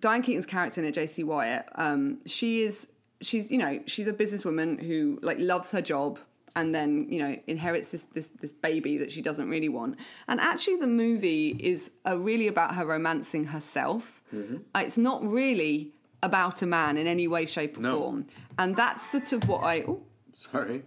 Diane 0.00 0.22
Keaton's 0.22 0.46
character 0.46 0.80
in 0.80 0.86
it, 0.86 0.94
JC 0.94 1.24
Wyatt, 1.24 1.68
um, 1.74 2.20
she 2.24 2.62
is 2.62 2.88
she's 3.20 3.50
you 3.50 3.58
know 3.58 3.80
she's 3.86 4.08
a 4.08 4.14
businesswoman 4.14 4.82
who 4.82 5.18
like 5.22 5.38
loves 5.38 5.70
her 5.72 5.82
job 5.82 6.18
and 6.56 6.74
then 6.74 7.06
you 7.10 7.18
know 7.18 7.36
inherits 7.46 7.90
this 7.90 8.04
this 8.14 8.28
this 8.40 8.52
baby 8.52 8.96
that 8.96 9.12
she 9.12 9.20
doesn't 9.20 9.50
really 9.50 9.68
want. 9.68 9.98
And 10.26 10.40
actually, 10.40 10.76
the 10.76 10.86
movie 10.86 11.56
is 11.60 11.90
uh, 12.08 12.18
really 12.18 12.46
about 12.46 12.76
her 12.76 12.86
romancing 12.86 13.46
herself. 13.46 14.22
Mm-hmm. 14.34 14.56
Uh, 14.74 14.82
it's 14.86 14.98
not 14.98 15.22
really 15.22 15.92
about 16.24 16.62
a 16.62 16.66
man 16.66 16.96
in 16.96 17.06
any 17.06 17.26
way, 17.28 17.46
shape, 17.46 17.76
or 17.78 17.80
No. 17.80 17.98
form. 18.00 18.26
And 18.58 18.74
that's 18.76 19.04
sort 19.10 19.32
of 19.32 19.48
what 19.48 19.62
I. 19.64 19.80
ooh, 19.80 20.02
Sorry. 20.32 20.82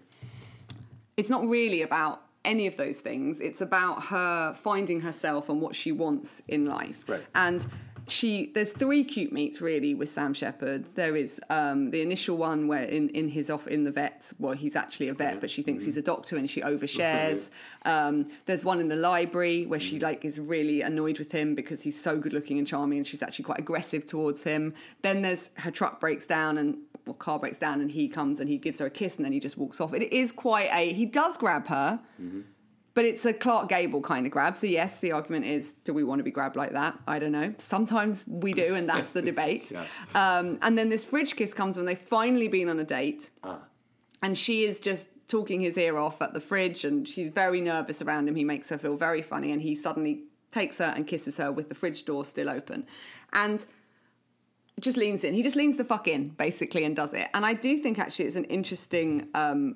it's 1.15 1.29
not 1.29 1.45
really 1.45 1.81
about 1.81 2.21
any 2.45 2.65
of 2.67 2.77
those 2.77 3.01
things. 3.01 3.39
It's 3.41 3.61
about 3.61 4.05
her 4.05 4.53
finding 4.53 5.01
herself 5.01 5.49
and 5.49 5.61
what 5.61 5.75
she 5.75 5.91
wants 5.91 6.41
in 6.47 6.65
life. 6.65 7.03
Right. 7.07 7.23
And 7.35 7.67
she 8.07 8.51
there's 8.53 8.71
three 8.71 9.03
cute 9.03 9.31
meets 9.31 9.61
really 9.61 9.93
with 9.93 10.09
Sam 10.09 10.33
Shepard. 10.33 10.95
There 10.95 11.15
is 11.15 11.39
um, 11.49 11.91
the 11.91 12.01
initial 12.01 12.37
one 12.37 12.67
where 12.67 12.83
in, 12.83 13.09
in 13.09 13.29
his 13.29 13.49
off 13.49 13.67
in 13.67 13.83
the 13.83 13.91
vet, 13.91 14.31
well 14.39 14.53
he's 14.53 14.75
actually 14.75 15.09
a 15.09 15.13
vet, 15.13 15.41
but 15.41 15.51
she 15.51 15.61
thinks 15.61 15.85
he's 15.85 15.97
a 15.97 16.01
doctor 16.01 16.37
and 16.37 16.49
she 16.49 16.61
overshares. 16.61 17.49
Um, 17.85 18.29
there's 18.45 18.63
one 18.63 18.79
in 18.79 18.87
the 18.87 18.95
library 18.95 19.65
where 19.65 19.79
she 19.79 19.99
like 19.99 20.23
is 20.25 20.39
really 20.39 20.81
annoyed 20.81 21.19
with 21.19 21.31
him 21.31 21.55
because 21.55 21.81
he's 21.81 22.01
so 22.01 22.17
good 22.17 22.33
looking 22.33 22.57
and 22.57 22.67
charming, 22.67 22.99
and 22.99 23.07
she's 23.07 23.21
actually 23.21 23.45
quite 23.45 23.59
aggressive 23.59 24.05
towards 24.05 24.43
him. 24.43 24.73
Then 25.01 25.21
there's 25.21 25.49
her 25.55 25.71
truck 25.71 25.99
breaks 25.99 26.25
down 26.25 26.57
and 26.57 26.77
well, 27.05 27.13
car 27.15 27.39
breaks 27.39 27.59
down 27.59 27.81
and 27.81 27.91
he 27.91 28.07
comes 28.07 28.39
and 28.39 28.49
he 28.49 28.57
gives 28.57 28.79
her 28.79 28.85
a 28.85 28.89
kiss 28.89 29.15
and 29.17 29.25
then 29.25 29.31
he 29.31 29.39
just 29.39 29.57
walks 29.57 29.79
off. 29.81 29.93
It 29.93 30.11
is 30.13 30.31
quite 30.31 30.69
a 30.71 30.93
he 30.93 31.05
does 31.05 31.37
grab 31.37 31.67
her, 31.67 31.99
but 32.97 33.05
it's 33.05 33.25
a 33.25 33.31
Clark 33.31 33.69
Gable 33.69 34.01
kind 34.01 34.25
of 34.25 34.31
grab. 34.31 34.57
So 34.57 34.65
yes, 34.65 35.01
the 35.01 35.11
argument 35.11 35.45
is, 35.45 35.73
do 35.83 35.93
we 35.93 36.03
want 36.03 36.17
to 36.17 36.23
be 36.23 36.31
grabbed 36.31 36.55
like 36.55 36.71
that? 36.71 36.97
I 37.07 37.19
don't 37.19 37.31
know. 37.31 37.53
Sometimes 37.59 38.25
we 38.27 38.53
do, 38.53 38.73
and 38.73 38.89
that's 38.89 39.11
the 39.11 39.21
debate. 39.31 39.69
Yeah. 39.69 39.85
um, 40.15 40.57
and 40.63 40.75
then 40.75 40.89
this 40.89 41.03
fridge 41.03 41.35
kiss 41.35 41.53
comes 41.53 41.77
when 41.77 41.85
they've 41.85 41.95
finally 41.95 42.47
been 42.47 42.69
on 42.69 42.79
a 42.79 42.83
date, 42.83 43.29
and 44.23 44.35
she 44.35 44.63
is 44.63 44.79
just 44.79 45.09
talking 45.27 45.61
his 45.61 45.77
ear 45.77 45.99
off 45.99 46.23
at 46.23 46.33
the 46.33 46.39
fridge, 46.39 46.83
and 46.85 47.07
she's 47.07 47.29
very 47.29 47.61
nervous 47.61 48.01
around 48.01 48.27
him. 48.27 48.35
He 48.35 48.43
makes 48.43 48.69
her 48.69 48.79
feel 48.79 48.97
very 48.97 49.21
funny, 49.21 49.51
and 49.51 49.61
he 49.61 49.75
suddenly 49.75 50.23
takes 50.49 50.79
her 50.79 50.91
and 50.95 51.05
kisses 51.05 51.37
her 51.37 51.51
with 51.51 51.69
the 51.69 51.75
fridge 51.75 52.03
door 52.03 52.25
still 52.25 52.49
open, 52.49 52.87
and 53.31 53.63
just 54.79 54.97
leans 54.97 55.23
in. 55.23 55.35
He 55.35 55.43
just 55.43 55.55
leans 55.55 55.77
the 55.77 55.85
fuck 55.85 56.07
in, 56.07 56.29
basically, 56.29 56.83
and 56.83 56.95
does 56.95 57.13
it. 57.13 57.27
And 57.35 57.45
I 57.45 57.53
do 57.53 57.77
think 57.77 57.99
actually 57.99 58.25
it's 58.25 58.35
an 58.35 58.45
interesting 58.45 59.27
um, 59.35 59.75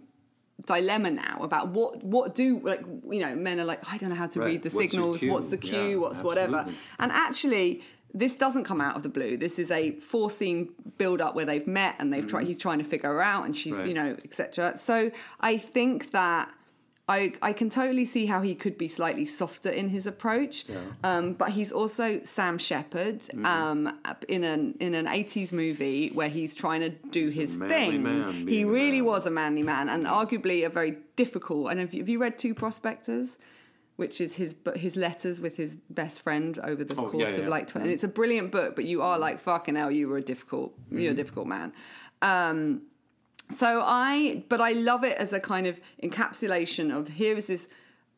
dilemma 0.66 1.10
now 1.12 1.40
about 1.42 1.70
what 1.70 2.04
what 2.04 2.36
do 2.36 2.60
like 2.60 2.82
you 3.10 3.20
know 3.20 3.36
men 3.36 3.60
are 3.60 3.66
like 3.66 3.82
I 3.92 3.98
don't 3.98 4.10
know 4.10 4.16
how 4.16 4.28
to 4.28 4.40
Right. 4.40 4.46
read 4.48 4.64
the 4.64 4.70
What's 4.70 4.92
signals. 4.92 5.22
What's 5.24 5.48
the 5.48 5.58
cue? 5.58 5.90
Yeah, 5.92 5.96
what's 5.96 6.22
whatever. 6.22 6.58
absolutely. 6.58 6.82
And 7.00 7.12
actually. 7.12 7.84
This 8.14 8.36
doesn't 8.36 8.66
come 8.66 8.82
out 8.82 8.98
of 8.98 9.04
the 9.04 9.10
blue. 9.10 9.38
This 9.38 9.58
is 9.58 9.72
a 9.72 9.94
four-scene 10.02 10.74
build-up 10.98 11.34
where 11.34 11.46
they've 11.46 11.66
met 11.66 11.96
and 11.98 12.12
they've 12.12 12.28
tried. 12.28 12.46
He's 12.46 12.60
trying 12.60 12.80
to 12.80 12.84
figure 12.84 13.08
her 13.08 13.22
out, 13.22 13.46
and 13.46 13.56
she's, 13.56 13.72
Mm-hmm. 13.72 13.80
Right. 13.84 13.88
you 13.88 13.94
know, 13.94 14.18
etc. 14.26 14.78
So 14.78 15.12
I 15.40 15.56
think 15.56 16.12
that 16.12 16.52
I 17.18 17.20
I 17.50 17.52
can 17.60 17.70
totally 17.70 18.06
see 18.16 18.26
how 18.34 18.42
he 18.50 18.54
could 18.64 18.78
be 18.86 18.88
slightly 19.00 19.26
softer 19.40 19.72
in 19.82 19.88
his 19.96 20.06
approach, 20.14 20.56
um, 21.10 21.26
but 21.42 21.50
he's 21.58 21.72
also 21.80 22.06
Sam 22.24 22.56
Shepard 22.68 23.20
Mm-hmm. 23.22 23.46
um, 23.56 23.80
in 24.36 24.42
an 24.54 24.62
in 24.86 24.92
an 25.02 25.08
eighties 25.18 25.52
movie 25.64 26.02
where 26.18 26.32
he's 26.38 26.54
trying 26.64 26.82
to 26.88 26.92
do 27.20 27.24
He's 27.26 27.36
his 27.44 27.52
thing. 27.72 28.04
man 28.04 28.48
he 28.56 28.62
really 28.80 29.02
was 29.14 29.22
a 29.26 29.34
manly 29.42 29.64
man, 29.74 29.86
and 29.94 30.02
arguably 30.20 30.60
a 30.66 30.70
very 30.80 30.94
difficult. 31.24 31.64
And 31.70 31.80
have 31.82 31.94
you, 31.94 32.02
have 32.04 32.10
you 32.14 32.20
read 32.26 32.36
Two 32.44 32.54
Prospectors? 32.64 33.38
Which 34.02 34.18
is 34.26 34.32
his 34.42 34.56
his 34.86 34.96
letters 34.96 35.36
with 35.46 35.56
his 35.64 35.72
best 36.02 36.18
friend 36.26 36.52
over 36.70 36.84
the 36.90 36.96
Oh, 37.02 37.08
course 37.10 37.34
yeah, 37.38 37.44
of 37.44 37.48
like 37.56 37.66
twenty. 37.72 37.86
And 37.86 37.94
it's 37.96 38.04
a 38.12 38.14
brilliant 38.20 38.50
book, 38.58 38.70
but 38.78 38.86
you 38.92 39.00
are 39.08 39.18
like 39.28 39.38
fucking 39.40 39.76
hell. 39.80 39.92
You 40.00 40.06
were 40.12 40.18
a 40.26 40.28
difficult. 40.34 40.70
You're 40.90 41.00
Mm-hmm. 41.02 41.12
a 41.12 41.22
difficult 41.22 41.48
man. 41.58 41.70
Um, 42.34 42.82
so 43.52 43.82
I, 43.86 44.44
but 44.50 44.62
I 44.62 44.72
love 44.72 45.04
it 45.04 45.18
as 45.18 45.34
a 45.34 45.40
kind 45.40 45.68
of 45.68 45.80
encapsulation 46.04 46.96
of 46.96 47.08
here 47.08 47.36
is 47.36 47.48
this 47.48 47.68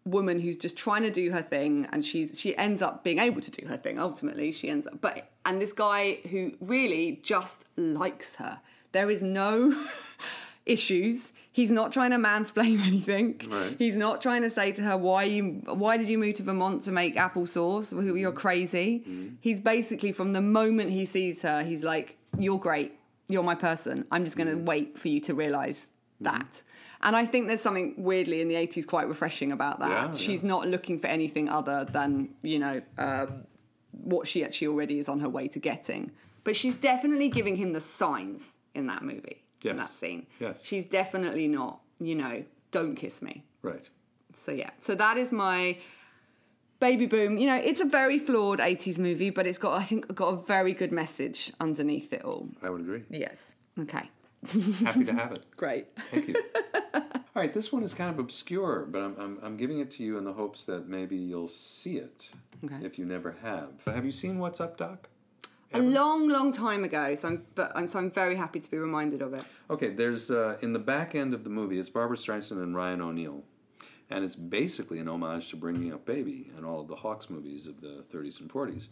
woman 0.05 0.39
who's 0.39 0.57
just 0.57 0.77
trying 0.77 1.03
to 1.03 1.11
do 1.11 1.31
her 1.31 1.41
thing, 1.41 1.87
and 1.91 2.05
she's 2.05 2.39
she 2.39 2.55
ends 2.57 2.81
up 2.81 3.03
being 3.03 3.19
able 3.19 3.41
to 3.41 3.51
do 3.51 3.67
her 3.67 3.77
thing. 3.77 3.99
Ultimately, 3.99 4.51
she 4.51 4.69
ends 4.69 4.87
up, 4.87 4.99
but 5.01 5.29
and 5.45 5.61
this 5.61 5.73
guy 5.73 6.19
who 6.29 6.53
really 6.59 7.19
just 7.23 7.63
likes 7.77 8.35
her. 8.35 8.59
There 8.91 9.09
is 9.09 9.23
no 9.23 9.87
issues. 10.65 11.31
He's 11.51 11.69
not 11.69 11.93
trying 11.93 12.11
to 12.11 12.17
mansplain 12.17 12.81
anything. 12.85 13.39
Right. 13.47 13.75
He's 13.77 13.95
not 13.95 14.21
trying 14.21 14.41
to 14.41 14.49
say 14.49 14.71
to 14.73 14.81
her 14.81 14.97
why 14.97 15.23
you 15.23 15.61
why 15.65 15.97
did 15.97 16.09
you 16.09 16.17
move 16.17 16.35
to 16.35 16.43
Vermont 16.43 16.83
to 16.83 16.91
make 16.91 17.15
applesauce? 17.15 17.91
You're 18.19 18.31
crazy. 18.31 19.03
Mm-hmm. 19.07 19.35
He's 19.39 19.59
basically 19.59 20.11
from 20.11 20.33
the 20.33 20.41
moment 20.41 20.91
he 20.91 21.05
sees 21.05 21.41
her, 21.43 21.63
he's 21.63 21.83
like, 21.83 22.17
"You're 22.37 22.59
great. 22.59 22.97
You're 23.27 23.43
my 23.43 23.55
person. 23.55 24.05
I'm 24.11 24.25
just 24.25 24.37
going 24.37 24.49
to 24.49 24.63
wait 24.63 24.97
for 24.97 25.07
you 25.07 25.19
to 25.21 25.33
realize 25.33 25.87
that." 26.21 26.61
And 27.01 27.15
I 27.15 27.25
think 27.25 27.47
there's 27.47 27.61
something 27.61 27.95
weirdly 27.97 28.39
in 28.41 28.47
the 28.47 28.55
80s 28.55 28.87
quite 28.87 29.09
refreshing 29.09 29.51
about 29.51 29.79
that. 29.79 29.89
Yeah, 29.89 30.13
She's 30.13 30.41
yeah. 30.41 30.49
not 30.49 30.67
looking 30.69 30.99
for 30.99 31.07
anything 31.07 31.49
other 31.49 31.85
than 31.85 32.29
you 32.41 32.59
know 32.59 32.81
um, 32.97 33.43
what 33.91 34.27
she 34.27 34.43
actually 34.43 34.67
already 34.67 34.99
is 34.99 35.09
on 35.09 35.19
her 35.19 35.29
way 35.29 35.47
to 35.49 35.59
getting. 35.59 36.11
But 36.43 36.55
she's 36.55 36.75
definitely 36.75 37.29
giving 37.29 37.55
him 37.55 37.73
the 37.73 37.81
signs 37.81 38.53
in 38.75 38.87
that 38.87 39.03
movie. 39.03 39.43
In 39.63 39.77
that 39.77 39.89
scene. 39.89 40.27
Yes. 40.39 40.63
She's 40.65 40.85
definitely 40.85 41.47
not, 41.47 41.79
you 42.01 42.15
know, 42.15 42.43
don't 42.71 42.95
kiss 42.95 43.21
me. 43.21 43.45
Right. 43.61 43.87
So 44.33 44.51
yeah, 44.51 44.71
so 44.81 44.93
that 44.95 45.17
is 45.17 45.31
my 45.31 45.77
baby 46.83 47.05
boom. 47.05 47.37
You 47.37 47.47
know, 47.47 47.55
it's 47.69 47.81
a 47.81 47.85
very 47.85 48.19
flawed 48.19 48.59
'80s 48.59 48.97
movie, 48.97 49.29
but 49.29 49.47
it's 49.47 49.57
got 49.65 49.73
I 49.81 49.83
think 49.83 50.13
got 50.13 50.27
a 50.27 50.37
very 50.55 50.73
good 50.73 50.91
message 50.91 51.51
underneath 51.59 52.11
it 52.13 52.23
all. 52.23 52.49
I 52.61 52.69
would 52.69 52.81
agree. 52.81 53.03
Yes. 53.09 53.37
Okay. 53.79 54.05
Happy 54.89 55.05
to 55.05 55.13
have 55.13 55.31
it. 55.31 55.43
Great. 55.63 55.85
Thank 56.11 56.27
you. 56.27 56.35
All 57.35 57.41
right, 57.41 57.53
this 57.53 57.71
one 57.71 57.81
is 57.81 57.93
kind 57.93 58.11
of 58.11 58.19
obscure, 58.19 58.85
but 58.91 59.01
I'm, 59.01 59.15
I'm, 59.19 59.39
I'm 59.41 59.57
giving 59.57 59.79
it 59.79 59.89
to 59.91 60.03
you 60.03 60.17
in 60.19 60.23
the 60.25 60.33
hopes 60.33 60.65
that 60.65 60.87
maybe 60.87 61.15
you'll 61.15 61.47
see 61.47 61.95
it 61.97 62.29
Okay. 62.63 62.85
if 62.85 62.99
you 62.99 63.05
never 63.05 63.31
have. 63.41 63.69
Have 63.87 64.05
you 64.05 64.11
seen 64.11 64.37
What's 64.37 64.61
Up, 64.61 64.77
Doc? 64.77 65.09
A 65.73 65.79
long, 65.79 66.27
long 66.27 66.51
time 66.51 66.83
ago. 66.83 67.15
So 67.15 67.29
I'm, 67.29 67.43
but 67.55 67.71
I'm 67.75 67.87
so 67.87 67.97
I'm 67.99 68.11
very 68.11 68.35
happy 68.35 68.59
to 68.59 68.69
be 68.69 68.77
reminded 68.77 69.21
of 69.23 69.33
it. 69.33 69.43
Okay, 69.71 69.89
there's 69.89 70.29
uh, 70.29 70.57
in 70.61 70.73
the 70.73 70.83
back 70.93 71.15
end 71.15 71.33
of 71.33 71.43
the 71.43 71.49
movie, 71.49 71.79
it's 71.79 71.89
Barbra 71.89 72.15
Streisand 72.17 72.61
and 72.61 72.75
Ryan 72.75 73.01
O'Neal, 73.01 73.41
and 74.09 74.23
it's 74.23 74.35
basically 74.35 74.99
an 74.99 75.07
homage 75.07 75.49
to 75.49 75.55
Bringing 75.55 75.93
Up 75.93 76.05
Baby 76.05 76.51
and 76.55 76.65
all 76.65 76.81
of 76.81 76.87
the 76.87 76.95
Hawks 76.95 77.29
movies 77.29 77.67
of 77.67 77.81
the 77.81 78.03
30s 78.11 78.41
and 78.41 78.49
40s. 78.49 78.89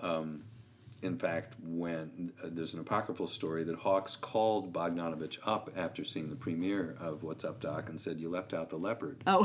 Um, 0.00 0.44
in 1.02 1.16
fact, 1.16 1.56
when 1.62 2.32
uh, 2.42 2.48
there's 2.50 2.74
an 2.74 2.80
apocryphal 2.80 3.26
story 3.26 3.64
that 3.64 3.76
Hawks 3.76 4.16
called 4.16 4.72
Bogdanovich 4.72 5.38
up 5.46 5.70
after 5.74 6.04
seeing 6.04 6.28
the 6.28 6.36
premiere 6.36 6.96
of 7.00 7.22
What's 7.22 7.44
Up, 7.44 7.60
Doc, 7.60 7.88
and 7.88 7.98
said, 7.98 8.20
"You 8.20 8.28
left 8.28 8.52
out 8.52 8.68
the 8.68 8.76
leopard." 8.76 9.22
Oh, 9.26 9.44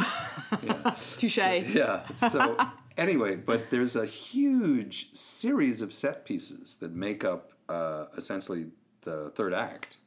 Yeah. 0.62 0.96
touche. 1.18 1.38
Yeah. 1.38 2.06
So 2.16 2.58
anyway, 2.98 3.38
but 3.38 3.70
there's 3.70 3.96
a 3.96 4.06
huge 4.06 5.14
series 5.14 5.82
of 5.82 5.94
set 5.94 6.26
pieces 6.26 6.78
that 6.78 6.92
make 6.92 7.24
up 7.24 7.54
uh, 7.70 8.08
essentially 8.18 8.68
the 9.04 9.30
third 9.30 9.54
act. 9.54 9.98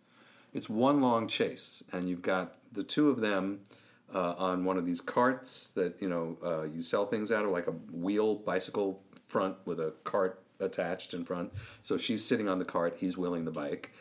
It's 0.53 0.69
one 0.69 1.01
long 1.01 1.29
chase, 1.29 1.83
and 1.93 2.09
you've 2.11 2.23
got 2.23 2.57
the 2.73 2.83
two 2.83 3.09
of 3.09 3.21
them 3.21 3.61
uh, 4.15 4.35
on 4.39 4.65
one 4.65 4.79
of 4.79 4.87
these 4.87 5.01
carts 5.01 5.71
that 5.71 6.01
you 6.01 6.09
know 6.09 6.37
uh, 6.45 6.63
you 6.63 6.83
sell 6.83 7.07
things 7.07 7.31
out 7.31 7.45
of, 7.45 7.51
like 7.51 7.67
a 7.67 7.73
wheel 7.93 8.35
bicycle 8.37 9.03
front 9.27 9.57
with 9.65 9.81
a 9.81 9.93
cart 10.05 10.43
attached 10.61 11.15
in 11.15 11.25
front. 11.25 11.53
So 11.83 11.97
she's 11.97 12.25
sitting 12.25 12.49
on 12.49 12.59
the 12.59 12.65
cart, 12.65 12.97
he's 12.99 13.17
wheeling 13.17 13.45
the 13.45 13.51
bike, 13.51 13.93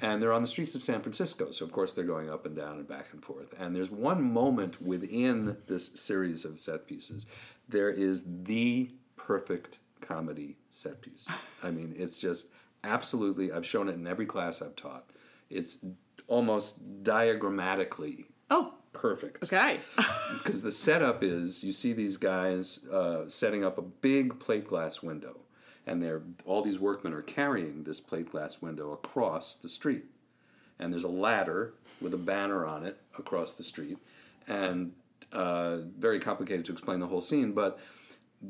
and 0.00 0.22
they're 0.22 0.32
on 0.32 0.42
the 0.42 0.48
streets 0.48 0.74
of 0.74 0.82
San 0.82 1.00
Francisco. 1.00 1.50
So 1.50 1.64
of 1.64 1.72
course 1.72 1.94
they're 1.94 2.04
going 2.04 2.30
up 2.30 2.46
and 2.46 2.54
down 2.54 2.78
and 2.78 2.86
back 2.86 3.06
and 3.12 3.24
forth. 3.24 3.52
And 3.58 3.74
there's 3.74 3.90
one 3.90 4.22
moment 4.22 4.80
within 4.80 5.56
this 5.66 5.86
series 5.94 6.44
of 6.44 6.60
set 6.60 6.86
pieces, 6.86 7.26
there 7.68 7.90
is 7.90 8.22
the 8.44 8.90
perfect 9.16 9.78
comedy 10.00 10.56
set 10.70 11.00
piece. 11.00 11.26
I 11.62 11.70
mean, 11.70 11.94
it's 11.96 12.18
just 12.18 12.48
absolutely. 12.84 13.50
I've 13.50 13.66
shown 13.66 13.88
it 13.88 13.94
in 13.94 14.06
every 14.06 14.26
class 14.26 14.62
I've 14.62 14.76
taught. 14.76 15.10
It's 15.50 15.78
almost 16.26 17.02
diagrammatically 17.02 18.26
Oh, 18.50 18.74
perfect 18.94 19.42
okay. 19.42 19.78
because 20.38 20.62
the 20.62 20.72
setup 20.72 21.22
is 21.22 21.62
you 21.62 21.72
see 21.72 21.92
these 21.92 22.16
guys 22.16 22.86
uh, 22.86 23.28
setting 23.28 23.64
up 23.64 23.76
a 23.76 23.82
big 23.82 24.38
plate 24.40 24.66
glass 24.66 25.02
window, 25.02 25.36
and 25.86 26.02
they're 26.02 26.22
all 26.46 26.62
these 26.62 26.78
workmen 26.78 27.12
are 27.12 27.22
carrying 27.22 27.84
this 27.84 28.00
plate 28.00 28.30
glass 28.30 28.62
window 28.62 28.92
across 28.92 29.56
the 29.56 29.68
street, 29.68 30.04
and 30.78 30.92
there's 30.92 31.04
a 31.04 31.08
ladder 31.08 31.74
with 32.00 32.14
a 32.14 32.18
banner 32.18 32.64
on 32.64 32.84
it 32.84 32.98
across 33.18 33.54
the 33.54 33.64
street, 33.64 33.98
and 34.48 34.92
uh, 35.32 35.78
very 35.98 36.20
complicated 36.20 36.64
to 36.64 36.72
explain 36.72 37.00
the 37.00 37.06
whole 37.06 37.20
scene, 37.20 37.52
but 37.52 37.78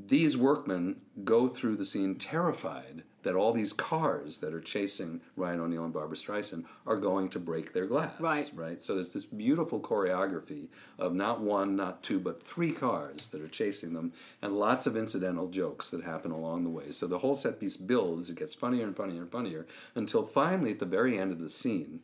these 0.07 0.37
workmen 0.37 0.97
go 1.23 1.49
through 1.49 1.77
the 1.77 1.85
scene 1.85 2.17
terrified 2.17 3.03
that 3.23 3.35
all 3.35 3.53
these 3.53 3.73
cars 3.73 4.39
that 4.39 4.53
are 4.53 4.61
chasing 4.61 5.21
Ryan 5.37 5.61
O'Neal 5.61 5.85
and 5.85 5.93
Barbra 5.93 6.17
Streisand 6.17 6.65
are 6.87 6.97
going 6.97 7.31
to 7.31 7.39
break 7.39 7.73
their 7.73 7.87
glass. 7.87 8.21
Right. 8.21 8.51
Right. 8.55 8.83
So 8.83 8.95
there's 8.95 9.13
this 9.13 9.25
beautiful 9.25 9.81
choreography 9.81 10.69
of 10.99 11.15
not 11.15 11.41
one, 11.41 11.75
not 11.75 12.03
two, 12.03 12.21
but 12.21 12.43
three 12.43 12.73
cars 12.73 13.29
that 13.29 13.41
are 13.41 13.49
chasing 13.49 13.95
them, 13.95 14.13
and 14.43 14.59
lots 14.59 14.87
of 14.87 14.97
incidental 14.97 15.49
jokes 15.49 15.91
that 15.91 16.05
happen 16.05 16.31
along 16.31 16.65
the 16.65 16.71
way. 16.71 16.91
So 16.91 17.07
the 17.07 17.19
whole 17.19 17.35
set 17.35 17.59
piece 17.59 17.77
builds. 17.77 18.29
It 18.29 18.37
gets 18.37 18.55
funnier 18.55 18.85
and 18.85 18.97
funnier 18.97 19.23
and 19.23 19.33
funnier 19.33 19.67
until 19.95 20.27
finally, 20.27 20.73
at 20.73 20.79
the 20.79 20.87
very 20.87 21.19
end 21.19 21.33
of 21.33 21.41
the 21.41 21.49
scene, 21.49 22.01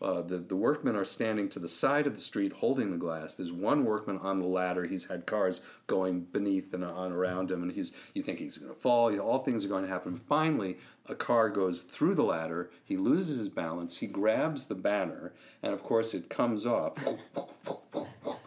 uh, 0.00 0.22
the, 0.22 0.38
the 0.38 0.56
workmen 0.56 0.94
are 0.94 1.04
standing 1.04 1.48
to 1.48 1.58
the 1.58 1.68
side 1.68 2.06
of 2.06 2.14
the 2.14 2.20
street 2.20 2.52
holding 2.52 2.90
the 2.90 2.96
glass. 2.96 3.34
There's 3.34 3.52
one 3.52 3.84
workman 3.84 4.18
on 4.18 4.38
the 4.38 4.46
ladder. 4.46 4.84
He's 4.84 5.08
had 5.08 5.26
cars 5.26 5.60
going 5.86 6.20
beneath 6.20 6.72
and 6.72 6.84
on 6.84 7.12
around 7.12 7.50
him, 7.50 7.62
and 7.62 7.72
he's 7.72 7.92
you 8.14 8.22
think 8.22 8.38
he's 8.38 8.58
going 8.58 8.72
to 8.72 8.80
fall. 8.80 9.10
You 9.10 9.18
know, 9.18 9.24
all 9.24 9.40
things 9.40 9.64
are 9.64 9.68
going 9.68 9.84
to 9.84 9.90
happen. 9.90 10.16
Finally, 10.16 10.78
a 11.06 11.14
car 11.14 11.48
goes 11.50 11.80
through 11.80 12.14
the 12.14 12.22
ladder. 12.22 12.70
He 12.84 12.96
loses 12.96 13.38
his 13.38 13.48
balance. 13.48 13.98
He 13.98 14.06
grabs 14.06 14.66
the 14.66 14.74
banner, 14.74 15.32
and 15.62 15.72
of 15.72 15.82
course, 15.82 16.14
it 16.14 16.28
comes 16.28 16.64
off. 16.64 16.96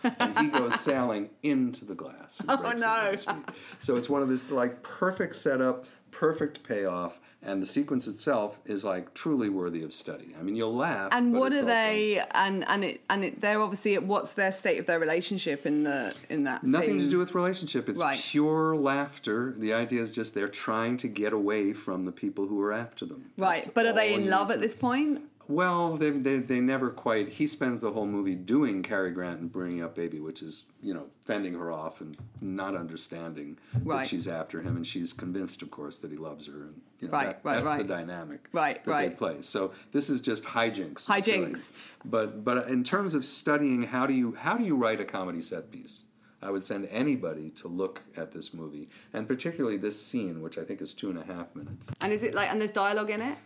and 0.03 0.37
he 0.39 0.47
goes 0.47 0.79
sailing 0.79 1.29
into 1.43 1.85
the 1.85 1.95
glass. 1.95 2.41
Oh, 2.47 2.55
no. 2.55 3.11
with 3.11 3.11
his 3.11 3.23
feet. 3.25 3.49
So 3.79 3.95
it's 3.97 4.09
one 4.09 4.21
of 4.21 4.29
this 4.29 4.49
like 4.49 4.81
perfect 4.83 5.35
setup, 5.35 5.85
perfect 6.11 6.63
payoff, 6.63 7.19
and 7.43 7.61
the 7.61 7.65
sequence 7.65 8.05
itself 8.07 8.59
is 8.65 8.85
like 8.85 9.13
truly 9.15 9.49
worthy 9.49 9.81
of 9.81 9.93
study. 9.93 10.35
I 10.39 10.43
mean, 10.43 10.55
you'll 10.55 10.75
laugh. 10.75 11.09
And 11.11 11.33
what 11.33 11.53
are 11.53 11.63
they? 11.65 12.21
And 12.31 12.63
and 12.67 12.83
it 12.83 13.01
and 13.09 13.23
it, 13.23 13.41
they're 13.41 13.59
obviously 13.59 13.97
what's 13.97 14.33
their 14.33 14.51
state 14.51 14.77
of 14.79 14.85
their 14.85 14.99
relationship 14.99 15.65
in 15.65 15.83
the 15.83 16.15
in 16.29 16.43
that 16.43 16.63
Nothing 16.63 16.99
to 16.99 17.09
do 17.09 17.17
with 17.17 17.33
relationship. 17.33 17.89
It's 17.89 17.99
Right. 17.99 18.19
pure 18.19 18.75
laughter. 18.75 19.55
The 19.57 19.73
idea 19.73 20.01
is 20.01 20.11
just 20.11 20.35
they're 20.35 20.47
trying 20.47 20.97
to 20.97 21.07
get 21.07 21.33
away 21.33 21.73
from 21.73 22.05
the 22.05 22.11
people 22.11 22.47
who 22.47 22.61
are 22.61 22.73
after 22.73 23.05
them. 23.05 23.31
right. 23.37 23.63
That's 23.63 23.73
But 23.73 23.85
are 23.87 23.93
they 23.93 24.13
in 24.13 24.29
love 24.29 24.51
at 24.51 24.61
this 24.61 24.75
point? 24.75 25.21
Well, 25.51 25.97
they, 25.97 26.09
they 26.11 26.37
they 26.39 26.59
never 26.61 26.89
quite. 26.89 27.29
He 27.29 27.45
spends 27.47 27.81
the 27.81 27.91
whole 27.91 28.05
movie 28.07 28.35
doing 28.35 28.81
Cary 28.83 29.11
Grant 29.11 29.41
and 29.41 29.51
bringing 29.51 29.83
up 29.83 29.95
baby, 29.95 30.19
which 30.19 30.41
is 30.41 30.65
you 30.81 30.93
know 30.93 31.07
fending 31.25 31.53
her 31.55 31.71
off 31.71 31.99
and 32.01 32.15
not 32.39 32.75
understanding 32.75 33.57
Right. 33.83 33.99
that 33.99 34.07
she's 34.07 34.27
after 34.27 34.61
him, 34.61 34.75
and 34.77 34.87
she's 34.87 35.11
convinced, 35.13 35.61
of 35.61 35.69
course, 35.71 35.97
that 35.99 36.11
he 36.11 36.17
loves 36.17 36.47
her, 36.47 36.53
and 36.53 36.81
you 36.99 37.07
know 37.07 37.13
Right, 37.13 37.25
that, 37.27 37.39
right, 37.43 37.53
that's 37.55 37.65
right. 37.65 37.77
the 37.79 37.83
dynamic 37.83 38.47
Right, 38.53 38.83
that 38.85 38.97
they 39.09 39.09
play. 39.09 39.41
So 39.41 39.73
this 39.91 40.09
is 40.09 40.21
just 40.21 40.43
hijinks. 40.45 41.09
and 41.09 41.23
silly. 41.25 41.37
Hijinks. 41.47 41.61
But 42.05 42.43
but 42.45 42.69
in 42.69 42.83
terms 42.83 43.13
of 43.13 43.25
studying 43.25 43.83
how 43.83 44.07
do 44.07 44.13
you 44.13 44.33
how 44.35 44.57
do 44.57 44.63
you 44.63 44.75
write 44.75 45.01
a 45.01 45.05
comedy 45.05 45.41
set 45.41 45.69
piece? 45.71 46.03
I 46.43 46.49
would 46.49 46.63
send 46.63 46.87
anybody 46.89 47.51
to 47.51 47.67
look 47.67 48.01
at 48.17 48.31
this 48.31 48.51
movie, 48.51 48.89
and 49.13 49.27
particularly 49.27 49.77
this 49.77 50.01
scene, 50.01 50.41
which 50.41 50.57
I 50.57 50.63
think 50.63 50.81
is 50.81 50.93
two 50.95 51.11
and 51.11 51.19
a 51.19 51.23
half 51.23 51.53
minutes. 51.55 51.93
And 52.01 52.11
is 52.11 52.23
it 52.23 52.33
like 52.33 52.49
and 52.49 52.59
there's 52.59 52.71
dialogue 52.71 53.11
in 53.11 53.21
it? 53.21 53.37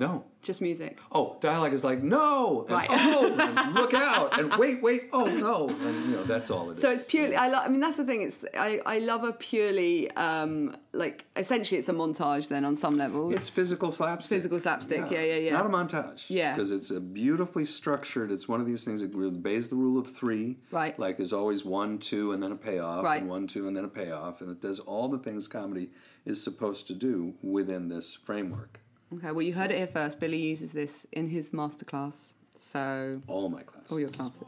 No, 0.00 0.24
Just 0.40 0.62
music. 0.62 0.98
oh, 1.12 1.36
dialogue 1.42 1.74
is 1.74 1.84
like 1.84 2.02
no, 2.02 2.62
and 2.62 2.70
Right. 2.70 2.88
oh, 2.90 3.36
and 3.38 3.74
look 3.80 3.92
out, 3.92 4.38
and 4.40 4.54
wait, 4.56 4.82
wait, 4.82 5.10
oh 5.12 5.26
no, 5.26 5.68
and 5.68 6.06
you 6.06 6.12
know 6.16 6.24
that's 6.24 6.50
all 6.50 6.70
it 6.70 6.76
is. 6.78 6.82
So 6.82 6.90
it's 6.90 7.06
purely. 7.06 7.36
I, 7.36 7.48
lo- 7.48 7.58
I 7.62 7.68
mean, 7.68 7.80
that's 7.80 7.98
the 7.98 8.04
thing. 8.06 8.22
It's 8.22 8.38
I, 8.58 8.80
I 8.86 8.98
love 9.00 9.24
a 9.24 9.32
purely 9.34 10.10
um, 10.12 10.74
like 10.94 11.26
essentially 11.36 11.78
it's 11.78 11.90
a 11.90 11.92
montage 11.92 12.48
then 12.48 12.64
on 12.64 12.78
some 12.78 12.96
levels. 12.96 13.34
It's 13.34 13.50
physical 13.50 13.92
slapstick. 13.92 14.30
Physical 14.30 14.58
slapstick, 14.58 15.00
yeah, 15.10 15.18
yeah, 15.18 15.18
It's 15.20 15.44
yeah. 15.50 15.50
It's 15.58 15.62
not 15.62 15.66
a 15.66 15.68
montage. 15.68 16.30
Yeah. 16.30 16.54
Because 16.54 16.72
it's 16.72 16.90
a 16.90 17.00
beautifully 17.00 17.66
structured. 17.66 18.32
It's 18.32 18.48
one 18.48 18.60
of 18.60 18.66
these 18.66 18.84
things 18.86 19.02
that 19.02 19.14
obeys 19.14 19.68
the 19.68 19.76
rule 19.76 19.98
of 19.98 20.06
three. 20.06 20.60
Right. 20.70 20.98
Like 20.98 21.18
there's 21.18 21.34
always 21.34 21.62
one, 21.62 21.98
two, 21.98 22.32
and 22.32 22.42
then 22.42 22.52
a 22.52 22.56
payoff, 22.56 23.04
Right. 23.04 23.20
and 23.20 23.28
one, 23.28 23.46
two, 23.46 23.68
and 23.68 23.76
then 23.76 23.84
a 23.84 23.88
payoff, 23.88 24.40
and 24.40 24.50
it 24.50 24.62
does 24.62 24.80
all 24.80 25.08
the 25.08 25.18
things 25.18 25.46
comedy 25.46 25.90
is 26.24 26.42
supposed 26.42 26.86
to 26.88 26.94
do 26.94 27.34
within 27.42 27.88
this 27.88 28.14
framework. 28.14 28.79
Okay, 29.12 29.32
well 29.32 29.42
you 29.42 29.52
heard 29.52 29.70
it 29.72 29.78
here 29.78 29.86
first. 29.86 30.20
Billy 30.20 30.38
uses 30.38 30.72
this 30.72 31.06
in 31.12 31.28
his 31.28 31.50
masterclass. 31.50 32.34
So 32.72 33.20
All 33.26 33.48
my 33.48 33.62
classes. 33.62 33.90
all 33.92 34.00
your 34.00 34.08
classes. 34.10 34.46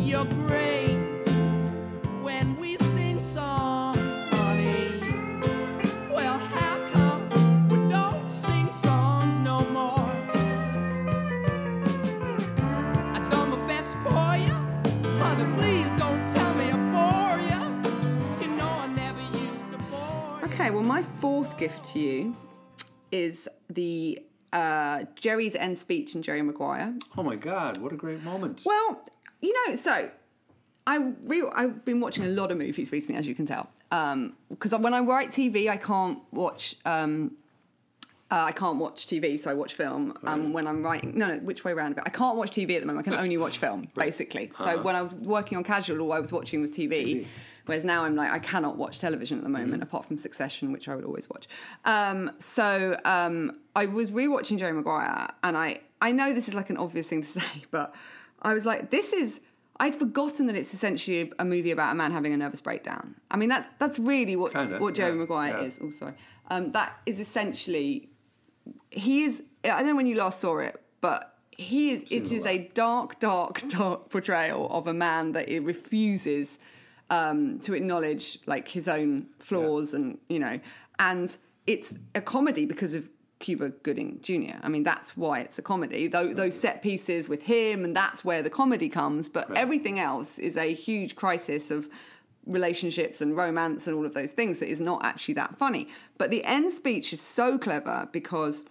You're 0.00 0.24
great 0.24 0.95
gift 21.66 21.84
to 21.84 21.98
you 21.98 22.36
is 23.10 23.48
the 23.68 24.22
uh, 24.52 25.04
Jerry's 25.16 25.56
end 25.56 25.76
speech 25.76 26.14
in 26.14 26.22
Jerry 26.22 26.42
Maguire. 26.42 26.94
Oh 27.18 27.24
my 27.24 27.34
God! 27.34 27.78
What 27.78 27.92
a 27.92 27.96
great 27.96 28.22
moment. 28.22 28.62
Well, 28.64 29.02
you 29.40 29.52
know, 29.66 29.74
so 29.74 30.08
I 30.86 30.96
re- 31.24 31.50
I've 31.52 31.84
been 31.84 32.00
watching 32.00 32.24
a 32.24 32.28
lot 32.28 32.52
of 32.52 32.58
movies 32.58 32.92
recently, 32.92 33.18
as 33.18 33.26
you 33.26 33.34
can 33.34 33.46
tell. 33.46 33.68
Because 33.90 34.72
when 34.78 34.94
I 34.94 35.00
write 35.00 35.32
TV, 35.32 35.68
I 35.68 35.76
can't 35.76 36.20
watch. 36.30 36.76
Um, 36.84 37.32
uh, 38.28 38.42
I 38.42 38.52
can't 38.52 38.78
watch 38.78 39.06
TV, 39.06 39.38
so 39.40 39.52
I 39.52 39.54
watch 39.54 39.74
film. 39.74 40.18
Um, 40.24 40.52
when 40.52 40.66
I'm 40.66 40.82
writing, 40.82 41.12
no, 41.16 41.28
no, 41.28 41.38
which 41.38 41.64
way 41.64 41.70
around? 41.70 42.00
I 42.04 42.10
can't 42.10 42.36
watch 42.36 42.50
TV 42.50 42.74
at 42.74 42.80
the 42.80 42.86
moment. 42.86 43.06
I 43.06 43.10
can 43.10 43.20
only 43.20 43.36
watch 43.36 43.58
film, 43.58 43.88
basically. 43.94 44.50
So 44.58 44.82
when 44.82 44.96
I 44.96 45.02
was 45.02 45.14
working 45.14 45.56
on 45.56 45.62
Casual, 45.62 46.00
all 46.00 46.12
I 46.12 46.18
was 46.18 46.32
watching 46.32 46.60
was 46.60 46.72
TV. 46.72 46.90
TV. 46.90 47.26
Whereas 47.66 47.84
now 47.84 48.04
I'm 48.04 48.16
like, 48.16 48.32
I 48.32 48.40
cannot 48.40 48.76
watch 48.76 48.98
television 48.98 49.38
at 49.38 49.44
the 49.44 49.50
moment, 49.50 49.82
apart 49.82 50.06
from 50.06 50.18
Succession, 50.18 50.72
which 50.72 50.88
I 50.88 50.96
would 50.96 51.04
always 51.04 51.28
watch. 51.30 51.48
Um, 51.84 52.32
so 52.38 52.98
um, 53.04 53.58
I 53.76 53.86
was 53.86 54.10
rewatching 54.10 54.58
Jerry 54.58 54.72
Maguire, 54.72 55.28
and 55.44 55.56
I 55.56 55.80
I 56.00 56.10
know 56.10 56.32
this 56.32 56.48
is 56.48 56.54
like 56.54 56.70
an 56.70 56.76
obvious 56.76 57.06
thing 57.06 57.22
to 57.22 57.28
say, 57.40 57.64
but 57.70 57.94
I 58.42 58.54
was 58.54 58.64
like, 58.64 58.90
this 58.90 59.12
is. 59.12 59.40
I'd 59.78 59.94
forgotten 59.94 60.46
that 60.46 60.56
it's 60.56 60.72
essentially 60.72 61.30
a 61.38 61.44
movie 61.44 61.70
about 61.70 61.92
a 61.92 61.94
man 61.94 62.10
having 62.10 62.32
a 62.32 62.36
nervous 62.38 62.62
breakdown. 62.62 63.14
I 63.30 63.36
mean, 63.36 63.50
that's 63.50 63.68
that's 63.78 63.98
really 63.98 64.34
what 64.34 64.52
Kinda, 64.52 64.78
what 64.78 64.94
Jerry 64.94 65.12
yeah, 65.12 65.18
Maguire 65.18 65.58
yeah. 65.58 65.64
is. 65.64 65.78
Oh, 65.82 65.90
sorry. 65.90 66.14
Um, 66.48 66.72
that 66.72 66.96
is 67.04 67.20
essentially 67.20 68.08
he 68.90 69.24
is. 69.24 69.42
I 69.64 69.78
don't 69.78 69.86
know 69.88 69.96
when 69.96 70.06
you 70.06 70.16
last 70.16 70.40
saw 70.40 70.58
it, 70.58 70.80
but 71.00 71.34
he 71.56 71.92
is. 71.92 72.12
It 72.12 72.30
is 72.30 72.44
a 72.46 72.70
dark, 72.74 73.18
dark, 73.20 73.62
dark 73.68 74.10
portrayal 74.10 74.68
of 74.70 74.86
a 74.86 74.94
man 74.94 75.32
that 75.32 75.48
it 75.48 75.60
refuses 75.60 76.58
um, 77.10 77.58
to 77.60 77.74
acknowledge 77.74 78.38
like 78.46 78.68
his 78.68 78.88
own 78.88 79.26
flaws, 79.38 79.94
and 79.94 80.18
you 80.28 80.38
know, 80.38 80.60
and 80.98 81.36
it's 81.66 81.94
a 82.14 82.20
comedy 82.20 82.66
because 82.66 82.94
of 82.94 83.10
Cuba 83.38 83.70
Gooding 83.70 84.18
Jr. 84.22 84.56
I 84.62 84.68
mean, 84.68 84.82
that's 84.84 85.16
why 85.16 85.40
it's 85.40 85.58
a 85.58 85.62
comedy. 85.62 86.06
Those, 86.06 86.34
those 86.36 86.58
set 86.58 86.80
pieces 86.82 87.28
with 87.28 87.42
him, 87.42 87.84
and 87.84 87.94
that's 87.94 88.24
where 88.24 88.42
the 88.42 88.50
comedy 88.50 88.88
comes. 88.88 89.28
But 89.28 89.50
Right. 89.50 89.58
everything 89.58 89.98
else 89.98 90.38
is 90.38 90.56
a 90.56 90.72
huge 90.72 91.16
crisis 91.16 91.70
of 91.70 91.88
relationships 92.46 93.20
and 93.20 93.36
romance 93.36 93.86
and 93.86 93.96
all 93.96 94.06
of 94.06 94.14
those 94.14 94.32
things 94.32 94.58
that 94.58 94.68
is 94.68 94.80
not 94.80 95.04
actually 95.04 95.34
that 95.34 95.58
funny. 95.58 95.88
But 96.16 96.30
the 96.30 96.44
end 96.44 96.72
speech 96.72 97.12
is 97.12 97.20
so 97.20 97.58
clever 97.58 98.08
because 98.12 98.64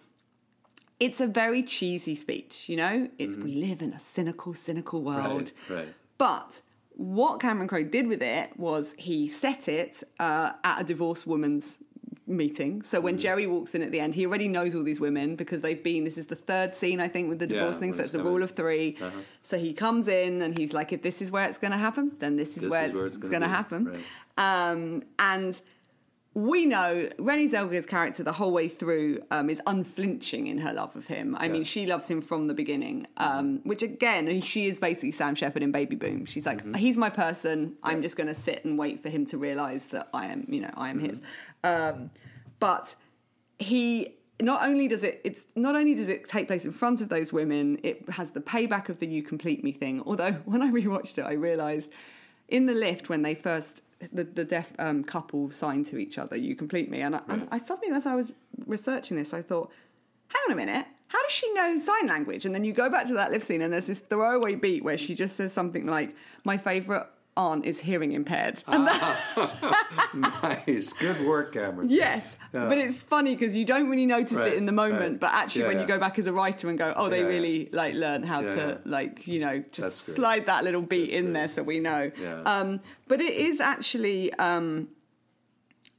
it's 0.99 1.19
a 1.19 1.27
very 1.27 1.61
cheesy 1.61 2.15
speech, 2.15 2.69
you 2.69 2.77
know? 2.77 3.09
It's 3.19 3.35
we 3.35 3.55
live 3.55 3.81
in 3.81 3.91
a 3.91 3.99
cynical, 3.99 4.53
cynical 4.53 5.01
world. 5.01 5.51
Right, 5.69 5.77
right. 5.77 5.87
But 6.17 6.61
what 6.95 7.41
Cameron 7.41 7.67
Crowe 7.67 7.83
did 7.83 8.07
with 8.07 8.21
it 8.21 8.57
was 8.57 8.95
he 8.97 9.27
set 9.27 9.67
it 9.67 10.03
uh, 10.19 10.53
at 10.63 10.81
a 10.81 10.83
divorced 10.83 11.27
woman's 11.27 11.79
meeting. 12.27 12.81
So 12.83 12.97
Mm-hmm. 12.97 13.05
when 13.05 13.17
Jerry 13.17 13.47
walks 13.47 13.75
in 13.75 13.81
at 13.81 13.91
the 13.91 13.99
end, 13.99 14.15
he 14.15 14.25
already 14.25 14.47
knows 14.47 14.73
all 14.75 14.83
these 14.83 14.99
women 14.99 15.35
because 15.35 15.61
they've 15.61 15.81
been. 15.83 16.03
This 16.03 16.17
is 16.17 16.25
the 16.27 16.35
third 16.35 16.75
scene, 16.75 16.99
I 16.99 17.07
think, 17.07 17.29
with 17.29 17.39
the 17.39 17.47
Yeah, 17.47 17.59
divorce 17.59 17.77
thing. 17.77 17.89
when 17.89 17.97
So 17.97 18.03
it's 18.03 18.11
the 18.11 18.17
coming. 18.19 18.33
rule 18.33 18.43
of 18.43 18.51
3 18.51 18.97
Uh-huh. 18.99 19.11
So 19.43 19.57
he 19.57 19.73
comes 19.73 20.07
in 20.07 20.41
and 20.41 20.57
he's 20.57 20.73
like, 20.73 20.91
if 20.91 21.01
this 21.01 21.21
is 21.21 21.29
where 21.31 21.47
it's 21.47 21.57
going 21.59 21.71
to 21.71 21.77
happen, 21.77 22.11
then 22.19 22.35
this 22.35 22.55
is 22.57 22.63
This 22.63 22.71
where 22.71 22.83
is 22.83 22.89
it's, 22.89 22.95
where 22.97 23.05
it's 23.05 23.17
going 23.17 23.41
to 23.41 23.47
happen. 23.47 23.85
right. 23.85 24.71
Um, 24.71 25.03
and 25.19 25.59
we 26.33 26.65
know 26.65 27.07
Renée 27.17 27.49
Zellweger's 27.49 27.85
character 27.85 28.21
the 28.21 28.33
whole 28.33 28.51
way 28.51 28.67
through 28.67 29.21
um, 29.31 29.49
is 29.49 29.61
unflinching 29.67 30.47
in 30.47 30.57
her 30.57 30.73
love 30.73 30.93
of 30.97 31.07
him. 31.07 31.33
I 31.39 31.47
mean, 31.47 31.63
she 31.63 31.85
loves 31.85 32.09
him 32.09 32.19
from 32.19 32.47
the 32.47 32.53
beginning, 32.53 33.07
um, 33.15 33.61
which 33.63 33.81
again, 33.81 34.41
she 34.41 34.65
is 34.65 34.77
basically 34.77 35.13
Sam 35.13 35.33
Shepard 35.35 35.63
in 35.63 35.71
Baby 35.71 35.95
Boom. 35.95 36.25
She's 36.25 36.45
like, 36.45 36.75
he's 36.75 36.97
my 36.97 37.09
person. 37.09 37.75
I'm 37.83 38.01
just 38.01 38.17
going 38.17 38.27
to 38.27 38.35
sit 38.35 38.65
and 38.65 38.77
wait 38.77 38.99
for 38.99 39.07
him 39.07 39.25
to 39.27 39.37
realize 39.37 39.87
that 39.87 40.09
I 40.13 40.25
am, 40.25 40.45
you 40.49 40.59
know, 40.59 40.71
I 40.75 40.89
am 40.89 40.99
his. 40.99 41.21
Um, 41.65 42.11
but 42.59 42.95
he 43.59 44.15
not 44.41 44.65
only 44.67 44.87
does 44.89 45.03
it 45.03 45.21
it's 45.23 45.43
not 45.55 45.75
only 45.75 45.95
does 45.95 46.09
it 46.09 46.27
take 46.27 46.47
place 46.47 46.65
in 46.65 46.71
front 46.73 46.99
of 47.01 47.07
those 47.07 47.31
women 47.31 47.79
it 47.83 48.09
has 48.09 48.31
the 48.31 48.41
payback 48.41 48.89
of 48.89 48.99
the 48.99 49.07
you 49.07 49.23
complete 49.23 49.63
me 49.63 49.71
thing 49.71 50.03
although 50.05 50.33
when 50.45 50.61
i 50.61 50.69
rewatched 50.69 51.17
it 51.17 51.21
i 51.21 51.31
realized 51.31 51.89
in 52.49 52.65
the 52.65 52.73
lift 52.73 53.07
when 53.07 53.21
they 53.21 53.33
first 53.33 53.81
the 54.11 54.23
the 54.23 54.43
deaf 54.43 54.71
um, 54.79 55.03
couple 55.03 55.51
sign 55.51 55.83
to 55.85 55.97
each 55.97 56.17
other. 56.17 56.35
You 56.35 56.55
complete 56.55 56.89
me, 56.89 57.01
and 57.01 57.15
I, 57.15 57.21
and 57.29 57.47
I 57.51 57.57
suddenly, 57.57 57.95
as 57.95 58.05
I 58.05 58.15
was 58.15 58.33
researching 58.65 59.17
this, 59.17 59.33
I 59.33 59.41
thought, 59.41 59.71
hang 60.27 60.41
on 60.47 60.53
a 60.53 60.55
minute. 60.55 60.85
How 61.07 61.21
does 61.21 61.31
she 61.31 61.51
know 61.53 61.77
sign 61.77 62.07
language? 62.07 62.45
And 62.45 62.53
then 62.53 62.65
you 62.65 62.73
go 62.73 62.89
back 62.89 63.07
to 63.07 63.13
that 63.13 63.31
live 63.31 63.43
scene, 63.43 63.61
and 63.61 63.71
there's 63.73 63.85
this 63.85 63.99
throwaway 63.99 64.55
beat 64.55 64.83
where 64.83 64.97
she 64.97 65.15
just 65.15 65.35
says 65.35 65.53
something 65.53 65.85
like, 65.85 66.15
"My 66.43 66.57
favorite 66.57 67.07
aunt 67.37 67.65
is 67.65 67.79
hearing 67.81 68.11
impaired," 68.13 68.63
that, 68.67 70.09
nice, 70.13 70.93
good 70.93 71.25
work, 71.25 71.53
Cameron. 71.53 71.89
Yes, 71.89 72.25
Yeah. 72.53 72.67
but 72.69 72.77
it's 72.77 72.97
funny 72.97 73.35
because 73.35 73.55
you 73.55 73.65
don't 73.65 73.89
really 73.89 74.05
notice 74.05 74.33
Right, 74.37 74.53
it 74.53 74.57
in 74.57 74.65
the 74.65 74.71
moment, 74.71 74.99
right. 75.01 75.19
but 75.19 75.31
actually 75.33 75.61
Yeah, 75.63 75.67
when 75.67 75.75
yeah. 75.77 75.81
you 75.83 75.87
go 75.87 75.99
back 75.99 76.17
as 76.19 76.27
a 76.27 76.33
writer 76.33 76.69
and 76.69 76.77
go, 76.77 76.93
oh, 76.95 77.09
they 77.09 77.23
really 77.23 77.69
like 77.71 77.93
learn 77.93 78.23
how 78.23 78.41
to 78.41 78.79
like 78.85 79.27
you 79.27 79.39
know 79.39 79.63
just 79.71 80.05
slide 80.05 80.45
that 80.45 80.63
little 80.63 80.81
beat 80.81 81.07
That's 81.11 81.17
in 81.17 81.33
there 81.33 81.47
so 81.49 81.63
we 81.63 81.79
know. 81.79 82.11
Um, 82.45 82.79
but 83.07 83.19
it 83.21 83.33
is 83.33 83.59
actually 83.59 84.33
um, 84.35 84.87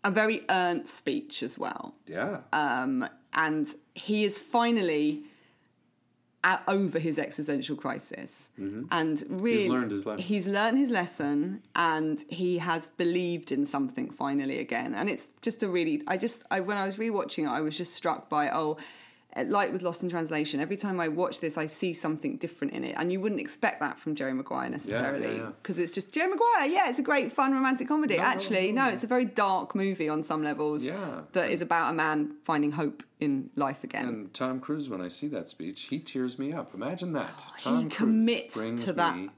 a 0.05 0.11
very 0.11 0.45
earned 0.49 0.89
speech 0.89 1.43
as 1.43 1.59
well, 1.59 1.95
Yeah. 2.07 2.41
um, 2.53 3.09
and 3.35 3.69
he 3.95 4.25
is 4.25 4.39
finally. 4.39 5.25
Over 6.69 7.01
his 7.01 7.19
existential 7.19 7.75
crisis, 7.75 8.51
and 8.57 9.25
really, 9.29 9.65
Mm-hmm. 9.65 9.73
learned 9.73 9.91
his 9.91 10.07
lesson. 10.07 10.23
He's 10.23 10.47
learned 10.47 10.79
his 10.79 10.91
lesson, 10.91 11.63
and 11.75 12.25
he 12.29 12.59
has 12.59 12.87
believed 12.97 13.51
in 13.51 13.67
something 13.67 14.11
finally 14.11 14.59
again. 14.61 14.95
And 14.95 15.09
it's 15.11 15.31
just 15.43 15.65
a 15.65 15.69
really, 15.69 16.05
I 16.07 16.17
just, 16.17 16.45
I 16.51 16.61
when 16.61 16.77
I 16.77 16.87
was 16.87 16.97
rewatching 16.97 17.45
it, 17.47 17.49
I 17.49 17.61
was 17.63 17.77
just 17.77 17.95
struck 17.95 18.29
by 18.29 18.49
oh, 18.51 18.77
Uh, 19.37 19.45
like 19.49 19.73
with 19.73 19.83
Lost 19.83 20.03
in 20.03 20.09
Translation. 20.09 20.61
Every 20.61 20.77
time 20.77 20.99
I 20.99 21.09
watch 21.09 21.41
this, 21.41 21.59
I 21.59 21.67
see 21.67 21.93
something 21.93 22.37
different 22.37 22.73
in 22.73 22.85
it, 22.85 22.95
and 22.97 23.13
you 23.13 23.21
wouldn't 23.21 23.41
expect 23.41 23.81
that 23.81 23.99
from 23.99 24.15
Jerry 24.15 24.33
Maguire 24.33 24.69
necessarily, 24.71 25.37
yeah. 25.37 25.51
because 25.63 25.79
it's 25.79 25.93
just 25.93 26.13
Jerry 26.13 26.29
Maguire. 26.29 26.67
Yeah, 26.67 26.89
it's 26.89 26.99
a 26.99 27.03
great, 27.03 27.33
fun 27.33 27.53
romantic 27.53 27.89
comedy. 27.89 28.17
No, 28.17 28.23
Actually, 28.23 28.73
no, 28.73 28.85
no, 28.85 28.89
no. 28.89 28.95
it's 28.95 29.05
a 29.05 29.07
very 29.07 29.25
dark 29.25 29.75
movie 29.75 30.09
on 30.09 30.23
some 30.23 30.43
levels. 30.43 30.85
Yeah. 30.85 31.23
that 31.33 31.51
is 31.51 31.61
about 31.61 31.91
a 31.91 31.95
man 31.95 32.37
finding 32.45 32.73
hope 32.73 33.03
in 33.21 33.51
life 33.57 33.85
again. 33.85 34.09
And 34.09 34.35
Tom 34.35 34.61
Cruise, 34.61 34.89
when 34.89 35.01
I 35.01 35.09
see 35.09 35.29
that 35.29 35.49
speech, 35.49 35.83
he 35.83 35.99
tears 35.99 36.39
me 36.39 36.53
up. 36.53 36.75
Imagine 36.75 37.13
that. 37.13 37.45
Oh, 37.49 37.53
he 37.57 37.63
Tom 37.63 37.81
Cruise 37.83 37.97
commits 37.97 38.57
brings 38.57 38.85
to 38.85 38.93
that. 38.95 39.17
me 39.17 39.31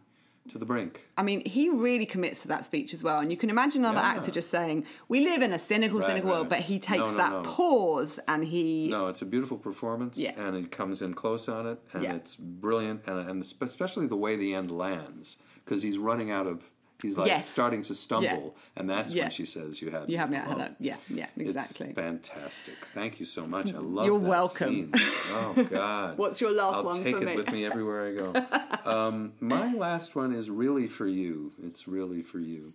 to 0.49 0.59
the 0.59 0.65
brink. 0.65 1.09
I 1.17 1.23
mean, 1.23 1.45
he 1.45 1.69
really 1.69 2.07
commits 2.07 2.43
to 2.43 2.49
that 2.49 2.65
speech 2.65 2.93
as 2.95 3.03
well. 3.03 3.21
And 3.21 3.31
you 3.31 3.37
can 3.37 3.51
imagine 3.51 3.83
another 3.85 3.99
Yeah. 4.01 4.09
actor 4.17 4.31
just 4.31 4.51
saying, 4.51 4.85
"We 5.09 5.21
live 5.25 5.43
in 5.43 5.53
a 5.53 5.59
cynical, 5.59 6.01
Right, 6.01 6.09
cynical 6.09 6.31
world," 6.31 6.49
but 6.49 6.61
he 6.61 6.79
takes 6.79 6.99
No, 7.01 7.11
no, 7.13 7.17
that 7.17 7.33
no. 7.33 7.43
pause 7.43 8.19
and 8.29 8.45
he. 8.45 8.89
No, 8.89 9.09
it's 9.09 9.23
a 9.23 9.27
beautiful 9.27 9.59
performance, 9.59 10.19
Yeah. 10.19 10.33
and 10.41 10.57
it 10.57 10.71
comes 10.71 11.03
in 11.03 11.15
close 11.15 11.49
on 11.49 11.67
it, 11.67 11.81
and 11.93 12.03
Yeah. 12.03 12.15
it's 12.15 12.37
brilliant, 12.37 13.03
and, 13.07 13.29
and 13.29 13.43
especially 13.43 14.07
the 14.07 14.17
way 14.17 14.37
the 14.37 14.55
end 14.55 14.71
lands, 14.71 15.39
because 15.65 15.83
he's 15.83 15.99
running 15.99 16.31
out 16.31 16.47
of, 16.47 16.71
he's 17.03 17.17
like 17.17 17.29
Yes. 17.29 17.49
starting 17.49 17.83
to 17.83 17.95
stumble, 17.95 18.57
and 18.77 18.89
that's 18.91 19.15
Yeah. 19.15 19.25
when 19.25 19.31
she 19.31 19.45
says, 19.45 19.81
"You 19.81 19.91
have 19.91 20.09
You 20.11 20.19
have 20.19 20.31
me 20.31 20.37
at 20.37 20.47
alone." 20.47 20.59
hello. 20.59 20.75
Yeah, 20.81 20.97
yeah, 21.09 21.27
exactly. 21.37 21.87
It's 21.89 21.95
fantastic. 21.99 22.75
Thank 22.95 23.21
you 23.21 23.27
so 23.27 23.47
much. 23.47 23.73
I 23.75 23.79
love 23.79 24.07
You're 24.07 24.17
welcome. 24.19 24.69
scene. 24.71 24.93
Oh 25.31 25.55
God. 25.71 26.19
What's 26.19 26.41
your 26.41 26.51
last 26.53 26.75
I'll 26.77 26.85
one 26.85 27.03
take 27.03 27.17
for 27.17 27.23
it 27.23 27.27
me? 27.27 27.37
with 27.37 27.53
me 27.53 27.65
everywhere 27.65 28.09
I 28.09 28.13
go. 28.15 28.91
um, 28.91 29.33
my 29.41 29.73
last 29.75 30.17
one 30.17 30.35
is 30.35 30.51
really 30.51 30.89
for 30.89 31.07
you. 31.07 31.53
It's 31.63 31.87
really 31.89 32.23
for 32.23 32.39
you. 32.39 32.69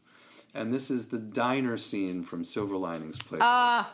And 0.56 0.72
this 0.74 0.92
is 0.92 1.08
the 1.10 1.18
diner 1.18 1.78
scene 1.78 2.24
from 2.24 2.44
Silver 2.44 2.76
Linings 2.78 3.18
Playbook. 3.24 3.40
Ah, 3.42 3.92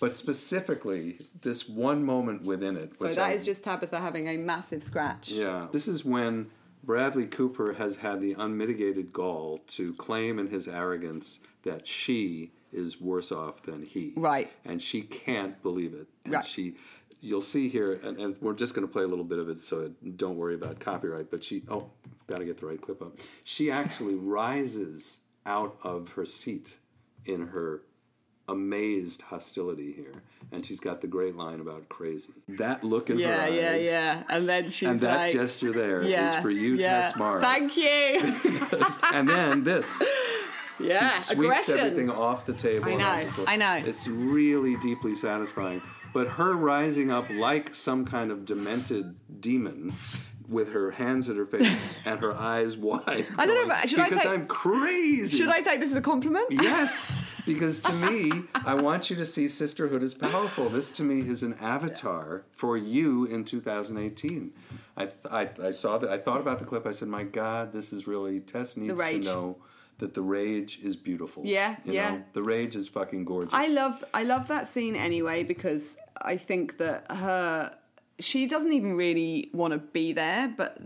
but 0.00 0.12
specifically, 0.12 1.16
this 1.42 1.66
one 1.68 2.04
moment 2.04 2.46
within 2.46 2.76
it. 2.76 2.94
so 2.96 3.08
that 3.08 3.18
I- 3.18 3.32
is 3.32 3.42
just 3.42 3.64
Tabitha 3.64 3.98
having 4.00 4.28
a 4.28 4.36
massive 4.36 4.82
scratch. 4.84 5.30
yeah. 5.30 5.68
This 5.72 5.88
is 5.88 6.04
when 6.04 6.50
Bradley 6.84 7.26
Cooper 7.26 7.74
has 7.74 7.96
had 7.98 8.20
the 8.20 8.34
unmitigated 8.34 9.12
gall 9.12 9.60
to 9.68 9.94
claim 9.94 10.38
in 10.38 10.48
his 10.48 10.68
arrogance 10.68 11.40
that 11.62 11.86
she 11.86 12.52
is 12.72 13.00
worse 13.00 13.32
off 13.32 13.62
than 13.62 13.82
he. 13.82 14.12
Right. 14.16 14.50
And 14.64 14.82
she 14.82 15.02
can't 15.02 15.62
believe 15.62 15.94
it. 15.94 16.08
And 16.24 16.34
Right. 16.34 16.44
she 16.44 16.76
you'll 17.20 17.40
see 17.40 17.70
here 17.70 17.98
and, 18.04 18.18
and 18.18 18.36
we're 18.42 18.52
just 18.52 18.74
going 18.74 18.86
to 18.86 18.92
play 18.92 19.02
a 19.02 19.06
little 19.06 19.24
bit 19.24 19.38
of 19.38 19.48
it 19.48 19.64
so 19.64 19.90
don't 20.16 20.36
worry 20.36 20.54
about 20.54 20.78
copyright 20.78 21.30
but 21.30 21.42
she 21.42 21.62
oh 21.70 21.88
got 22.26 22.38
to 22.38 22.44
get 22.44 22.58
the 22.60 22.66
right 22.66 22.82
clip 22.82 23.00
up 23.00 23.16
she 23.44 23.70
actually 23.70 24.14
rises 24.14 25.20
out 25.46 25.74
of 25.82 26.10
her 26.10 26.26
seat 26.26 26.76
in 27.24 27.46
her 27.48 27.80
amazed 28.48 29.22
hostility 29.22 29.92
here 29.92 30.22
and 30.52 30.64
she's 30.66 30.80
got 30.80 31.00
the 31.00 31.06
great 31.06 31.34
line 31.34 31.60
about 31.60 31.88
crazy 31.88 32.32
that 32.48 32.84
look 32.84 33.08
in 33.08 33.18
Yeah, 33.18 33.36
her 33.36 33.42
eyes 33.42 33.54
yeah, 33.54 33.74
yeah. 33.74 33.80
Yeah. 33.80 34.22
And 34.28 34.48
then 34.48 34.70
she's 34.70 34.88
and 34.88 35.00
that 35.00 35.16
like, 35.16 35.32
gesture 35.32 35.72
there 35.72 36.02
is 36.02 36.08
yeah, 36.08 36.40
for 36.40 36.50
you, 36.50 36.74
yeah. 36.74 37.02
Tess 37.02 37.16
Morris. 37.16 37.44
Thank 37.44 37.76
you. 37.76 38.84
And 39.14 39.28
then 39.28 39.64
this. 39.64 40.02
yeah, 40.80 41.10
she 41.10 41.20
sweeps 41.20 41.68
aggression. 41.68 41.78
everything 41.78 42.10
off 42.10 42.44
the 42.44 42.52
table. 42.52 42.86
I 42.86 42.96
know, 42.96 43.06
off 43.06 43.24
the 43.24 43.30
floor. 43.32 43.46
I 43.48 43.56
know. 43.56 43.74
It's 43.86 44.08
really 44.08 44.76
deeply 44.78 45.14
satisfying. 45.14 45.80
But 46.12 46.28
her 46.28 46.56
rising 46.56 47.10
up 47.10 47.28
like 47.30 47.74
some 47.74 48.04
kind 48.04 48.30
of 48.30 48.44
demented 48.44 49.14
demon 49.40 49.92
with 50.54 50.72
her 50.72 50.92
hands 50.92 51.28
at 51.28 51.36
her 51.36 51.44
face 51.44 51.90
and 52.04 52.20
her 52.20 52.32
eyes 52.32 52.76
wide. 52.76 53.26
I 53.36 53.44
don't 53.44 53.68
know, 53.68 53.74
should 53.86 53.98
I 53.98 54.08
because 54.08 54.22
take- 54.22 54.32
I'm 54.32 54.46
crazy. 54.46 55.36
Should 55.36 55.48
I 55.48 55.60
take 55.60 55.80
this 55.80 55.90
as 55.90 55.96
a 55.96 56.00
compliment? 56.00 56.46
Yes, 56.50 57.20
because 57.46 57.80
to 57.80 57.92
me, 57.92 58.44
I 58.54 58.74
want 58.74 59.10
you 59.10 59.16
to 59.16 59.24
see 59.24 59.48
sisterhood 59.48 60.02
as 60.02 60.14
powerful. 60.14 60.68
This 60.68 60.90
to 60.92 61.02
me 61.02 61.28
is 61.28 61.42
an 61.42 61.54
avatar 61.54 62.44
for 62.52 62.78
you 62.78 63.26
in 63.26 63.44
2018. 63.44 64.52
I, 64.96 65.08
I, 65.30 65.50
I 65.62 65.70
saw 65.72 65.98
that. 65.98 66.08
I 66.08 66.18
thought 66.18 66.40
about 66.40 66.60
the 66.60 66.64
clip. 66.64 66.86
I 66.86 66.92
said, 66.92 67.08
"My 67.08 67.24
God, 67.24 67.72
this 67.72 67.92
is 67.92 68.06
really 68.06 68.40
Tess 68.40 68.76
needs 68.76 68.98
to 68.98 69.18
know 69.18 69.56
that 69.98 70.14
the 70.14 70.22
rage 70.22 70.80
is 70.82 70.96
beautiful. 70.96 71.42
Yeah, 71.44 71.76
you 71.84 71.94
yeah. 71.94 72.10
Know? 72.10 72.24
The 72.32 72.42
rage 72.42 72.76
is 72.76 72.88
fucking 72.88 73.24
gorgeous. 73.24 73.52
I 73.52 73.66
love 73.66 74.04
I 74.14 74.22
love 74.22 74.48
that 74.48 74.68
scene 74.68 74.94
anyway 74.94 75.42
because 75.42 75.96
I 76.20 76.36
think 76.36 76.78
that 76.78 77.10
her 77.10 77.76
she 78.18 78.46
doesn't 78.46 78.72
even 78.72 78.96
really 78.96 79.50
want 79.52 79.72
to 79.72 79.78
be 79.78 80.12
there, 80.12 80.52
but 80.56 80.78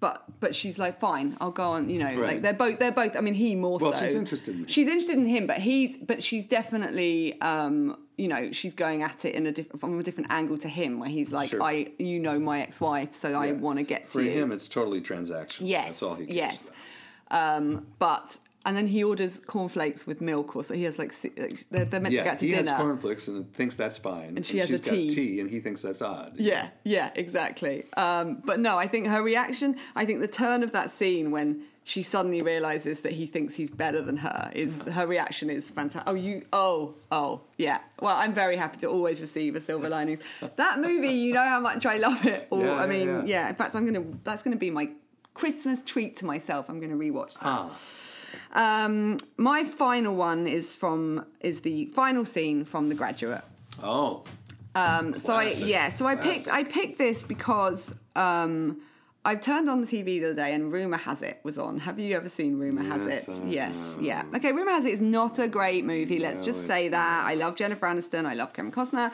but 0.00 0.24
but 0.40 0.54
she's 0.54 0.78
like, 0.78 1.00
fine, 1.00 1.36
I'll 1.40 1.50
go 1.50 1.70
on. 1.70 1.88
You 1.88 1.98
know, 2.00 2.06
Right. 2.14 2.16
like 2.34 2.42
they're 2.42 2.52
both 2.52 2.78
they're 2.78 2.92
both. 2.92 3.16
I 3.16 3.20
mean, 3.20 3.34
he 3.34 3.54
more 3.56 3.78
Well, 3.80 3.92
so. 3.92 4.04
she's 4.04 4.14
interested 4.14 4.54
in 4.54 4.60
him. 4.62 4.68
She's 4.68 4.86
interested 4.88 5.16
in 5.16 5.26
him, 5.26 5.46
but 5.46 5.58
he's 5.58 5.96
but 5.96 6.22
she's 6.22 6.46
definitely. 6.46 7.40
um 7.40 7.98
you 8.16 8.28
know, 8.28 8.52
she's 8.52 8.74
going 8.74 9.02
at 9.02 9.24
it 9.24 9.34
in 9.34 9.44
a 9.44 9.50
diff- 9.50 9.72
from 9.80 9.98
a 9.98 10.02
different 10.04 10.30
angle 10.32 10.56
to 10.58 10.68
him, 10.68 11.00
where 11.00 11.08
he's 11.08 11.32
like, 11.32 11.50
Sure. 11.50 11.60
"I, 11.60 11.88
you 11.98 12.20
know, 12.20 12.38
my 12.38 12.60
ex-wife, 12.60 13.12
so 13.12 13.32
I 13.32 13.50
want 13.50 13.78
to 13.80 13.82
get 13.82 14.04
to 14.06 14.12
For 14.12 14.22
you." 14.22 14.30
him, 14.30 14.52
it's 14.52 14.68
totally 14.68 15.00
transactional. 15.00 15.62
Yes, 15.62 15.86
That's 15.86 16.02
all 16.04 16.14
he 16.14 16.26
cares 16.26 16.36
yes. 16.36 16.70
about. 17.28 17.56
Um, 17.56 17.86
but 17.98 18.38
and 18.66 18.76
then 18.76 18.86
he 18.86 19.04
orders 19.04 19.40
cornflakes 19.46 20.06
with 20.06 20.20
milk, 20.20 20.56
or 20.56 20.64
so 20.64 20.74
he 20.74 20.84
has 20.84 20.98
like 20.98 21.12
like, 21.36 21.64
they're, 21.70 21.84
they're 21.84 22.00
meant 22.00 22.12
to 22.12 22.16
Yeah, 22.16 22.24
go 22.24 22.30
out 22.30 22.38
to 22.38 22.46
he 22.46 22.52
dinner. 22.52 22.70
has 22.72 22.80
cornflakes 22.80 23.28
and 23.28 23.52
thinks 23.54 23.76
that's 23.76 23.98
fine. 23.98 24.36
And 24.36 24.46
she 24.46 24.58
has 24.58 24.68
she's 24.68 24.80
a 24.80 24.82
tea. 24.90 25.06
got 25.08 25.14
tea, 25.14 25.40
and 25.40 25.50
he 25.50 25.60
thinks 25.60 25.82
that's 25.82 26.02
odd. 26.02 26.34
Yeah, 26.36 26.68
yeah, 26.84 27.10
exactly. 27.14 27.84
Um, 27.96 28.42
but 28.44 28.60
no, 28.60 28.78
I 28.78 28.86
think 28.86 29.06
her 29.08 29.22
reaction, 29.22 29.76
I 29.94 30.04
think 30.06 30.20
the 30.20 30.28
turn 30.28 30.62
of 30.62 30.72
that 30.72 30.90
scene 30.90 31.30
when 31.30 31.64
she 31.86 32.02
suddenly 32.02 32.40
realizes 32.40 33.02
that 33.02 33.12
he 33.12 33.26
thinks 33.26 33.54
he's 33.56 33.68
better 33.68 34.00
than 34.00 34.16
her 34.16 34.50
is 34.54 34.80
her 34.92 35.06
reaction 35.06 35.50
is 35.50 35.68
fantastic. 35.68 36.08
Oh, 36.10 36.14
you, 36.14 36.46
oh, 36.50 36.94
oh, 37.12 37.42
yeah. 37.58 37.80
Well, 38.00 38.16
I'm 38.16 38.32
very 38.32 38.56
happy 38.56 38.78
to 38.78 38.86
always 38.86 39.20
receive 39.20 39.54
a 39.54 39.60
silver 39.60 39.88
lining. 39.98 40.18
that 40.56 40.78
movie, 40.80 41.08
you 41.08 41.34
know 41.34 41.44
how 41.44 41.60
much 41.60 41.84
I 41.84 41.98
love 41.98 42.24
it. 42.24 42.46
Or, 42.48 42.62
Yeah, 42.64 42.76
I 42.76 42.86
mean, 42.86 43.06
yeah. 43.06 43.22
yeah. 43.26 43.48
In 43.50 43.54
fact, 43.54 43.74
I'm 43.76 43.84
gonna. 43.84 44.02
That's 44.24 44.42
gonna 44.42 44.56
be 44.56 44.70
my 44.70 44.88
Christmas 45.34 45.82
treat 45.82 46.16
to 46.18 46.24
myself. 46.24 46.70
I'm 46.70 46.80
gonna 46.80 46.94
rewatch 46.96 47.34
that. 47.34 47.42
Ah, 47.42 47.78
Um, 48.54 49.18
my 49.36 49.64
final 49.64 50.14
one 50.14 50.46
is 50.46 50.76
from 50.76 51.24
is 51.40 51.62
the 51.62 51.86
final 51.86 52.24
scene 52.24 52.64
from 52.64 52.88
The 52.88 52.94
Graduate. 52.94 53.42
oh, 53.82 54.22
Um, 54.76 55.18
so 55.18 55.34
I 55.34 55.50
yeah, 55.52 55.92
so 55.92 56.06
I 56.06 56.14
picked 56.16 56.48
I 56.48 56.64
picked 56.64 56.98
this 56.98 57.22
because 57.24 57.92
um, 58.16 58.80
I 59.24 59.34
turned 59.36 59.68
on 59.70 59.80
the 59.80 59.86
TV 59.86 60.20
the 60.20 60.26
other 60.26 60.34
day 60.34 60.54
and 60.54 60.72
Rumor 60.72 60.98
Has 60.98 61.22
It 61.22 61.40
was 61.42 61.58
on. 61.58 61.78
Have 61.80 61.98
you 61.98 62.14
ever 62.16 62.28
seen 62.28 62.58
Rumor 62.58 62.82
Has 62.84 63.02
Yes, 63.06 63.28
It? 63.28 63.32
I 63.32 63.48
yes, 63.48 63.74
have. 63.74 64.02
yeah. 64.02 64.22
Okay, 64.36 64.52
Rumor 64.52 64.70
Has 64.70 64.84
It 64.84 64.94
is 64.94 65.00
not 65.00 65.38
a 65.38 65.48
great 65.48 65.84
movie. 65.84 66.18
Let's 66.18 66.40
No, 66.40 66.44
just 66.46 66.66
say 66.66 66.86
it's 66.86 66.90
that. 66.92 67.24
I 67.26 67.34
love 67.34 67.56
Jennifer 67.56 67.86
Aniston. 67.86 68.24
I 68.26 68.34
love 68.34 68.52
Kevin 68.52 68.70
Costner. 68.70 69.10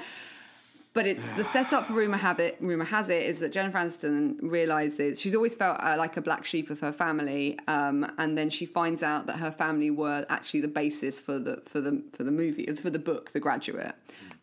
But 0.92 1.06
it's 1.06 1.30
the 1.32 1.44
setup 1.44 1.86
for 1.86 1.92
rumor 1.92 2.16
have 2.16 2.40
it. 2.40 2.56
Rumor 2.60 2.84
has 2.84 3.08
it 3.08 3.22
is 3.22 3.38
that 3.38 3.52
Jennifer 3.52 3.78
Aniston 3.78 4.38
realizes 4.42 5.20
she's 5.20 5.36
always 5.36 5.54
felt 5.54 5.78
uh, 5.80 5.94
like 5.96 6.16
a 6.16 6.20
black 6.20 6.44
sheep 6.44 6.68
of 6.68 6.80
her 6.80 6.92
family, 6.92 7.56
um, 7.68 8.10
and 8.18 8.36
then 8.36 8.50
she 8.50 8.66
finds 8.66 9.00
out 9.00 9.26
that 9.26 9.36
her 9.36 9.52
family 9.52 9.90
were 9.90 10.26
actually 10.28 10.60
the 10.60 10.68
basis 10.68 11.20
for 11.20 11.38
the 11.38 11.62
for 11.64 11.80
the 11.80 12.02
for 12.12 12.24
the 12.24 12.32
movie 12.32 12.66
for 12.74 12.90
the 12.90 12.98
book, 12.98 13.30
The 13.30 13.38
Graduate. 13.38 13.94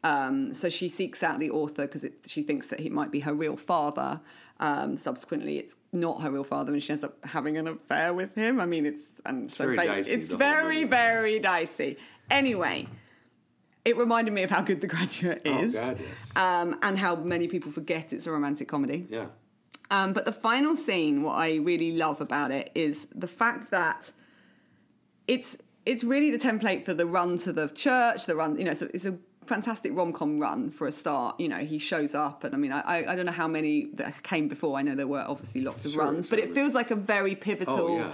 Um, 0.06 0.54
so 0.54 0.70
she 0.70 0.88
seeks 0.88 1.22
out 1.22 1.38
the 1.38 1.50
author 1.50 1.86
because 1.86 2.06
she 2.26 2.44
thinks 2.44 2.68
that 2.68 2.80
he 2.80 2.90
might 2.90 3.12
be 3.12 3.20
her 3.22 3.34
real 3.34 3.58
father. 3.58 4.22
Um, 4.62 4.96
subsequently, 4.96 5.58
it's 5.60 5.76
not 5.92 6.22
her 6.22 6.32
real 6.32 6.46
father, 6.46 6.72
and 6.72 6.82
she 6.82 6.92
ends 6.92 7.04
up 7.04 7.18
having 7.26 7.58
an 7.58 7.68
affair 7.68 8.14
with 8.14 8.36
him. 8.36 8.62
I 8.62 8.66
mean, 8.66 8.86
it's 8.86 9.02
and 9.26 9.52
so 9.52 9.66
very 9.66 9.76
ba- 9.76 9.86
dicey, 9.86 10.14
It's 10.14 10.32
very 10.32 10.86
very 10.86 11.40
dicey. 11.40 11.98
Anyway. 12.32 12.88
It 13.88 13.96
reminded 13.96 14.34
me 14.34 14.44
of 14.44 14.50
how 14.50 14.62
good 14.62 14.82
The 14.82 14.88
Graduate 14.88 15.44
oh 15.46 15.64
is 15.64 15.74
God, 15.74 15.98
yes. 15.98 16.36
um, 16.36 16.78
and 16.82 17.00
how 17.00 17.16
many 17.16 17.48
people 17.48 17.72
forget 17.72 18.12
it's 18.12 18.28
a 18.28 18.32
romantic 18.32 18.68
comedy. 18.68 19.06
yeah. 19.10 19.28
Um, 19.90 20.12
but 20.12 20.26
the 20.26 20.34
final 20.34 20.76
scene, 20.76 21.24
what 21.24 21.36
I 21.38 21.56
really 21.56 21.94
love 21.94 22.20
about 22.20 22.52
it 22.52 22.70
is 22.76 23.08
the 23.16 23.30
fact 23.30 23.72
that 23.72 24.12
it's 25.30 25.56
it's 25.86 26.04
really 26.04 26.30
the 26.30 26.38
template 26.38 26.84
for 26.84 26.94
the 26.94 27.06
run 27.06 27.38
to 27.38 27.54
the 27.54 27.70
church, 27.70 28.26
the 28.26 28.36
run. 28.36 28.60
You 28.60 28.66
know, 28.66 28.72
a, 28.72 28.94
it's 28.94 29.06
a 29.06 29.16
fantastic 29.48 29.92
rom 29.96 30.14
com 30.14 30.40
run 30.40 30.70
for 30.70 30.88
a 30.88 30.92
start. 30.92 31.40
You 31.40 31.48
know, 31.48 31.58
he 31.58 31.80
shows 31.80 32.14
up, 32.14 32.44
and 32.44 32.54
I 32.54 32.58
mean, 32.58 32.72
I 32.72 33.06
I- 33.12 33.16
don't 33.16 33.26
know 33.26 33.32
how 33.32 33.48
many 33.48 33.88
that 33.96 34.22
came 34.24 34.48
before. 34.48 34.78
I 34.78 34.82
know 34.84 34.96
there 34.96 35.08
were 35.08 35.26
obviously 35.28 35.62
lots 35.62 35.86
of 35.86 35.92
Sure, 35.94 36.04
runs, 36.04 36.28
but 36.28 36.40
it 36.40 36.54
feels 36.54 36.74
like 36.74 36.92
a 36.92 36.96
very 36.96 37.34
oh, 37.34 37.40
pivotal. 37.40 37.88
Oh, 37.88 37.98
yeah. 37.98 38.12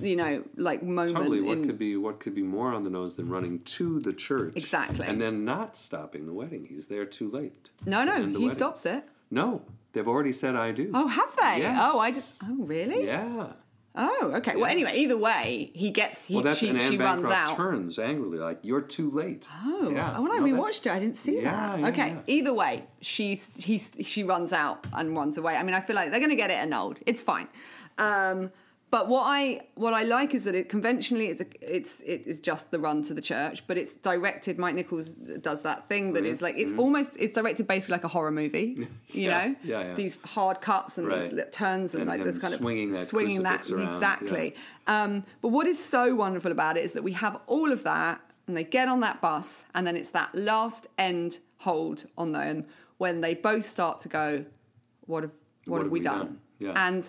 You 0.00 0.16
know, 0.16 0.44
like 0.56 0.82
moment. 0.82 1.16
Totally. 1.16 1.40
What 1.40 1.58
in- 1.58 1.66
could 1.66 1.78
be 1.78 1.96
what 1.96 2.20
could 2.20 2.34
be 2.34 2.42
more 2.42 2.72
on 2.74 2.84
the 2.84 2.90
nose 2.90 3.14
than 3.14 3.28
running 3.28 3.60
to 3.76 4.00
the 4.00 4.12
church? 4.12 4.52
Exactly. 4.56 5.06
And 5.06 5.20
then 5.20 5.44
not 5.44 5.76
stopping 5.76 6.26
the 6.26 6.32
wedding. 6.32 6.66
He's 6.66 6.86
there 6.86 7.04
too 7.06 7.30
late. 7.30 7.70
No, 7.86 8.04
no, 8.04 8.16
he 8.16 8.32
wedding. 8.32 8.50
stops 8.50 8.86
it. 8.86 9.04
No, 9.30 9.62
they've 9.92 10.06
already 10.08 10.32
said 10.32 10.54
I 10.54 10.72
do. 10.72 10.90
Oh, 10.94 11.08
have 11.08 11.34
they? 11.36 11.58
Yes. 11.62 11.78
Oh, 11.80 11.98
I 11.98 12.10
just. 12.12 12.42
Oh, 12.44 12.56
really? 12.64 13.04
Yeah. 13.06 13.52
Oh, 13.96 14.32
okay. 14.36 14.56
Well, 14.56 14.66
anyway, 14.66 14.96
either 14.96 15.16
way, 15.16 15.70
he 15.72 15.90
gets. 15.90 16.24
He, 16.24 16.34
Well, 16.34 16.42
that's 16.42 16.58
she, 16.58 16.68
and 16.68 16.80
Anne 16.80 16.90
she 16.92 16.98
runs 16.98 17.22
Bancroft 17.22 17.50
out. 17.52 17.56
turns 17.56 17.98
angrily, 17.98 18.38
like 18.38 18.58
you're 18.62 18.80
too 18.80 19.08
late. 19.10 19.46
Oh, 19.64 19.88
yeah. 19.90 20.18
when 20.18 20.32
I 20.32 20.38
No, 20.38 20.42
that- 20.46 20.52
rewatched 20.52 20.86
it, 20.86 20.92
I 20.92 20.98
didn't 20.98 21.16
see 21.16 21.36
Yeah, 21.42 21.52
that. 21.76 21.78
yeah, 21.80 21.86
okay, 21.88 22.08
yeah. 22.08 22.20
either 22.26 22.52
way, 22.52 22.86
she 23.00 23.36
he's 23.36 23.92
she 24.02 24.24
runs 24.24 24.52
out 24.52 24.84
and 24.94 25.16
runs 25.16 25.38
away. 25.38 25.54
I 25.56 25.62
mean, 25.62 25.74
I 25.76 25.80
feel 25.80 25.94
like 25.94 26.10
they're 26.10 26.18
going 26.18 26.30
to 26.30 26.36
get 26.36 26.50
it 26.50 26.54
annulled. 26.54 26.98
It's 27.06 27.22
fine. 27.22 27.46
Um, 27.98 28.50
but 28.94 29.08
what 29.08 29.24
I 29.26 29.42
what 29.74 29.92
I 29.92 30.04
like 30.04 30.34
is 30.38 30.44
that 30.44 30.54
it 30.54 30.68
conventionally 30.68 31.26
it's 31.32 31.40
a, 31.40 31.46
it's 31.60 32.00
it 32.02 32.22
is 32.26 32.38
just 32.38 32.70
the 32.70 32.78
run 32.78 33.02
to 33.08 33.12
the 33.12 33.20
church, 33.32 33.66
but 33.66 33.76
it's 33.76 33.94
directed. 33.94 34.56
Mike 34.56 34.76
Nichols 34.76 35.08
does 35.48 35.62
that 35.62 35.88
thing 35.88 36.12
that 36.12 36.24
is 36.24 36.40
like 36.40 36.54
it's 36.56 36.72
almost 36.74 37.10
it's 37.18 37.34
directed 37.34 37.66
basically 37.66 37.94
like 37.94 38.04
a 38.04 38.12
horror 38.16 38.30
movie. 38.30 38.68
You 38.78 38.84
Mm-hmm. 38.84 39.18
Yeah, 39.20 39.30
know, 39.46 39.56
yeah, 39.64 39.80
yeah. 39.88 39.94
these 39.94 40.14
hard 40.36 40.60
cuts 40.60 40.96
and 40.98 41.08
these 41.10 41.24
Right. 41.24 41.32
lip 41.32 41.50
turns 41.52 41.94
and, 41.94 42.02
And 42.02 42.08
like 42.12 42.22
this 42.22 42.38
kind 42.38 42.54
of 42.54 42.60
swinging 42.60 42.90
that 42.92 43.06
swinging 43.08 43.42
that 43.42 43.68
around, 43.68 43.94
exactly. 43.94 44.54
Um, 44.86 45.24
but 45.42 45.48
what 45.48 45.66
is 45.66 45.78
so 45.84 46.14
wonderful 46.14 46.52
about 46.52 46.76
it 46.76 46.84
is 46.84 46.92
that 46.92 47.02
we 47.02 47.12
have 47.24 47.34
all 47.48 47.72
of 47.72 47.82
that, 47.82 48.20
and 48.46 48.56
they 48.56 48.62
get 48.78 48.86
on 48.86 49.00
that 49.00 49.20
bus, 49.20 49.64
and 49.74 49.84
then 49.86 49.96
it's 49.96 50.10
that 50.10 50.30
last 50.52 50.86
end 50.98 51.38
hold 51.58 52.06
on 52.16 52.30
them 52.30 52.64
when 52.98 53.22
they 53.22 53.34
both 53.34 53.66
start 53.76 53.98
to 54.04 54.08
go, 54.08 54.44
"What 55.06 55.24
have 55.24 55.32
what, 55.66 55.82
have 55.82 55.90
we, 55.90 55.98
done?" 56.00 56.38
Yeah. 56.60 56.74
And 56.86 57.02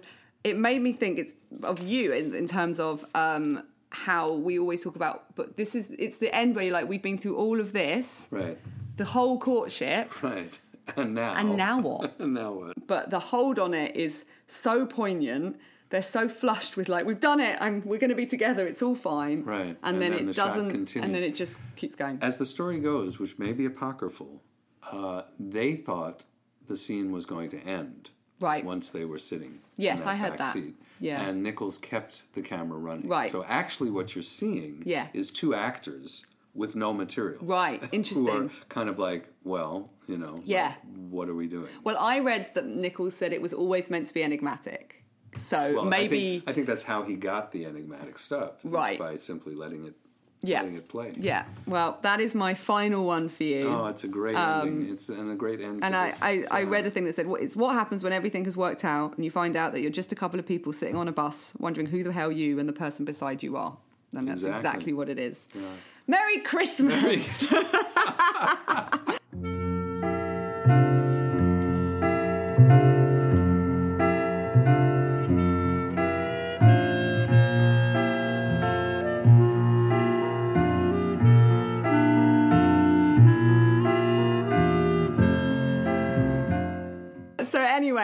it 0.45 0.55
made 0.57 0.81
me 0.81 0.93
think 0.93 1.17
it's 1.17 1.33
of 1.63 1.79
you 1.81 2.13
in, 2.13 2.35
in 2.35 2.47
terms 2.47 2.79
of 2.79 3.03
um, 3.15 3.63
how 3.89 4.31
we 4.33 4.59
always 4.59 4.81
talk 4.81 4.95
about. 4.95 5.35
But 5.35 5.57
this 5.57 5.73
is 5.75 5.87
it's 5.97 6.17
the 6.17 6.33
end 6.33 6.55
where 6.55 6.63
you're 6.65 6.73
like, 6.73 6.87
we've 6.87 7.01
been 7.01 7.17
through 7.17 7.35
all 7.35 7.59
of 7.59 7.73
this, 7.73 8.27
Right. 8.29 8.57
the 8.97 9.05
whole 9.05 9.37
courtship, 9.39 10.21
Right. 10.23 10.57
And 10.95 11.15
now. 11.15 11.33
and 11.33 11.57
now 11.57 11.79
what? 11.81 12.13
and 12.19 12.33
now 12.35 12.51
what? 12.53 12.87
but 12.87 13.09
the 13.09 13.19
hold 13.19 13.57
on 13.57 13.73
it 13.73 13.95
is 13.95 14.25
so 14.47 14.85
poignant. 14.85 15.57
They're 15.89 16.03
so 16.03 16.27
flushed 16.27 16.77
with 16.77 16.89
like 16.89 17.05
we've 17.05 17.19
done 17.19 17.39
it. 17.39 17.57
I'm, 17.59 17.81
we're 17.85 17.99
going 17.99 18.09
to 18.09 18.15
be 18.15 18.25
together. 18.27 18.67
It's 18.67 18.83
all 18.83 18.95
fine. 18.95 19.43
Right. 19.43 19.61
And, 19.67 19.77
And 19.83 20.01
then, 20.01 20.11
then 20.11 20.29
it 20.29 20.35
shot 20.35 20.49
doesn't. 20.49 20.95
And 20.95 21.15
then 21.15 21.23
it 21.23 21.35
just 21.35 21.57
keeps 21.75 21.95
going. 21.95 22.19
As 22.21 22.37
the 22.37 22.45
story 22.45 22.79
goes, 22.79 23.17
which 23.19 23.39
may 23.39 23.53
be 23.53 23.65
apocryphal, 23.65 24.41
uh, 24.91 25.23
they 25.39 25.75
thought 25.75 26.23
the 26.67 26.77
scene 26.77 27.11
was 27.11 27.25
going 27.25 27.49
to 27.51 27.59
end. 27.59 28.11
Right. 28.39 28.63
Once 28.65 28.89
they 28.89 29.05
were 29.05 29.17
sitting. 29.19 29.59
Yes, 29.77 30.05
I 30.05 30.15
heard 30.15 30.31
back 30.31 30.39
that. 30.39 30.53
Seat. 30.53 30.75
Yeah. 30.99 31.21
And 31.21 31.43
Nichols 31.43 31.77
kept 31.77 32.33
the 32.33 32.41
camera 32.41 32.77
running. 32.77 33.07
Right. 33.07 33.31
So 33.31 33.43
actually, 33.47 33.89
what 33.91 34.15
you're 34.15 34.23
seeing 34.23 34.83
Yeah. 34.85 35.07
is 35.13 35.31
two 35.31 35.53
actors 35.53 36.25
with 36.53 36.75
no 36.75 36.93
material. 36.93 37.39
Right, 37.41 37.83
interesting 37.91 38.25
Who 38.27 38.45
are 38.45 38.49
kind 38.69 38.87
of 38.87 38.97
like, 38.97 39.27
well, 39.43 39.89
you 40.07 40.17
know. 40.17 40.41
Yeah. 40.45 40.67
like, 40.67 40.77
what 41.09 41.27
are 41.29 41.35
we 41.35 41.47
doing? 41.47 41.67
well, 41.83 41.97
I 41.99 42.19
read 42.19 42.51
that 42.55 42.65
Nichols 42.65 43.13
said 43.15 43.33
it 43.33 43.41
was 43.41 43.53
always 43.53 43.89
meant 43.89 44.07
to 44.07 44.13
be 44.13 44.23
enigmatic. 44.23 45.03
So 45.37 45.75
Well, 45.75 45.85
I 45.87 45.89
maybe. 45.89 46.39
think, 46.39 46.49
I 46.49 46.53
think 46.53 46.67
that's 46.67 46.83
how 46.83 47.03
he 47.03 47.15
got 47.15 47.51
the 47.51 47.65
enigmatic 47.65 48.17
stuff. 48.17 48.53
Right. 48.63 48.97
By 48.97 49.15
simply 49.15 49.53
letting 49.53 49.83
it, 49.85 49.95
yeah. 50.45 50.61
letting 50.61 50.77
it 50.77 50.87
play. 50.87 51.13
Yeah. 51.15 51.45
Well, 51.65 51.99
that 52.01 52.19
is 52.19 52.35
my 52.35 52.53
final 52.53 53.05
one 53.05 53.29
for 53.29 53.43
you. 53.43 53.67
Oh, 53.69 53.85
it's 53.87 54.03
a 54.03 54.07
great 54.07 54.35
ending. 54.35 54.91
It's 54.91 55.09
and 55.09 55.31
a 55.31 55.35
great 55.35 55.61
end. 55.61 55.77
Um, 55.77 55.83
and 55.83 55.95
I, 55.95 56.11
this, 56.11 56.21
I, 56.21 56.43
I 56.51 56.63
read 56.63 56.85
a 56.85 56.91
thing 56.91 57.05
that 57.05 57.15
said, 57.15 57.27
what, 57.27 57.41
it's 57.41 57.55
what 57.55 57.73
happens 57.73 58.03
when 58.03 58.13
everything 58.13 58.45
has 58.45 58.55
worked 58.55 58.85
out 58.85 59.15
and 59.15 59.25
you 59.25 59.31
find 59.31 59.55
out 59.55 59.73
that 59.73 59.81
you're 59.81 59.91
just 59.91 60.11
a 60.11 60.15
couple 60.15 60.39
of 60.39 60.45
people 60.45 60.73
sitting 60.73 60.95
on 60.95 61.07
a 61.07 61.11
bus 61.11 61.53
wondering 61.59 61.87
who 61.87 62.03
the 62.03 62.11
hell 62.11 62.31
you 62.31 62.59
and 62.59 62.67
the 62.69 62.73
person 62.73 63.05
beside 63.05 63.43
you 63.43 63.57
are. 63.57 63.75
And 64.13 64.27
that's 64.27 64.41
Exactly. 64.41 64.59
exactly, 64.59 64.93
what 64.93 65.09
it 65.09 65.19
is. 65.19 65.45
Merry 66.07 66.39
Christmas! 66.39 67.25
so 67.37 67.63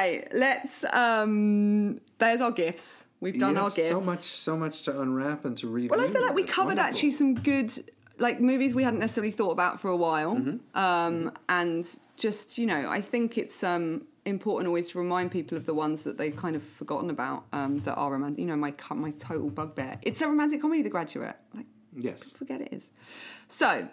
anyway, 0.01 0.27
let's. 0.33 0.83
um 0.93 1.99
There's 2.19 2.41
our 2.41 2.51
gifts. 2.51 3.07
We've 3.19 3.39
done 3.39 3.55
our 3.57 3.65
Yes, 3.65 3.75
gifts. 3.75 3.89
So 3.89 4.01
much, 4.01 4.23
so 4.23 4.57
much 4.57 4.81
to 4.83 4.99
unwrap 5.01 5.45
and 5.45 5.55
to 5.59 5.67
read. 5.67 5.91
Well, 5.91 6.01
I 6.01 6.09
feel 6.09 6.21
like 6.23 6.33
we 6.35 6.43
covered 6.43 6.77
wonderful. 6.77 6.89
actually 6.89 7.11
some 7.11 7.35
good 7.35 7.71
like 8.17 8.39
movies 8.41 8.73
we 8.75 8.83
hadn't 8.83 8.99
necessarily 8.99 9.31
thought 9.31 9.51
about 9.51 9.79
for 9.79 9.89
a 9.89 9.95
while, 9.97 10.35
Mm-hmm. 10.35 10.77
um, 10.77 11.31
and 11.49 11.87
just 12.17 12.57
you 12.57 12.65
know, 12.65 12.87
I 12.89 13.01
think 13.01 13.37
it's 13.37 13.63
um, 13.63 14.03
important 14.25 14.67
always 14.67 14.89
to 14.91 14.99
remind 14.99 15.31
people 15.31 15.57
of 15.57 15.65
the 15.65 15.73
ones 15.73 16.03
that 16.03 16.17
they've 16.17 16.35
kind 16.35 16.55
of 16.55 16.61
forgotten 16.63 17.09
about 17.09 17.45
um, 17.53 17.79
that 17.79 17.95
are 17.95 18.11
romantic. 18.11 18.39
You 18.39 18.45
know, 18.47 18.55
my 18.55 18.73
my 18.91 19.11
total 19.11 19.49
bugbear. 19.49 19.99
It's 20.03 20.21
a 20.21 20.27
romantic 20.27 20.61
comedy, 20.61 20.81
The 20.83 20.89
Graduate. 20.89 21.35
Like, 21.55 21.65
Yes. 21.93 22.31
forget 22.31 22.61
it 22.61 22.69
is. 22.71 22.83
So, 23.49 23.87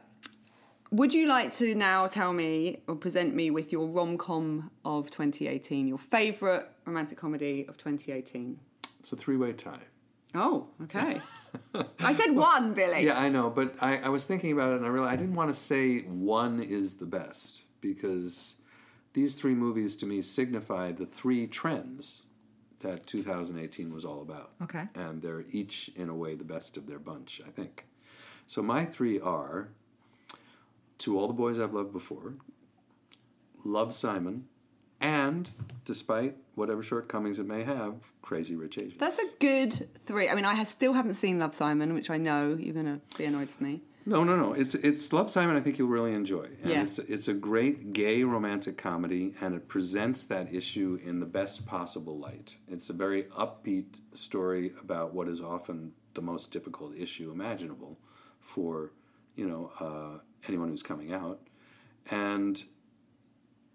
would 0.91 1.13
you 1.13 1.27
like 1.27 1.55
to 1.57 1.75
now 1.75 2.07
tell 2.07 2.33
me 2.33 2.83
or 2.87 2.95
present 2.95 3.35
me 3.35 3.51
with 3.51 3.73
your 3.73 3.89
rom 3.89 4.17
com 4.19 4.71
of 4.85 5.11
2018, 5.11 5.87
your 5.87 5.99
favourite 5.99 6.65
romantic 6.85 7.19
comedy 7.19 7.67
of 7.69 7.77
2018? 7.77 8.59
It's 9.01 9.13
a 9.13 9.17
three-way 9.17 9.53
tie. 9.53 9.81
Oh, 10.35 10.69
okay. 10.83 11.21
I 12.01 12.15
said 12.15 12.33
one, 12.33 12.75
Billy. 12.75 13.05
Yeah, 13.05 13.19
I 13.19 13.29
know, 13.29 13.49
but 13.51 13.75
I, 13.81 13.99
I 13.99 14.09
was 14.09 14.25
thinking 14.25 14.53
about 14.53 14.73
it, 14.73 14.77
and 14.77 14.87
I 14.87 14.89
realized 14.89 15.13
I 15.15 15.17
didn't 15.17 15.35
want 15.35 15.53
to 15.53 15.59
say 15.59 16.01
one 16.01 16.61
is 16.61 16.95
the 16.95 17.07
best 17.07 17.63
because 17.81 18.57
these 19.15 19.35
three 19.35 19.55
movies 19.55 19.97
to 19.97 20.07
me 20.07 20.21
signify 20.21 20.93
the 20.93 21.07
three 21.07 21.47
trends 21.47 22.25
that 22.81 23.07
2018 23.07 23.93
was 23.93 24.05
all 24.05 24.23
about. 24.23 24.53
Okay. 24.63 24.85
and 24.95 25.21
they're 25.23 25.45
each 25.51 25.91
in 25.97 26.09
a 26.09 26.15
way 26.15 26.35
the 26.35 26.45
best 26.45 26.77
of 26.77 26.87
their 26.87 26.99
bunch, 26.99 27.41
I 27.47 27.51
think. 27.51 27.87
So 28.47 28.63
my 28.63 28.85
three 28.85 29.19
are 29.21 29.71
To 30.99 31.19
All 31.19 31.29
the 31.29 31.33
Boys 31.35 31.59
I've 31.61 31.73
Loved 31.75 31.93
Before, 31.93 32.35
Love 33.65 33.95
Simon, 33.95 34.47
and 35.01 35.49
despite 35.85 36.37
whatever 36.55 36.83
shortcomings 36.83 37.39
it 37.39 37.47
may 37.47 37.63
have, 37.63 37.95
Crazy 38.23 38.57
Rich 38.57 38.79
Asians. 38.79 38.99
That's 38.99 39.19
a 39.19 39.27
good 39.39 39.89
three. 40.07 40.29
I 40.29 40.35
mean, 40.35 40.45
I 40.45 40.55
ha- 40.55 40.65
still 40.65 40.93
haven't 40.95 41.15
seen 41.15 41.39
Love 41.39 41.55
Simon, 41.55 41.95
which 41.95 42.11
I 42.11 42.17
know 42.17 42.57
you're 42.59 42.75
going 42.75 42.87
to 42.87 43.01
be 43.17 43.25
annoyed 43.27 43.49
with 43.49 43.61
me. 43.61 43.83
No, 44.07 44.25
no, 44.25 44.37
no. 44.37 44.55
It's 44.55 44.75
it's 44.75 45.13
Love 45.13 45.31
Simon. 45.31 45.55
I 45.57 45.61
think 45.61 45.79
you'll 45.79 45.89
really 45.89 46.15
enjoy. 46.15 46.49
And 46.63 46.71
Yeah. 46.71 46.83
It's 46.83 46.99
it's 46.99 47.29
a 47.29 47.35
great 47.35 47.93
gay 47.93 48.25
romantic 48.25 48.79
comedy, 48.79 49.35
and 49.41 49.55
it 49.55 49.69
presents 49.69 50.25
that 50.25 50.53
issue 50.53 50.99
in 51.05 51.21
the 51.21 51.27
best 51.27 51.67
possible 51.67 52.19
light. 52.19 52.57
It's 52.69 52.89
a 52.89 52.95
very 52.95 53.25
upbeat 53.25 54.01
story 54.15 54.73
about 54.83 55.13
what 55.13 55.29
is 55.29 55.43
often 55.43 55.93
the 56.15 56.23
most 56.23 56.51
difficult 56.51 56.97
issue 56.97 57.31
imaginable 57.31 57.99
for 58.41 58.93
you 59.39 59.47
know 59.49 59.71
uh, 59.81 60.19
anyone 60.49 60.69
who's 60.69 60.83
coming 60.83 61.13
out, 61.13 61.41
and 62.11 62.63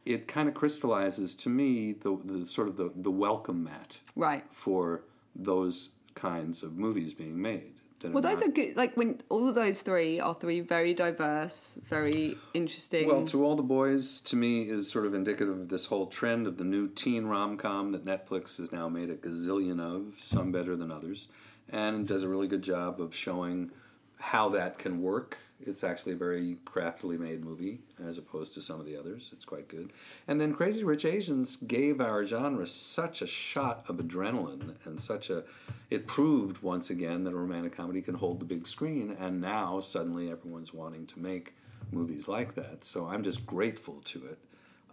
it 0.05 0.27
kind 0.27 0.49
of 0.49 0.53
crystallizes 0.53 1.33
to 1.33 1.49
me 1.49 1.93
the, 1.93 2.19
the 2.25 2.45
sort 2.45 2.67
of 2.67 2.75
the, 2.75 2.91
the 2.97 3.09
welcome 3.09 3.63
mat 3.63 3.97
Right. 4.17 4.43
for 4.51 5.05
those 5.33 5.93
kinds 6.13 6.61
of 6.61 6.75
movies 6.77 7.13
being 7.13 7.41
made. 7.41 7.75
that 8.01 8.11
Well, 8.11 8.21
those 8.21 8.41
not- 8.41 8.49
are 8.49 8.51
good. 8.51 8.75
Like 8.75 8.97
when 8.97 9.21
all 9.29 9.47
of 9.47 9.55
those 9.55 9.79
three 9.81 10.19
are 10.19 10.35
three 10.35 10.59
very 10.59 10.93
diverse, 10.93 11.77
very 11.89 12.35
interesting. 12.53 13.07
Well, 13.07 13.23
to 13.27 13.45
all 13.45 13.55
the 13.55 13.63
boys, 13.63 14.19
to 14.21 14.35
me, 14.35 14.63
is 14.69 14.91
sort 14.91 15.05
of 15.05 15.13
indicative 15.13 15.57
of 15.57 15.69
this 15.69 15.85
whole 15.85 16.07
trend 16.07 16.47
of 16.47 16.57
the 16.57 16.65
new 16.65 16.89
teen 16.89 17.23
rom 17.25 17.55
com 17.55 17.93
that 17.93 18.03
Netflix 18.03 18.57
has 18.57 18.73
now 18.73 18.89
made 18.89 19.09
a 19.09 19.15
gazillion 19.15 19.79
of, 19.79 20.19
some 20.19 20.51
better 20.51 20.75
than 20.75 20.91
others, 20.91 21.29
and 21.69 22.05
does 22.05 22.23
a 22.23 22.27
really 22.27 22.49
good 22.49 22.61
job 22.61 22.99
of 22.99 23.15
showing 23.15 23.71
how 24.19 24.49
that 24.49 24.77
can 24.77 25.01
work. 25.01 25.37
It's 25.65 25.83
actually 25.83 26.13
a 26.13 26.17
very 26.17 26.57
craftily 26.65 27.17
made 27.17 27.43
movie 27.43 27.79
as 28.05 28.17
opposed 28.17 28.53
to 28.53 28.61
some 28.61 28.79
of 28.79 28.85
the 28.85 28.97
others. 28.97 29.29
It's 29.33 29.45
quite 29.45 29.67
good. 29.67 29.91
And 30.27 30.39
then 30.39 30.53
Crazy 30.53 30.83
Rich 30.83 31.05
Asians 31.05 31.55
gave 31.55 32.01
our 32.01 32.23
genre 32.25 32.67
such 32.67 33.21
a 33.21 33.27
shot 33.27 33.85
of 33.87 33.97
adrenaline 33.97 34.75
and 34.85 34.99
such 34.99 35.29
a. 35.29 35.43
It 35.89 36.07
proved 36.07 36.63
once 36.63 36.89
again 36.89 37.23
that 37.23 37.33
a 37.33 37.37
romantic 37.37 37.75
comedy 37.75 38.01
can 38.01 38.15
hold 38.15 38.39
the 38.39 38.45
big 38.45 38.67
screen, 38.67 39.15
and 39.19 39.39
now 39.39 39.79
suddenly 39.79 40.31
everyone's 40.31 40.73
wanting 40.73 41.05
to 41.07 41.19
make 41.19 41.53
movies 41.91 42.27
like 42.27 42.55
that. 42.55 42.83
So 42.83 43.07
I'm 43.07 43.23
just 43.23 43.45
grateful 43.45 44.01
to 44.05 44.25
it. 44.25 44.39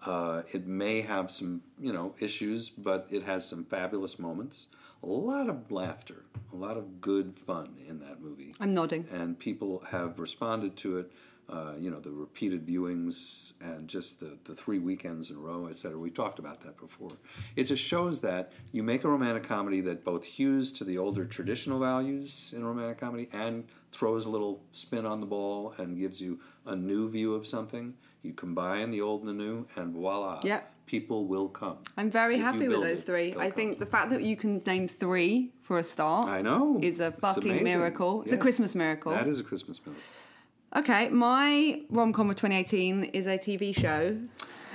Uh, 0.05 0.43
it 0.53 0.67
may 0.67 1.01
have 1.03 1.31
some, 1.31 1.63
you 1.79 1.93
know, 1.93 2.15
issues, 2.21 2.71
but 2.71 3.07
it 3.11 3.23
has 3.25 3.47
some 3.47 3.65
fabulous 3.65 4.19
moments. 4.19 4.69
A 5.03 5.07
lot 5.07 5.49
of 5.49 5.71
laughter, 5.71 6.25
a 6.53 6.57
lot 6.57 6.77
of 6.77 7.01
good 7.01 7.39
fun 7.39 7.77
in 7.89 8.01
that 8.01 8.21
movie 8.21 8.55
I'm 8.61 8.75
nodding. 8.75 9.07
and 9.13 9.39
people 9.39 9.83
have 9.91 10.19
responded 10.19 10.77
to 10.79 10.99
it. 10.99 11.13
Uh, 11.49 11.75
you 11.81 11.91
know, 11.91 11.99
the 11.99 12.13
repeated 12.13 12.65
viewings 12.65 13.55
and 13.61 13.89
just 13.89 14.21
the, 14.21 14.39
the 14.45 14.55
three 14.55 14.79
weekends 14.79 15.31
in 15.33 15.37
a 15.37 15.41
row, 15.41 15.67
et 15.67 15.77
cetera. 15.77 15.99
We've 15.99 16.15
talked 16.15 16.39
about 16.39 16.61
that 16.63 16.79
before. 16.79 17.11
It 17.57 17.65
just 17.65 17.83
shows 17.83 18.21
that 18.21 18.53
you 18.71 18.85
make 18.85 19.03
a 19.03 19.09
romantic 19.09 19.43
comedy 19.49 19.81
that 19.81 20.05
both 20.05 20.23
hews 20.25 20.71
to 20.75 20.85
the 20.85 20.99
older 20.99 21.25
traditional 21.25 21.81
values 21.81 22.55
in 22.57 22.65
romantic 22.65 22.99
comedy 22.99 23.29
and 23.33 23.65
throws 23.91 24.27
a 24.27 24.31
little 24.31 24.63
spin 24.71 25.05
on 25.05 25.19
the 25.19 25.27
ball 25.27 25.75
and 25.77 25.99
gives 25.99 26.21
you 26.21 26.39
a 26.67 26.77
new 26.77 27.11
view 27.11 27.35
of 27.35 27.49
something. 27.49 27.95
You 28.23 28.33
combine 28.35 28.91
the 28.91 29.01
old 29.01 29.23
and 29.23 29.29
the 29.31 29.33
new, 29.45 29.67
and 29.77 29.93
voila, 29.95 30.41
Yeah. 30.45 30.61
people 30.87 31.27
will 31.27 31.49
come. 31.49 31.79
I'm 31.97 32.11
very 32.11 32.37
If 32.37 32.43
happy 32.43 32.69
with 32.69 32.83
those 32.83 33.03
three. 33.03 33.31
they'll 33.31 33.41
I 33.41 33.45
come. 33.51 33.53
think 33.57 33.79
the 33.79 33.87
fact 33.87 34.11
that 34.11 34.23
you 34.23 34.37
can 34.37 34.63
name 34.67 34.89
three 34.89 35.53
for 35.63 35.79
a 35.79 35.85
start 35.85 36.27
I 36.29 36.43
know 36.43 36.79
is 36.83 37.01
a 37.01 37.13
fucking 37.13 37.63
miracle. 37.65 38.23
It's 38.23 38.33
a 38.33 38.37
Christmas 38.37 38.75
miracle. 38.75 39.13
That 39.13 39.27
is 39.27 39.41
a 39.41 39.45
Christmas 39.45 39.81
miracle. 39.85 40.03
Okay, 40.77 41.09
my 41.09 41.83
rom 41.91 42.13
com 42.13 42.31
of 42.31 42.37
2018 42.37 43.05
is 43.05 43.27
a 43.27 43.39
TV 43.39 43.73
show. 43.75 44.19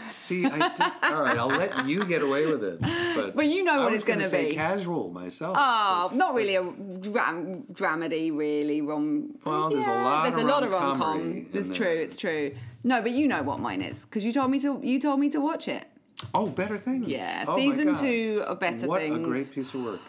See, 0.09 0.45
I 0.45 0.69
did, 0.69 0.81
all 1.13 1.21
right. 1.23 1.37
I'll 1.37 1.47
let 1.47 1.85
you 1.87 2.05
get 2.05 2.21
away 2.21 2.45
with 2.45 2.63
it, 2.63 2.79
but 3.15 3.35
Well, 3.35 3.45
you 3.45 3.63
know 3.63 3.83
what 3.83 3.93
it's 3.93 4.03
gonna 4.03 4.29
be. 4.29 4.53
Casual 4.53 5.09
myself. 5.11 5.57
Oh, 5.59 6.09
not 6.13 6.33
really 6.33 6.55
a 6.55 6.63
dram- 6.63 7.63
dramedy, 7.73 8.35
really 8.35 8.81
rom. 8.81 9.35
Well, 9.45 9.69
there's 9.69 9.85
a 9.85 9.89
lot 9.89 10.23
There's 10.29 10.39
of 10.41 10.45
a 10.45 10.51
lot 10.51 10.63
of 10.63 10.71
rom-comedy 10.71 11.41
com. 11.41 11.49
It's 11.53 11.69
true. 11.75 11.87
It's 11.87 12.17
true. 12.17 12.55
No, 12.83 13.01
but 13.01 13.11
you 13.11 13.27
know 13.27 13.41
what 13.43 13.59
mine 13.59 13.81
is 13.81 14.01
because 14.01 14.23
you 14.23 14.31
told 14.33 14.51
me 14.51 14.59
to. 14.59 14.79
You 14.83 14.99
told 14.99 15.19
me 15.19 15.29
to 15.31 15.39
watch 15.39 15.67
it. 15.67 15.85
oh, 16.33 16.47
better 16.47 16.77
things. 16.77 17.07
Yeah, 17.07 17.45
Oh 17.47 17.57
season 17.57 17.95
two 17.95 18.43
of 18.47 18.59
Better 18.59 18.87
what 18.87 19.01
Things. 19.01 19.17
a 19.17 19.19
great 19.21 19.51
piece 19.51 19.73
of 19.73 19.83
work. 19.83 19.99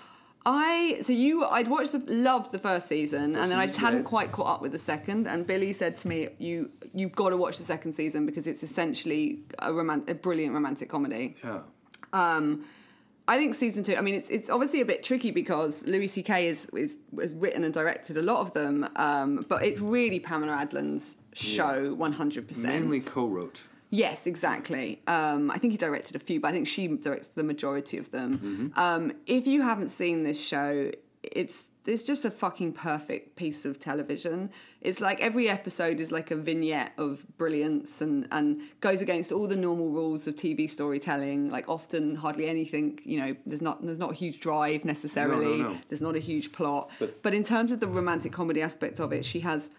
I 0.48 0.98
so 1.02 1.12
you 1.12 1.44
I'd 1.44 1.66
watched 1.66 1.90
the 1.92 1.98
loved 2.06 2.52
the 2.52 2.58
first 2.60 2.88
season 2.88 3.34
and 3.34 3.50
then 3.50 3.58
I 3.58 3.66
just 3.66 3.78
hadn't 3.78 4.04
quite 4.04 4.30
caught 4.30 4.46
up 4.46 4.62
with 4.62 4.70
the 4.70 4.78
second 4.78 5.26
and 5.26 5.44
Billy 5.46 5.72
said 5.72 5.96
to 5.98 6.08
me 6.08 6.28
you 6.38 6.70
you've 6.94 7.12
got 7.12 7.30
to 7.30 7.36
watch 7.36 7.58
the 7.58 7.64
second 7.64 7.94
season 7.94 8.24
because 8.26 8.46
it's 8.46 8.62
essentially 8.62 9.40
a 9.58 9.72
roman- 9.72 10.04
a 10.06 10.14
brilliant 10.14 10.54
romantic 10.54 10.88
comedy. 10.88 11.34
Yeah. 11.42 11.60
Um 12.12 12.64
I 13.28 13.38
think 13.38 13.56
season 13.56 13.82
two. 13.82 13.96
I 13.96 14.02
mean, 14.02 14.14
it's 14.14 14.28
it's 14.30 14.48
obviously 14.48 14.80
a 14.80 14.84
bit 14.84 15.02
tricky 15.02 15.32
because 15.32 15.84
Louis 15.84 16.06
C.K. 16.06 16.46
is 16.46 16.66
is 16.66 16.96
has 17.20 17.34
written 17.34 17.64
and 17.64 17.74
directed 17.74 18.16
a 18.16 18.22
lot 18.22 18.38
of 18.38 18.52
them, 18.54 18.88
um, 18.94 19.40
but 19.48 19.64
it's 19.64 19.80
really 19.80 20.20
Pamela 20.20 20.52
Adlon's 20.52 21.16
show, 21.32 21.92
one 21.94 22.12
hundred 22.12 22.46
percent. 22.46 22.68
Mainly 22.82 23.00
co-wrote. 23.00 23.64
Yes, 23.90 24.26
exactly. 24.26 25.00
Um, 25.06 25.50
I 25.50 25.58
think 25.58 25.72
he 25.72 25.76
directed 25.76 26.16
a 26.16 26.18
few, 26.18 26.40
but 26.40 26.48
I 26.48 26.52
think 26.52 26.66
she 26.66 26.88
directs 26.88 27.28
the 27.34 27.44
majority 27.44 27.98
of 27.98 28.10
them. 28.10 28.72
Um, 28.76 29.12
if 29.26 29.46
you 29.46 29.62
haven't 29.62 29.88
seen 29.90 30.22
this 30.24 30.40
show, 30.44 30.90
it's 31.22 31.64
it's 31.86 32.02
just 32.02 32.24
a 32.24 32.30
fucking 32.32 32.72
perfect 32.72 33.36
piece 33.36 33.64
of 33.64 33.78
television. 33.78 34.50
It's 34.80 35.00
like 35.00 35.20
every 35.20 35.48
episode 35.48 36.00
is 36.00 36.10
like 36.10 36.32
a 36.32 36.36
vignette 36.36 36.92
of 36.98 37.24
brilliance 37.38 38.00
and 38.00 38.26
and 38.32 38.60
goes 38.80 39.00
against 39.00 39.30
all 39.30 39.46
the 39.46 39.54
normal 39.56 39.88
rules 39.90 40.26
of 40.26 40.34
TV 40.34 40.68
storytelling. 40.68 41.48
Like 41.50 41.68
often, 41.68 42.16
hardly 42.16 42.48
anything. 42.48 42.98
You 43.04 43.20
know, 43.20 43.36
there's 43.46 43.62
not 43.62 43.84
there's 43.86 44.00
not 44.00 44.10
a 44.10 44.14
huge 44.14 44.40
drive 44.40 44.84
necessarily. 44.84 45.58
no. 45.62 45.78
There's 45.88 46.02
not 46.02 46.16
a 46.16 46.20
huge 46.20 46.50
plot. 46.50 46.90
But- 46.98 47.22
but 47.22 47.34
in 47.34 47.44
terms 47.44 47.70
of 47.70 47.78
the 47.78 47.86
romantic 47.88 48.32
comedy 48.32 48.62
aspect 48.62 48.98
of 48.98 49.12
it, 49.12 49.24
she 49.24 49.40
has. 49.40 49.70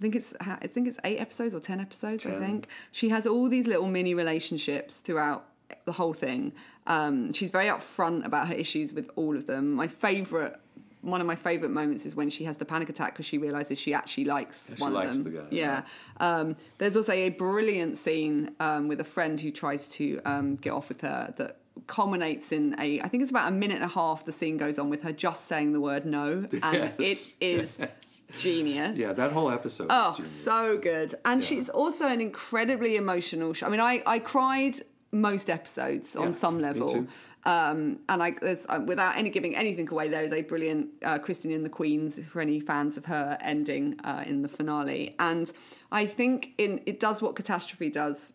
I 0.00 0.02
think 0.02 0.16
it's 0.16 0.32
I 0.40 0.66
think 0.66 0.88
it's 0.88 0.96
eight 1.04 1.18
episodes 1.20 1.54
or 1.54 1.60
ten 1.60 1.78
episodes. 1.78 2.24
I 2.24 2.30
think 2.38 2.68
she 2.90 3.10
has 3.10 3.26
all 3.26 3.48
these 3.50 3.66
little 3.66 3.86
mini 3.86 4.14
relationships 4.14 4.96
throughout 4.98 5.44
the 5.84 5.92
whole 5.92 6.14
thing. 6.14 6.52
Um, 6.86 7.32
she's 7.34 7.50
very 7.50 7.66
upfront 7.66 8.24
about 8.24 8.48
her 8.48 8.54
issues 8.54 8.94
with 8.94 9.10
all 9.14 9.36
of 9.36 9.46
them. 9.46 9.74
My 9.74 9.86
favorite, 9.86 10.58
one 11.02 11.20
of 11.20 11.26
my 11.26 11.36
favorite 11.36 11.70
moments 11.70 12.06
is 12.06 12.16
when 12.16 12.30
she 12.30 12.44
has 12.44 12.56
the 12.56 12.64
panic 12.64 12.88
attack 12.88 13.12
because 13.12 13.26
she 13.26 13.36
realizes 13.36 13.78
she 13.78 13.92
actually 13.92 14.24
likes 14.24 14.70
she 14.74 14.82
one 14.82 14.94
likes 14.94 15.18
of 15.18 15.24
them. 15.24 15.34
the 15.34 15.40
guy, 15.40 15.46
Yeah. 15.50 15.82
Um, 16.18 16.56
there's 16.78 16.96
also 16.96 17.12
a 17.12 17.28
brilliant 17.28 17.98
scene 17.98 18.52
um, 18.58 18.88
with 18.88 19.00
a 19.00 19.04
friend 19.04 19.38
who 19.38 19.50
tries 19.50 19.86
to 19.88 20.20
um, 20.24 20.56
get 20.56 20.72
off 20.72 20.88
with 20.88 21.02
her 21.02 21.32
that 21.36 21.58
culminates 21.86 22.52
in 22.52 22.74
a 22.80 23.00
I 23.00 23.08
think 23.08 23.22
it's 23.22 23.30
about 23.30 23.48
a 23.48 23.50
minute 23.50 23.76
and 23.76 23.84
a 23.84 23.88
half 23.88 24.24
the 24.24 24.32
scene 24.32 24.56
goes 24.56 24.78
on 24.78 24.90
with 24.90 25.02
her 25.02 25.12
just 25.12 25.46
saying 25.48 25.72
the 25.72 25.80
word 25.80 26.04
no 26.06 26.46
and 26.62 26.92
Yes, 26.98 27.36
it 27.40 27.44
is 27.44 27.76
yes. 27.78 28.22
genius. 28.40 28.98
Yeah, 28.98 29.12
that 29.12 29.32
whole 29.32 29.50
episode. 29.50 29.88
Oh, 29.90 30.16
is 30.20 30.30
so 30.30 30.78
good. 30.78 31.14
And 31.24 31.42
Yeah. 31.42 31.48
she's 31.48 31.68
also 31.68 32.06
an 32.06 32.20
incredibly 32.20 32.96
emotional 32.96 33.52
show. 33.52 33.66
I 33.66 33.70
mean, 33.70 33.80
I, 33.80 34.02
I 34.06 34.18
cried 34.18 34.82
most 35.12 35.50
episodes 35.50 36.14
on 36.16 36.28
Yeah, 36.28 36.34
some 36.34 36.60
level. 36.60 37.06
Um, 37.46 38.00
and 38.10 38.22
I, 38.22 38.32
uh, 38.42 38.80
without 38.84 39.16
any 39.16 39.30
giving 39.30 39.56
anything 39.56 39.88
away, 39.88 40.08
there 40.08 40.22
is 40.22 40.30
a 40.32 40.42
brilliant 40.42 40.88
uh, 41.02 41.18
Christine 41.18 41.52
and 41.52 41.64
the 41.64 41.70
Queens 41.70 42.20
for 42.30 42.42
any 42.42 42.60
fans 42.60 42.98
of 42.98 43.06
her 43.06 43.38
ending 43.40 43.98
uh, 44.04 44.24
in 44.26 44.42
the 44.42 44.48
finale. 44.48 45.14
And 45.18 45.50
I 45.90 46.04
think 46.04 46.50
in 46.58 46.82
it 46.84 47.00
does 47.00 47.22
what 47.22 47.36
Catastrophe 47.36 47.88
does. 47.88 48.32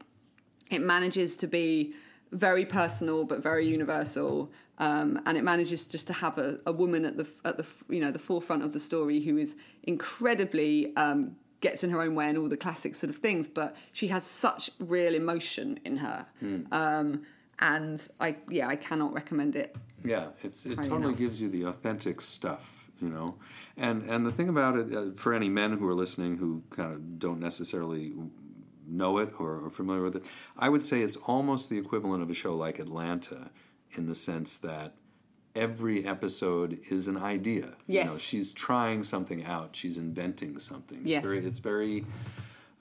It 0.71 0.79
manages 0.81 1.37
to 1.37 1.47
be 1.47 1.93
very 2.35 2.65
personal 2.65 3.23
but 3.23 3.41
very 3.41 3.65
universal, 3.67 4.51
um, 4.77 5.21
and 5.25 5.37
it 5.37 5.43
manages 5.43 5.87
just 5.87 6.05
to 6.07 6.13
have 6.13 6.37
a, 6.37 6.59
a 6.65 6.71
woman 6.71 7.05
at 7.05 7.17
the 7.17 7.27
at 7.45 7.57
the 7.57 7.67
you 7.89 8.01
know 8.01 8.11
the 8.11 8.19
forefront 8.19 8.63
of 8.63 8.73
the 8.73 8.79
story 8.79 9.21
who 9.21 9.37
is 9.37 9.55
incredibly 9.83 10.95
um, 10.97 11.35
gets 11.61 11.83
in 11.83 11.89
her 11.89 12.01
own 12.01 12.13
way 12.13 12.27
and 12.29 12.37
all 12.37 12.49
the 12.49 12.57
classic 12.57 12.93
sort 12.93 13.09
of 13.09 13.17
things, 13.17 13.47
but 13.47 13.75
she 13.93 14.07
has 14.09 14.23
such 14.25 14.69
real 14.79 15.15
emotion 15.15 15.79
in 15.85 15.97
her. 15.97 16.25
Hmm. 16.39 16.61
Um, 16.71 17.23
and 17.59 18.05
I 18.19 18.35
yeah 18.49 18.67
I 18.67 18.75
cannot 18.75 19.13
recommend 19.13 19.55
it. 19.55 19.75
Yeah, 20.03 20.27
it's 20.43 20.65
it 20.65 20.75
totally 20.75 20.97
enough. 20.97 21.17
gives 21.17 21.41
you 21.41 21.49
the 21.49 21.63
authentic 21.63 22.19
stuff, 22.19 22.91
you 23.01 23.09
know. 23.09 23.35
And 23.77 24.09
and 24.09 24.25
the 24.25 24.31
thing 24.31 24.49
about 24.49 24.77
it, 24.77 24.93
uh, 24.93 25.11
for 25.15 25.33
any 25.33 25.47
men 25.47 25.77
who 25.77 25.87
are 25.87 25.95
listening 25.95 26.35
who 26.35 26.63
kind 26.69 26.91
of 26.91 27.17
don't 27.17 27.39
necessarily 27.39 28.13
know 28.87 29.17
it 29.19 29.31
or 29.39 29.65
are 29.65 29.69
familiar 29.69 30.03
with 30.03 30.15
it, 30.17 30.25
I 30.57 30.69
would 30.69 30.83
say 30.83 31.01
it's 31.01 31.15
almost 31.17 31.69
the 31.69 31.77
equivalent 31.77 32.21
of 32.23 32.29
a 32.29 32.33
show 32.33 32.55
like 32.55 32.79
Atlanta, 32.79 33.49
in 33.91 34.05
the 34.07 34.15
sense 34.15 34.57
that 34.57 34.95
every 35.55 36.05
episode 36.05 36.77
is 36.89 37.07
an 37.07 37.17
idea. 37.17 37.75
You 37.87 38.03
know, 38.03 38.11
Yes. 38.11 38.19
she's 38.19 38.51
trying 38.51 39.03
something 39.03 39.45
out. 39.45 39.75
She's 39.75 39.97
inventing 39.97 40.59
something. 40.59 40.97
It's 40.99 41.07
Yes. 41.07 41.23
very, 41.23 41.37
it's 41.39 41.59
very 41.59 42.05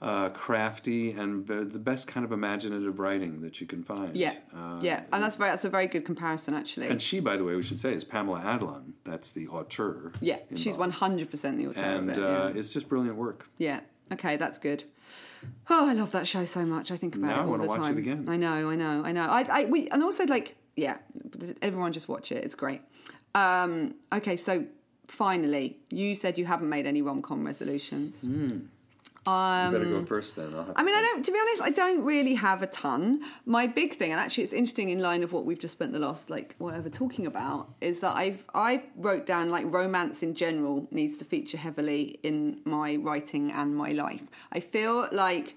uh, 0.03 0.29
crafty 0.31 1.13
and 1.13 1.47
the 1.47 1.79
best 1.79 2.07
kind 2.09 2.27
of 2.27 2.33
imaginative 2.33 2.99
writing 2.99 3.41
that 3.41 3.59
you 3.61 3.67
can 3.67 3.83
find. 3.83 4.15
Yeah, 4.15 4.35
Uh, 4.55 4.79
yeah, 4.83 5.05
and 5.13 5.23
that's 5.23 5.37
very 5.37 5.49
that's 5.51 5.65
a 5.65 5.71
very 5.71 5.87
good 5.87 6.05
comparison 6.05 6.53
actually. 6.53 6.89
and 6.89 7.01
she, 7.01 7.21
by 7.21 7.37
the 7.39 7.45
way, 7.45 7.55
we 7.55 7.63
should 7.63 7.81
say, 7.81 7.95
is 7.95 8.05
Pamela 8.05 8.41
Adlon. 8.41 8.93
That's 9.05 9.33
the 9.33 9.49
auteur. 9.49 10.13
yeah, 10.21 10.39
she's 10.57 10.77
one 10.77 10.91
hundred 10.91 11.31
percent 11.31 11.57
the 11.57 11.69
auteur 11.69 11.83
And 11.83 12.11
of 12.11 12.19
it. 12.19 12.23
uh, 12.23 12.53
it's 12.55 12.71
just 12.71 12.89
brilliant 12.89 13.17
work. 13.17 13.49
Yeah. 13.57 13.81
Okay, 14.13 14.37
that's 14.37 14.59
good. 14.59 14.85
Oh, 15.71 15.89
I 15.89 15.93
love 15.93 16.11
that 16.13 16.27
show 16.29 16.45
so 16.45 16.65
much. 16.65 16.91
I 16.91 16.97
think 16.97 17.15
about 17.17 17.29
Now 17.29 17.43
it 17.43 17.47
all 17.47 17.59
the 17.59 17.67
watch 17.67 17.81
it 17.81 17.83
time. 17.83 17.99
again. 17.99 18.27
I 18.29 18.37
know, 18.37 18.71
I 18.71 18.77
know, 18.77 19.03
I 19.05 19.13
know. 19.13 19.23
I, 19.29 19.47
I, 19.51 19.65
we, 19.65 19.89
and 19.89 20.03
also 20.03 20.25
like, 20.27 20.57
yeah, 20.77 20.97
everyone 21.63 21.93
just 21.93 22.09
watch 22.09 22.31
it. 22.33 22.45
It's 22.45 22.55
great. 22.55 22.81
Um, 23.35 23.95
okay, 24.13 24.37
so 24.37 24.65
finally, 25.09 25.79
you 25.91 26.15
said 26.15 26.39
you 26.39 26.45
haven't 26.47 26.69
made 26.69 26.87
any 26.87 27.03
rom 27.03 27.23
com 27.23 27.45
resolutions. 27.45 28.23
you 28.25 28.69
Um, 29.27 29.73
better 29.73 29.85
go 29.87 29.99
um, 29.99 30.07
first 30.07 30.37
then. 30.37 30.55
I 30.77 30.83
mean, 30.83 30.95
I 30.95 31.01
don't. 31.01 31.25
To 31.25 31.33
be 31.33 31.39
honest, 31.39 31.63
I 31.63 31.71
don't 31.71 32.05
really 32.05 32.35
have 32.35 32.63
a 32.63 32.67
ton. 32.67 33.23
My 33.47 33.67
big 33.67 33.95
thing, 33.95 34.13
and 34.13 34.21
actually, 34.21 34.45
it's 34.45 34.53
interesting 34.53 34.91
in 34.91 34.99
line 34.99 35.23
of 35.23 35.33
what 35.33 35.47
we've 35.47 35.59
just 35.59 35.73
spent 35.73 35.93
the 35.93 35.99
last 35.99 36.29
like 36.29 36.55
whatever 36.59 36.91
talking 36.91 37.27
about, 37.27 37.71
is 37.81 38.01
that 38.01 38.15
I've 38.15 38.45
I 38.55 38.83
wrote 38.97 39.25
down 39.27 39.49
like 39.49 39.65
romance 39.67 40.23
in 40.23 40.35
general 40.35 40.87
needs 40.91 41.17
to 41.19 41.25
feature 41.25 41.57
heavily 41.57 42.19
in 42.23 42.61
my 42.65 42.97
writing 42.97 43.51
and 43.51 43.75
my 43.75 43.93
life. 43.93 44.23
I 44.53 44.61
feel 44.61 45.09
like 45.11 45.57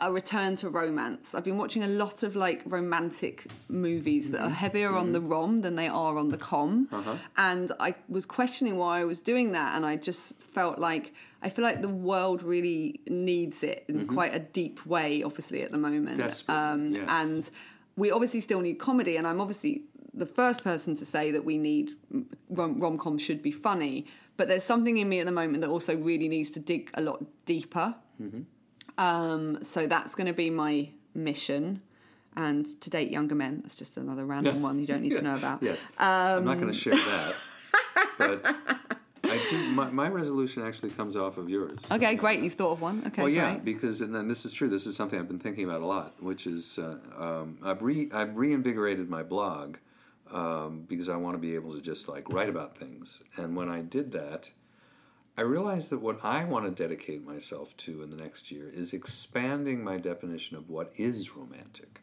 a 0.00 0.10
return 0.10 0.56
to 0.56 0.70
romance. 0.70 1.34
I've 1.34 1.44
been 1.44 1.58
watching 1.58 1.82
a 1.84 1.88
lot 1.88 2.22
of 2.22 2.34
like 2.34 2.62
romantic 2.64 3.46
movies 3.68 4.30
that 4.30 4.40
are 4.40 4.44
mm-hmm. 4.44 4.54
heavier 4.54 4.94
on 4.94 5.04
mm-hmm. 5.04 5.12
the 5.12 5.20
rom 5.20 5.58
than 5.58 5.76
they 5.76 5.88
are 5.88 6.16
on 6.16 6.30
the 6.30 6.38
com, 6.38 6.88
uh-huh. 6.90 7.16
and 7.36 7.72
I 7.78 7.94
was 8.08 8.24
questioning 8.24 8.78
why 8.78 9.00
I 9.00 9.04
was 9.04 9.20
doing 9.20 9.52
that, 9.52 9.76
and 9.76 9.84
I 9.84 9.96
just 9.96 10.32
felt 10.54 10.78
like 10.78 11.12
I 11.42 11.48
feel 11.48 11.64
like 11.64 11.80
the 11.80 11.88
world 11.88 12.42
really 12.42 13.00
needs 13.06 13.62
it 13.62 13.84
in 13.88 14.00
mm-hmm. 14.00 14.14
quite 14.14 14.34
a 14.34 14.40
deep 14.40 14.84
way, 14.84 15.22
obviously 15.22 15.62
at 15.62 15.72
the 15.72 15.78
moment, 15.78 16.18
Desperately, 16.18 16.62
um, 16.62 16.94
yes. 16.94 17.06
and 17.08 17.50
we 17.96 18.10
obviously 18.10 18.40
still 18.40 18.60
need 18.60 18.74
comedy, 18.74 19.16
and 19.16 19.26
I'm 19.26 19.40
obviously 19.40 19.82
the 20.12 20.26
first 20.26 20.62
person 20.62 20.96
to 20.96 21.06
say 21.06 21.30
that 21.30 21.44
we 21.44 21.56
need 21.56 21.90
mm, 22.12 22.26
rom 22.48 22.78
rom 22.78 22.98
com 22.98 23.18
should 23.18 23.42
be 23.42 23.52
funny, 23.52 24.06
but 24.36 24.48
there's 24.48 24.64
something 24.64 24.98
in 24.98 25.08
me 25.08 25.20
at 25.20 25.26
the 25.26 25.32
moment 25.32 25.60
that 25.62 25.70
also 25.70 25.96
really 25.96 26.28
needs 26.28 26.50
to 26.52 26.60
dig 26.60 26.90
a 26.94 27.00
lot 27.00 27.24
deeper. 27.46 27.94
Mm-hmm. 28.20 28.42
Um, 28.98 29.62
so 29.62 29.86
that's 29.86 30.14
going 30.14 30.26
to 30.26 30.32
be 30.32 30.50
my 30.50 30.90
mission. 31.14 31.82
And 32.36 32.80
to 32.80 32.90
date 32.90 33.10
younger 33.10 33.34
men, 33.34 33.60
that's 33.62 33.74
just 33.74 33.96
another 33.96 34.24
random 34.24 34.62
one 34.62 34.78
you 34.78 34.86
don't 34.86 35.02
need 35.02 35.10
to 35.10 35.22
know 35.22 35.34
about. 35.42 35.62
Yes. 35.62 35.84
Um, 35.98 36.08
I'm 36.08 36.44
not 36.44 36.60
going 36.60 36.72
to 36.72 36.78
share 36.78 36.94
that. 36.94 37.34
but 38.18 38.56
I 39.30 39.46
do. 39.48 39.58
My, 39.70 39.90
my 39.90 40.08
resolution 40.08 40.64
actually 40.64 40.90
comes 40.90 41.16
off 41.16 41.38
of 41.38 41.48
yours. 41.48 41.78
Okay, 41.90 42.14
great. 42.16 42.40
You've 42.40 42.54
thought 42.54 42.72
of 42.72 42.80
one. 42.80 43.02
Okay, 43.06 43.22
Well, 43.22 43.30
yeah, 43.30 43.52
great. 43.52 43.64
because 43.64 44.00
and 44.00 44.14
then 44.14 44.28
this 44.28 44.44
is 44.44 44.52
true. 44.52 44.68
This 44.68 44.86
is 44.86 44.96
something 44.96 45.18
I've 45.18 45.28
been 45.28 45.38
thinking 45.38 45.64
about 45.64 45.82
a 45.82 45.86
lot, 45.86 46.22
which 46.22 46.46
is 46.46 46.78
uh, 46.78 46.96
um, 47.16 47.58
I've 47.62 47.82
re 47.82 48.08
I've 48.12 48.36
reinvigorated 48.36 49.08
my 49.08 49.22
blog 49.22 49.76
um, 50.32 50.84
because 50.88 51.08
I 51.08 51.16
want 51.16 51.34
to 51.34 51.38
be 51.38 51.54
able 51.54 51.74
to 51.74 51.80
just 51.80 52.08
like 52.08 52.32
write 52.32 52.48
about 52.48 52.76
things. 52.76 53.22
And 53.36 53.56
when 53.56 53.68
I 53.68 53.82
did 53.82 54.12
that, 54.12 54.50
I 55.36 55.42
realized 55.42 55.90
that 55.90 56.00
what 56.00 56.24
I 56.24 56.44
want 56.44 56.64
to 56.66 56.70
dedicate 56.70 57.24
myself 57.24 57.76
to 57.78 58.02
in 58.02 58.10
the 58.10 58.16
next 58.16 58.50
year 58.50 58.68
is 58.68 58.92
expanding 58.92 59.82
my 59.82 59.96
definition 59.96 60.56
of 60.56 60.68
what 60.68 60.92
is 60.96 61.36
romantic. 61.36 62.00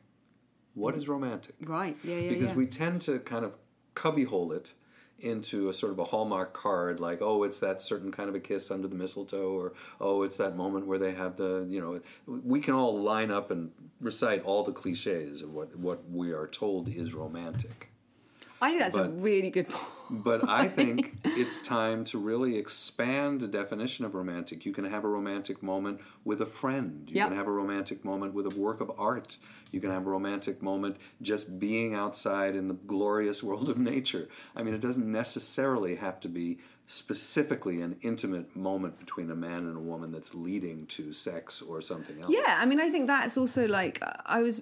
What 0.74 0.96
is 0.96 1.08
romantic? 1.08 1.56
Right. 1.62 1.98
Yeah, 2.04 2.16
yeah, 2.18 2.30
because 2.30 2.50
yeah. 2.50 2.56
we 2.56 2.68
tend 2.68 3.02
to 3.04 3.20
kind 3.20 3.44
of 3.44 3.56
cubbyhole 3.96 4.52
it 4.54 4.74
into 5.20 5.70
a 5.70 5.74
sort 5.74 5.91
of 5.91 5.99
a 5.99 6.03
hallmark 6.03 6.53
card 6.53 6.99
like 6.99 7.20
oh 7.22 7.43
it's 7.43 7.59
that 7.59 7.82
certain 7.82 8.11
kind 8.11 8.30
of 8.30 8.36
a 8.36 8.39
kiss 8.39 8.70
under 8.70 8.88
the 8.88 8.95
mistletoe 8.95 9.51
or 9.51 9.74
oh 9.99 10.22
it's 10.24 10.38
that 10.38 10.55
moment 10.55 10.86
where 10.86 10.99
they 10.99 11.11
have 11.11 11.36
the 11.38 11.65
you 11.70 11.82
know 11.82 11.99
we 12.28 12.59
can 12.59 12.74
all 12.74 12.99
line 12.99 13.32
up 13.32 13.49
and 13.49 13.72
recite 13.99 14.43
all 14.43 14.63
the 14.63 14.72
cliches 14.72 15.41
of 15.41 15.51
what 15.51 15.76
what 15.76 16.07
we 16.11 16.32
are 16.32 16.47
told 16.47 16.88
is 16.88 17.13
romantic 17.13 17.89
I 18.61 18.70
think 18.70 18.80
that's 18.80 18.97
a 18.97 19.09
really 19.09 19.49
good 19.51 19.70
point. 19.70 19.93
But 20.10 20.47
I 20.47 20.68
think 20.68 21.18
it's 21.26 21.62
time 21.62 22.03
to 22.05 22.18
really 22.18 22.58
expand 22.58 23.41
the 23.41 23.47
definition 23.47 24.05
of 24.05 24.16
romantic. 24.16 24.66
You 24.66 24.72
can 24.74 24.86
have 24.86 25.03
a 25.03 25.08
romantic 25.08 25.62
moment 25.62 26.01
with 26.24 26.41
a 26.41 26.45
friend. 26.45 27.03
You 27.08 27.18
Yep. 27.18 27.28
can 27.30 27.38
have 27.38 27.47
a 27.47 27.51
romantic 27.51 28.05
moment 28.05 28.34
with 28.34 28.45
a 28.45 28.55
work 28.58 28.80
of 28.82 28.91
art. 28.97 29.38
You 29.72 29.80
can 29.82 29.91
have 29.91 30.08
a 30.08 30.10
romantic 30.10 30.62
moment 30.62 30.97
just 31.22 31.60
being 31.60 31.93
outside 31.93 32.55
in 32.55 32.68
the 32.68 32.74
glorious 32.74 33.43
world 33.47 33.70
of 33.70 33.78
nature. 33.78 34.30
I 34.55 34.64
mean, 34.64 34.74
it 34.74 34.82
doesn't 34.82 35.10
necessarily 35.12 35.95
have 35.95 36.20
to 36.22 36.30
be 36.30 36.60
specifically 36.90 37.82
an 37.82 37.98
intimate 38.02 38.56
moment 38.56 38.98
between 38.98 39.30
a 39.30 39.36
man 39.36 39.68
and 39.68 39.76
a 39.76 39.80
woman 39.80 40.10
that's 40.10 40.34
leading 40.34 40.86
to 40.86 41.12
sex 41.12 41.62
or 41.62 41.82
something 41.82 42.22
else. 42.22 42.32
Yeah, 42.32 42.58
I 42.62 42.66
mean, 42.66 42.80
I 42.80 42.90
think 42.90 43.08
that's 43.08 43.38
also 43.38 43.68
like 43.68 44.02
I 44.26 44.42
was. 44.42 44.62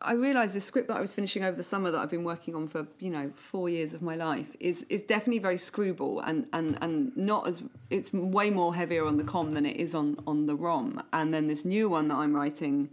I 0.00 0.12
realised 0.12 0.54
this 0.54 0.64
script 0.64 0.86
that 0.86 0.96
I 0.96 1.00
was 1.00 1.12
finishing 1.12 1.42
over 1.44 1.56
the 1.56 1.64
summer 1.64 1.90
that 1.90 1.98
I've 1.98 2.10
been 2.10 2.22
working 2.22 2.54
on 2.54 2.68
for 2.68 2.86
you 3.00 3.10
know 3.10 3.32
four 3.34 3.68
years 3.68 3.92
of 3.92 4.02
my 4.02 4.14
life 4.14 4.54
is 4.60 4.86
is 4.88 5.02
definitely 5.02 5.40
very 5.40 5.58
screwball 5.58 6.20
and 6.20 6.46
and 6.52 6.78
and 6.80 7.14
not 7.16 7.48
as 7.48 7.64
it's 7.90 8.12
way 8.12 8.50
more 8.50 8.76
heavier 8.76 9.04
on 9.04 9.16
the 9.16 9.24
com 9.24 9.50
than 9.50 9.66
it 9.66 9.76
is 9.76 9.96
on 9.96 10.16
on 10.28 10.46
the 10.46 10.54
rom. 10.54 11.02
And 11.12 11.34
then 11.34 11.48
this 11.48 11.64
new 11.64 11.88
one 11.90 12.08
that 12.08 12.16
I'm 12.16 12.34
writing. 12.34 12.88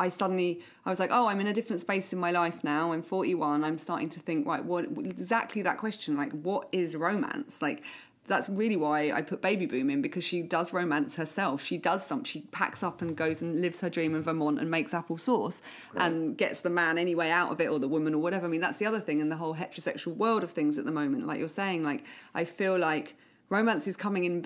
I 0.00 0.10
suddenly 0.10 0.62
I 0.86 0.90
was 0.90 1.00
like, 1.00 1.10
oh, 1.12 1.26
I'm 1.26 1.40
in 1.40 1.48
a 1.48 1.52
different 1.52 1.82
space 1.82 2.12
in 2.12 2.20
my 2.20 2.30
life 2.30 2.62
now. 2.62 2.92
I'm 2.92 3.02
41. 3.02 3.64
I'm 3.64 3.78
starting 3.78 4.08
to 4.10 4.20
think, 4.20 4.46
right, 4.46 4.64
what 4.64 4.84
exactly 4.84 5.60
that 5.62 5.76
question? 5.76 6.16
Like, 6.16 6.30
what 6.30 6.68
is 6.70 6.94
romance? 6.94 7.60
Like, 7.60 7.82
that's 8.28 8.48
really 8.48 8.76
why 8.76 9.10
I 9.10 9.22
put 9.22 9.40
Baby 9.42 9.66
Boom 9.66 9.90
in 9.90 10.00
because 10.02 10.22
she 10.22 10.42
does 10.42 10.72
romance 10.72 11.16
herself. 11.16 11.62
She 11.64 11.76
does 11.78 12.06
some. 12.06 12.22
She 12.24 12.42
packs 12.52 12.82
up 12.82 13.02
and 13.02 13.16
goes 13.16 13.42
and 13.42 13.60
lives 13.60 13.80
her 13.80 13.90
dream 13.90 14.14
in 14.14 14.22
Vermont 14.22 14.60
and 14.60 14.70
makes 14.70 14.94
apple 14.94 15.18
sauce 15.18 15.60
and 15.96 16.36
gets 16.36 16.60
the 16.60 16.70
man 16.70 16.98
anyway 16.98 17.30
out 17.30 17.50
of 17.50 17.60
it 17.60 17.68
or 17.68 17.78
the 17.78 17.88
woman 17.88 18.14
or 18.14 18.18
whatever. 18.18 18.46
I 18.46 18.48
mean, 18.50 18.60
that's 18.60 18.78
the 18.78 18.86
other 18.86 19.00
thing 19.00 19.20
in 19.20 19.28
the 19.28 19.36
whole 19.36 19.54
heterosexual 19.56 20.16
world 20.16 20.44
of 20.44 20.52
things 20.52 20.78
at 20.78 20.84
the 20.84 20.92
moment. 20.92 21.26
Like 21.26 21.38
you're 21.40 21.48
saying, 21.48 21.82
like 21.82 22.04
I 22.34 22.44
feel 22.44 22.78
like 22.78 23.16
romance 23.50 23.86
is 23.86 23.96
coming 23.96 24.24
in 24.24 24.42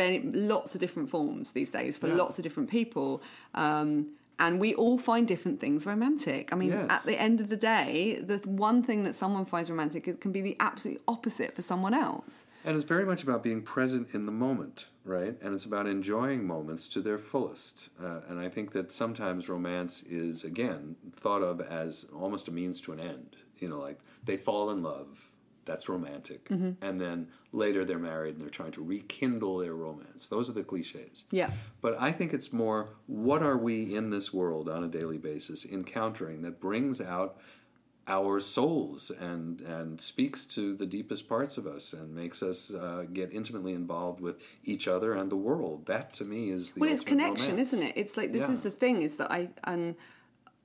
lots 0.49 0.75
of 0.75 0.81
different 0.81 1.11
forms 1.11 1.51
these 1.53 1.71
days 1.71 1.99
for 1.99 2.07
Yeah. 2.07 2.15
lots 2.15 2.39
of 2.39 2.45
different 2.45 2.71
people. 2.71 3.21
Um, 3.55 4.13
and 4.39 4.59
we 4.61 4.75
all 4.75 4.99
find 4.99 5.29
different 5.29 5.61
things 5.61 5.87
romantic. 5.87 6.53
I 6.53 6.57
mean, 6.57 6.71
Yes. 6.71 6.87
at 6.91 7.03
the 7.05 7.21
end 7.21 7.41
of 7.41 7.49
the 7.49 7.57
day, 7.57 8.21
the 8.25 8.39
one 8.49 8.83
thing 8.83 9.05
that 9.05 9.15
someone 9.15 9.45
finds 9.45 9.71
romantic 9.71 10.09
it 10.09 10.21
can 10.21 10.33
be 10.33 10.41
the 10.41 10.57
absolute 10.61 11.01
opposite 11.07 11.55
for 11.55 11.63
someone 11.63 11.95
else. 11.95 12.47
And 12.65 12.77
it's 12.77 12.85
very 12.85 13.05
much 13.05 13.23
about 13.23 13.43
being 13.43 13.63
present 13.63 14.15
in 14.15 14.27
the 14.27 14.33
moment, 14.33 14.89
right? 15.05 15.37
And 15.43 15.55
it's 15.55 15.65
about 15.65 15.87
enjoying 15.87 16.47
moments 16.47 16.87
to 16.89 17.01
their 17.01 17.19
fullest. 17.19 17.91
Uh, 18.03 18.21
and 18.29 18.39
I 18.39 18.49
think 18.49 18.73
that 18.73 18.93
sometimes 18.93 19.49
romance 19.49 20.03
is, 20.05 20.45
again, 20.45 20.97
thought 21.17 21.43
of 21.43 21.61
as 21.61 22.07
almost 22.15 22.49
a 22.49 22.53
means 22.53 22.81
to 22.83 22.93
an 22.93 23.01
end. 23.01 23.37
You 23.59 23.69
know, 23.69 23.81
like 23.81 23.99
they 24.25 24.37
fall 24.37 24.71
in 24.71 24.83
love, 24.83 25.29
that's 25.65 25.89
romantic. 25.89 26.49
And 26.83 27.01
then 27.01 27.29
later 27.53 27.85
they're 27.85 27.99
married 27.99 28.35
and 28.35 28.41
they're 28.41 28.51
trying 28.51 28.73
to 28.73 28.85
rekindle 28.85 29.59
their 29.59 29.75
romance. 29.75 30.29
Those 30.29 30.51
are 30.51 30.53
the 30.53 30.65
cliches. 30.65 31.25
Yeah. 31.31 31.51
But 31.81 32.01
I 32.01 32.11
think 32.13 32.33
it's 32.33 32.53
more 32.53 32.91
what 33.07 33.43
are 33.43 33.57
we 33.57 33.95
in 33.95 34.11
this 34.11 34.33
world 34.33 34.69
on 34.69 34.83
a 34.83 34.89
daily 34.89 35.19
basis 35.19 35.65
encountering 35.65 36.43
that 36.43 36.61
brings 36.61 37.01
out 37.01 37.39
our 38.09 38.41
souls 38.41 39.11
and 39.11 39.61
and 39.61 40.01
speaks 40.01 40.45
to 40.45 40.75
the 40.75 40.87
deepest 40.87 41.29
parts 41.29 41.57
of 41.57 41.67
us 41.67 41.93
and 41.93 42.15
makes 42.15 42.43
us 42.43 42.75
uh, 42.75 43.05
get 43.13 43.33
intimately 43.33 43.73
involved 43.73 44.21
with 44.21 44.43
each 44.65 44.89
other 44.89 45.15
and 45.15 45.31
the 45.31 45.37
world. 45.37 45.87
That 45.87 46.13
to 46.15 46.25
me 46.25 46.51
is 46.51 46.73
the 46.73 46.81
well 46.81 46.91
it's 46.91 47.03
connection 47.05 47.53
romance. 47.53 47.73
isn't 47.73 47.87
it 47.89 47.93
it's 47.97 48.17
like 48.17 48.33
this 48.33 48.49
Yeah. 48.49 48.55
is 48.55 48.61
the 48.63 48.71
thing 48.71 49.03
is 49.03 49.17
that 49.17 49.31
i 49.31 49.51
and 49.65 49.95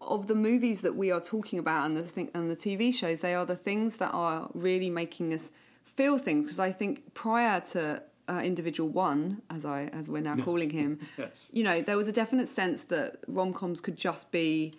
of 0.01 0.27
the 0.27 0.35
movies 0.35 0.81
that 0.81 0.95
we 0.95 1.11
are 1.11 1.19
talking 1.21 1.59
about 1.59 1.85
and 1.85 1.95
the 1.97 2.03
thing 2.03 2.29
and 2.33 2.49
the 2.49 2.55
tv 2.55 2.93
shows 2.93 3.19
they 3.19 3.33
are 3.35 3.45
the 3.45 3.55
things 3.55 3.97
that 3.97 4.11
are 4.11 4.49
really 4.53 4.89
making 4.89 5.33
us 5.33 5.51
feel 5.85 6.17
things 6.17 6.45
because 6.45 6.59
i 6.59 6.71
think 6.71 7.13
prior 7.13 7.59
to 7.61 8.01
uh, 8.29 8.41
individual 8.43 8.89
one 8.89 9.41
as 9.49 9.63
i 9.65 9.83
as 9.99 10.07
we're 10.09 10.21
now 10.21 10.35
calling 10.47 10.69
him 10.69 10.99
Yes. 11.17 11.49
you 11.53 11.63
know 11.63 11.81
there 11.81 11.97
was 11.97 12.07
a 12.07 12.11
definite 12.11 12.49
sense 12.49 12.83
that 12.93 13.17
rom-coms 13.27 13.79
could 13.81 13.95
just 13.97 14.31
be 14.31 14.73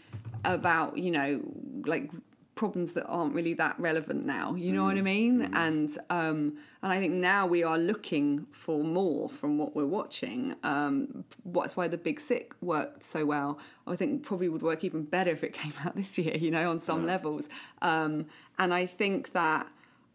about 0.45 0.97
you 0.99 1.11
know 1.11 1.41
like 1.85 2.11
problems 2.59 2.93
that 2.95 3.07
aren't 3.07 3.33
really 3.33 3.55
that 3.55 3.79
relevant 3.79 4.27
now 4.27 4.53
you 4.57 4.73
know 4.73 4.83
what 4.83 4.99
i 4.99 5.01
mean? 5.01 5.49
and 5.55 5.97
um 6.11 6.57
and 6.83 6.93
i 6.93 6.99
think 6.99 7.13
now 7.13 7.47
we 7.47 7.63
are 7.63 7.79
looking 7.79 8.45
for 8.51 8.83
more 8.83 9.31
from 9.31 9.57
what 9.59 9.77
we're 9.77 9.87
watching 9.87 10.57
um 10.65 11.25
that's 11.47 11.77
why 11.77 11.87
the 11.87 11.97
big 11.97 12.21
sick 12.21 12.55
worked 12.61 13.05
so 13.05 13.25
well. 13.25 13.59
I 13.87 13.95
think 13.95 14.25
probably 14.25 14.49
would 14.49 14.63
work 14.63 14.83
even 14.83 15.05
better 15.05 15.31
if 15.31 15.45
it 15.45 15.53
came 15.63 15.73
out 15.85 15.95
this 15.95 16.19
year 16.19 16.37
you 16.37 16.51
know 16.51 16.69
on 16.69 16.81
some 16.81 17.07
levels. 17.07 17.49
Um 17.81 18.27
and 18.59 18.75
i 18.75 18.85
think 18.87 19.33
that 19.33 19.69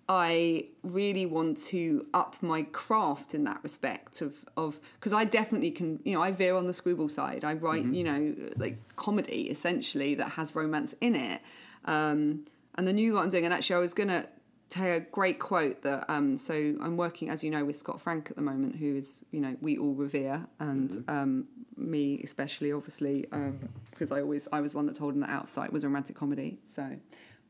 I 0.10 0.66
really 0.84 1.26
want 1.26 1.64
to 1.68 2.06
up 2.14 2.36
my 2.42 2.64
craft 2.64 3.34
in 3.34 3.46
that 3.46 3.60
respect 3.64 4.22
of 4.22 4.34
of 4.58 4.82
because 5.00 5.14
I 5.14 5.24
definitely 5.24 5.72
can 5.72 6.00
you 6.04 6.14
know 6.14 6.22
I 6.22 6.32
veer 6.32 6.56
on 6.58 6.68
the 6.68 6.74
screwball 6.74 7.08
side. 7.08 7.46
I 7.46 7.54
write 7.54 7.86
you 7.86 8.04
know 8.04 8.36
like 8.58 8.78
comedy 8.98 9.44
essentially 9.50 10.14
that 10.16 10.32
has 10.32 10.56
romance 10.56 10.94
in 11.00 11.16
it 11.16 11.40
um, 11.86 12.46
and 12.76 12.88
the 12.88 12.94
new 12.94 13.14
one 13.14 13.24
I'm 13.26 13.30
doing 13.30 13.46
and 13.46 13.54
actually 13.54 13.76
I 13.76 13.80
was 13.80 13.94
gonna 13.94 14.28
tell 14.70 14.88
you 14.88 14.94
a 14.94 15.00
great 15.00 15.38
quote 15.40 15.84
that 15.84 16.10
um, 16.10 16.38
so 16.38 16.54
I'm 16.82 16.98
working 16.98 17.30
as 17.30 17.44
you 17.44 17.52
know 17.52 17.64
with 17.64 17.78
Scott 17.78 18.02
Frank 18.02 18.28
at 18.32 18.36
the 18.36 18.42
moment 18.42 18.76
who 18.76 18.96
is 18.96 19.24
you 19.32 19.40
know 19.40 19.56
we 19.62 19.78
all 19.78 19.94
revere 19.94 20.46
and 20.60 21.04
um, 21.08 21.46
me 21.78 22.22
especially 22.24 22.72
obviously 22.72 23.26
because 23.92 24.12
I 24.12 24.22
always 24.22 24.48
I 24.52 24.62
was 24.62 24.74
one 24.74 24.86
that 24.88 24.96
told 24.96 25.14
him 25.14 25.20
that 25.22 25.30
Out 25.30 25.44
of 25.46 25.50
Sight 25.50 25.72
was 25.72 25.84
a 25.84 25.88
romantic 25.88 26.16
comedy 26.16 26.58
so 26.68 26.90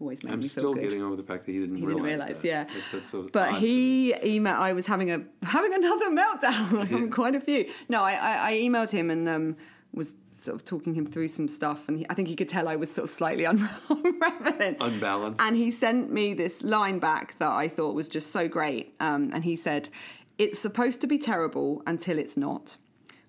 always 0.02 0.22
made 0.24 0.34
I'm 0.34 0.40
me 0.40 0.44
feel 0.48 0.50
still 0.50 0.74
good 0.74 0.84
getting 0.84 1.02
over 1.04 1.16
the 1.16 1.24
fact 1.24 1.46
that 1.46 1.54
he 1.54 1.60
didn't 1.60 1.76
he 1.78 1.82
didn't 1.86 2.02
realize 2.02 2.28
realize, 2.28 2.42
that. 2.42 2.46
yeah. 2.46 2.68
That's 2.92 3.06
so 3.06 3.30
but 3.32 3.52
to 3.52 3.56
he 3.60 4.14
emailed. 4.24 4.56
I 4.58 4.74
was 4.74 4.86
having 4.86 5.12
a 5.12 5.24
having 5.44 5.74
another 5.74 6.10
meltdown. 6.20 6.72
like 6.74 6.90
Yeah. 6.90 7.08
quite 7.08 7.36
a 7.36 7.40
few. 7.40 7.70
No, 7.88 8.04
I, 8.04 8.14
I, 8.14 8.50
I 8.50 8.54
emailed 8.56 8.90
him 8.90 9.10
and 9.10 9.30
um, 9.30 9.56
was 9.94 10.16
sort 10.44 10.56
of 10.56 10.66
talking 10.66 10.94
him 10.94 11.06
through 11.06 11.30
some 11.30 11.48
stuff, 11.48 11.88
and 11.88 11.98
he, 11.98 12.06
I 12.10 12.14
think 12.14 12.28
he 12.28 12.36
could 12.36 12.50
tell 12.50 12.68
I 12.68 12.76
was 12.76 12.92
sort 12.92 13.06
of 13.06 13.12
slightly 13.12 13.46
un- 13.52 13.70
unraveling, 13.90 14.76
Unbalanced. 14.80 15.42
And 15.42 15.56
he 15.56 15.72
sent 15.72 16.12
me 16.12 16.34
this 16.34 16.62
line 16.62 17.00
back 17.00 17.38
that 17.40 17.52
I 17.52 17.68
thought 17.68 17.96
was 17.96 18.08
just 18.10 18.32
so 18.32 18.48
great. 18.48 18.96
Um, 19.00 19.30
and 19.34 19.44
he 19.44 19.56
said, 19.56 19.90
"It's 20.38 20.60
supposed 20.60 21.02
to 21.02 21.08
be 21.08 21.18
terrible 21.18 21.82
until 21.88 22.18
it's 22.20 22.38
not." 22.38 22.78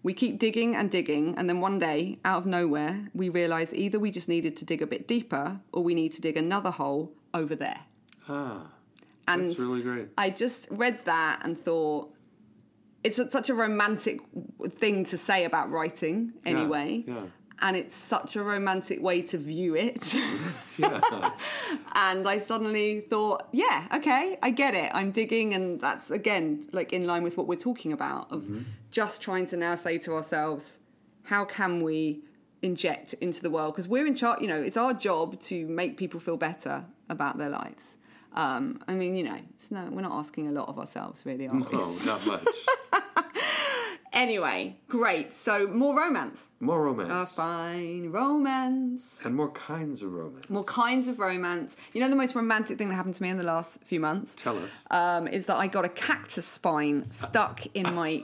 We 0.02 0.12
keep 0.12 0.38
digging 0.38 0.76
and 0.76 0.90
digging, 0.90 1.34
and 1.38 1.48
then 1.48 1.60
one 1.62 1.78
day, 1.78 2.18
out 2.26 2.36
of 2.38 2.46
nowhere, 2.46 3.08
we 3.14 3.30
realise 3.30 3.72
either 3.72 3.98
we 3.98 4.10
just 4.10 4.28
needed 4.28 4.54
to 4.58 4.64
dig 4.66 4.82
a 4.82 4.86
bit 4.86 5.08
deeper 5.08 5.60
or 5.72 5.82
we 5.82 5.94
need 5.94 6.12
to 6.14 6.20
dig 6.20 6.36
another 6.36 6.70
hole 6.70 7.12
over 7.32 7.54
there. 7.56 7.80
ah, 8.28 8.66
And 9.26 9.48
that's 9.48 9.58
really 9.58 9.80
great. 9.80 10.08
I 10.18 10.28
just 10.28 10.66
read 10.70 10.98
that 11.06 11.40
and 11.42 11.58
thought 11.58 12.13
it's 13.05 13.20
such 13.30 13.48
a 13.50 13.55
romantic 13.55 14.18
thing 14.70 15.05
to 15.07 15.16
say 15.18 15.44
about 15.44 15.70
writing, 15.70 16.32
anyway. 16.44 17.05
yeah. 17.07 17.26
And 17.62 17.76
it's 17.76 17.94
such 17.94 18.34
a 18.34 18.42
romantic 18.42 19.00
way 19.00 19.22
to 19.22 19.38
view 19.38 19.76
it. 19.76 20.02
Yeah. 20.76 21.00
and 21.94 22.26
I 22.28 22.40
suddenly 22.40 23.02
thought, 23.09 23.46
yeah, 23.52 23.86
okay, 23.94 24.36
I 24.42 24.50
get 24.50 24.74
it. 24.74 24.90
I'm 24.92 25.12
digging, 25.12 25.55
and 25.55 25.80
that's 25.80 26.11
again 26.11 26.66
like 26.72 26.92
in 26.92 27.07
line 27.07 27.22
with 27.22 27.36
what 27.36 27.46
we're 27.46 27.64
talking 27.70 27.92
about 27.92 28.32
of 28.32 28.42
Mm-hmm. 28.42 28.62
just 28.90 29.22
trying 29.22 29.46
to 29.46 29.57
now 29.57 29.76
say 29.76 29.98
to 29.98 30.14
ourselves, 30.14 30.80
how 31.24 31.44
can 31.44 31.82
we 31.84 32.24
inject 32.61 33.12
into 33.20 33.40
the 33.40 33.50
world? 33.50 33.74
Because 33.74 33.86
we're 33.86 34.05
in 34.07 34.16
charge. 34.16 34.40
You 34.42 34.48
know, 34.48 34.61
it's 34.61 34.76
our 34.76 34.92
job 34.94 35.38
to 35.42 35.64
make 35.68 35.96
people 35.96 36.18
feel 36.18 36.36
better 36.36 36.84
about 37.09 37.38
their 37.38 37.50
lives. 37.50 37.96
Um, 38.35 38.82
I 38.89 38.95
mean, 38.95 39.14
you 39.16 39.24
know, 39.24 39.39
it's 39.55 39.70
no, 39.70 39.89
we're 39.91 40.03
not 40.03 40.12
asking 40.12 40.49
a 40.49 40.53
lot 40.53 40.68
of 40.68 40.78
ourselves, 40.78 41.24
really, 41.24 41.47
are 41.49 41.55
we? 41.55 41.61
no, 41.72 41.93
not 42.05 42.26
much. 42.26 42.47
Anyway, 44.12 44.76
great. 44.89 45.35
So 45.35 45.66
more 45.66 45.97
romance. 45.97 46.49
More 46.61 46.87
A 46.87 46.93
romance. 46.93 47.35
fine 47.35 48.11
romance. 48.12 49.20
And 49.24 49.35
more 49.35 49.51
kinds 49.51 50.03
of 50.03 50.12
romance. 50.12 50.49
More 50.49 50.62
kinds 50.62 51.09
of 51.09 51.18
romance. 51.18 51.74
You 51.93 52.01
know 52.01 52.09
the 52.09 52.14
most 52.14 52.37
romantic 52.37 52.78
thing 52.78 52.89
that 52.91 52.95
happened 52.95 53.16
to 53.16 53.22
me 53.24 53.30
in 53.30 53.39
the 53.39 53.43
last 53.43 53.82
few 53.82 53.99
months? 53.99 54.37
Tell 54.37 54.57
us. 54.59 54.85
um, 54.93 55.26
is 55.26 55.47
that 55.47 55.57
I 55.57 55.66
got 55.66 55.85
a 55.85 55.89
cactus 55.89 56.47
spine 56.47 57.11
stuck 57.11 57.66
in 57.74 57.93
my 57.93 58.22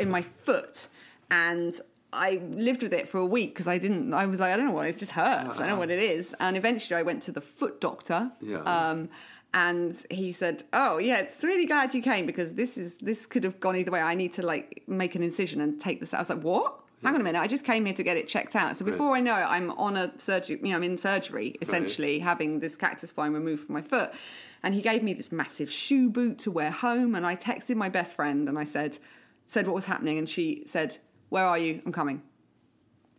in 0.00 0.10
my 0.10 0.22
foot, 0.22 0.88
and 1.30 1.80
I 2.12 2.42
lived 2.50 2.82
with 2.82 2.92
it 2.92 3.08
for 3.08 3.18
a 3.18 3.24
week 3.26 3.54
because 3.54 3.68
I 3.68 3.78
didn't. 3.78 4.12
I 4.12 4.26
was 4.26 4.40
like, 4.40 4.52
I 4.52 4.56
don't 4.56 4.66
know 4.66 4.72
what 4.72 4.86
it 4.86 4.90
is, 4.90 4.96
it 4.96 5.00
just 5.00 5.12
hurts. 5.12 5.50
I 5.50 5.58
don't 5.60 5.68
know 5.68 5.76
what 5.76 5.90
it 5.90 6.00
is. 6.02 6.34
And 6.40 6.56
eventually, 6.56 6.98
I 6.98 7.02
went 7.02 7.22
to 7.22 7.30
the 7.32 7.40
foot 7.40 7.80
doctor. 7.80 8.32
Yeah. 8.40 8.62
Um, 8.62 9.08
and 9.52 9.96
he 10.10 10.32
said, 10.32 10.64
"Oh 10.72 10.98
yeah, 10.98 11.18
it's 11.18 11.42
really 11.42 11.66
glad 11.66 11.94
you 11.94 12.02
came 12.02 12.26
because 12.26 12.54
this 12.54 12.76
is 12.76 12.92
this 13.00 13.26
could 13.26 13.44
have 13.44 13.60
gone 13.60 13.76
either 13.76 13.90
way. 13.90 14.00
I 14.00 14.14
need 14.14 14.32
to 14.34 14.42
like 14.42 14.82
make 14.86 15.14
an 15.14 15.22
incision 15.22 15.60
and 15.60 15.80
take 15.80 16.00
this." 16.00 16.14
out. 16.14 16.18
I 16.18 16.20
was 16.20 16.30
like, 16.30 16.42
"What?" 16.42 16.76
Hang 17.02 17.14
on 17.14 17.22
a 17.22 17.24
minute! 17.24 17.40
I 17.40 17.46
just 17.46 17.64
came 17.64 17.86
here 17.86 17.94
to 17.94 18.02
get 18.02 18.18
it 18.18 18.28
checked 18.28 18.54
out. 18.54 18.76
So 18.76 18.84
before 18.84 19.16
I 19.16 19.20
know 19.20 19.34
it, 19.34 19.44
I'm 19.44 19.70
on 19.72 19.96
a 19.96 20.12
surgery. 20.18 20.60
You 20.62 20.68
know, 20.68 20.76
I'm 20.76 20.82
in 20.82 20.98
surgery 20.98 21.56
essentially, 21.62 22.18
having 22.18 22.60
this 22.60 22.76
cactus 22.76 23.08
spine 23.08 23.32
removed 23.32 23.64
from 23.64 23.74
my 23.74 23.80
foot. 23.80 24.12
And 24.62 24.74
he 24.74 24.82
gave 24.82 25.02
me 25.02 25.14
this 25.14 25.32
massive 25.32 25.70
shoe 25.70 26.10
boot 26.10 26.38
to 26.40 26.50
wear 26.50 26.70
home. 26.70 27.14
And 27.14 27.26
I 27.26 27.36
texted 27.36 27.76
my 27.76 27.88
best 27.88 28.14
friend 28.14 28.50
and 28.50 28.58
I 28.58 28.64
said, 28.64 28.98
said 29.46 29.66
what 29.66 29.74
was 29.74 29.86
happening, 29.86 30.18
and 30.18 30.28
she 30.28 30.62
said, 30.66 30.98
"Where 31.30 31.46
are 31.46 31.58
you? 31.58 31.80
I'm 31.86 31.92
coming." 31.92 32.22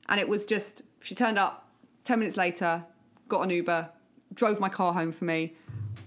And 0.10 0.20
it 0.20 0.30
was 0.30 0.46
just 0.46 0.84
she 1.00 1.16
turned 1.16 1.40
up 1.40 1.68
ten 2.04 2.20
minutes 2.20 2.38
later, 2.38 2.86
got 3.28 3.42
an 3.42 3.50
Uber, 3.50 3.90
drove 4.34 4.60
my 4.60 4.70
car 4.70 4.94
home 4.94 5.12
for 5.12 5.26
me, 5.26 5.56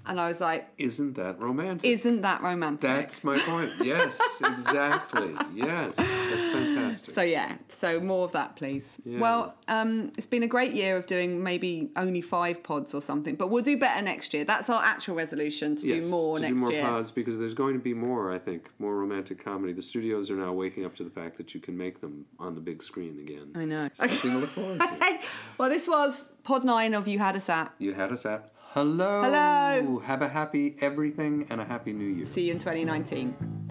and 0.07 0.21
I 0.21 0.29
was 0.29 0.41
like, 0.41 0.69
Isn't 0.77 1.15
that 1.15 1.41
romantic? 1.41 1.91
"Isn't 1.91 2.23
that 2.23 2.43
romantic?" 2.43 2.83
That's 2.83 3.25
my 3.25 3.39
point. 3.39 3.71
Yes, 3.83 4.21
exactly. 4.45 5.35
Yes, 5.55 5.97
that's 5.97 6.47
fantastic. 6.47 7.15
So 7.15 7.23
yeah, 7.23 7.57
so 7.69 8.01
more 8.01 8.25
of 8.25 8.33
that, 8.33 8.57
please. 8.57 8.97
Yeah. 9.05 9.21
Well, 9.21 9.55
um, 9.69 10.13
it's 10.17 10.27
been 10.27 10.43
a 10.43 10.47
great 10.47 10.75
year 10.75 10.97
of 10.97 11.07
doing 11.07 11.43
maybe 11.43 11.91
only 11.97 12.21
five 12.21 12.63
pods 12.63 12.95
or 12.95 13.01
something, 13.01 13.37
but 13.37 13.49
we'll 13.49 13.63
do 13.63 13.79
better 13.79 14.03
next 14.03 14.35
year. 14.35 14.45
That's 14.45 14.69
our 14.69 14.83
actual 14.83 15.17
resolution 15.17 15.77
to 15.77 15.87
yes, 15.87 16.05
do 16.05 16.11
more 16.11 16.37
to 16.37 16.43
next 16.43 16.55
do 16.55 16.61
more 16.61 16.73
year. 16.73 16.83
pods 16.83 17.11
because 17.11 17.39
there's 17.39 17.55
going 17.55 17.75
to 17.75 17.83
be 17.83 17.95
more. 17.95 18.33
I 18.33 18.39
think 18.39 18.71
more 18.79 18.97
romantic 18.97 19.43
comedy. 19.43 19.73
The 19.73 19.83
studios 19.83 20.31
are 20.31 20.37
now 20.37 20.53
waking 20.53 20.85
up 20.85 20.95
to 20.97 21.05
the 21.05 21.11
fact 21.11 21.39
that 21.39 21.55
you 21.55 21.61
can 21.61 21.77
make 21.77 22.01
them 22.01 22.27
on 22.39 22.55
the 22.55 22.61
big 22.61 22.83
screen 22.83 23.19
again. 23.21 23.53
I 23.55 23.65
know. 23.65 23.89
Something 23.95 24.19
to 24.33 24.39
look 24.39 24.51
forward 24.51 24.81
to. 24.81 25.19
well, 25.59 25.71
this 25.71 25.89
was 25.89 26.25
pod 26.43 26.65
nine 26.65 26.93
of 26.95 27.09
You 27.09 27.19
Had 27.19 27.37
Us 27.37 27.49
At. 27.49 27.73
You 27.79 27.95
had 27.95 28.13
us 28.13 28.27
at 28.27 28.51
hello. 28.75 29.23
Hello. 29.23 30.01
Have 30.01 30.21
a 30.21 30.29
happy 30.29 30.75
everything 30.81 31.47
and 31.49 31.61
a 31.61 31.65
happy 31.65 31.93
new 31.93 32.09
year. 32.09 32.27
See 32.27 32.47
you 32.47 32.53
in 32.53 32.59
2019. 32.59 33.64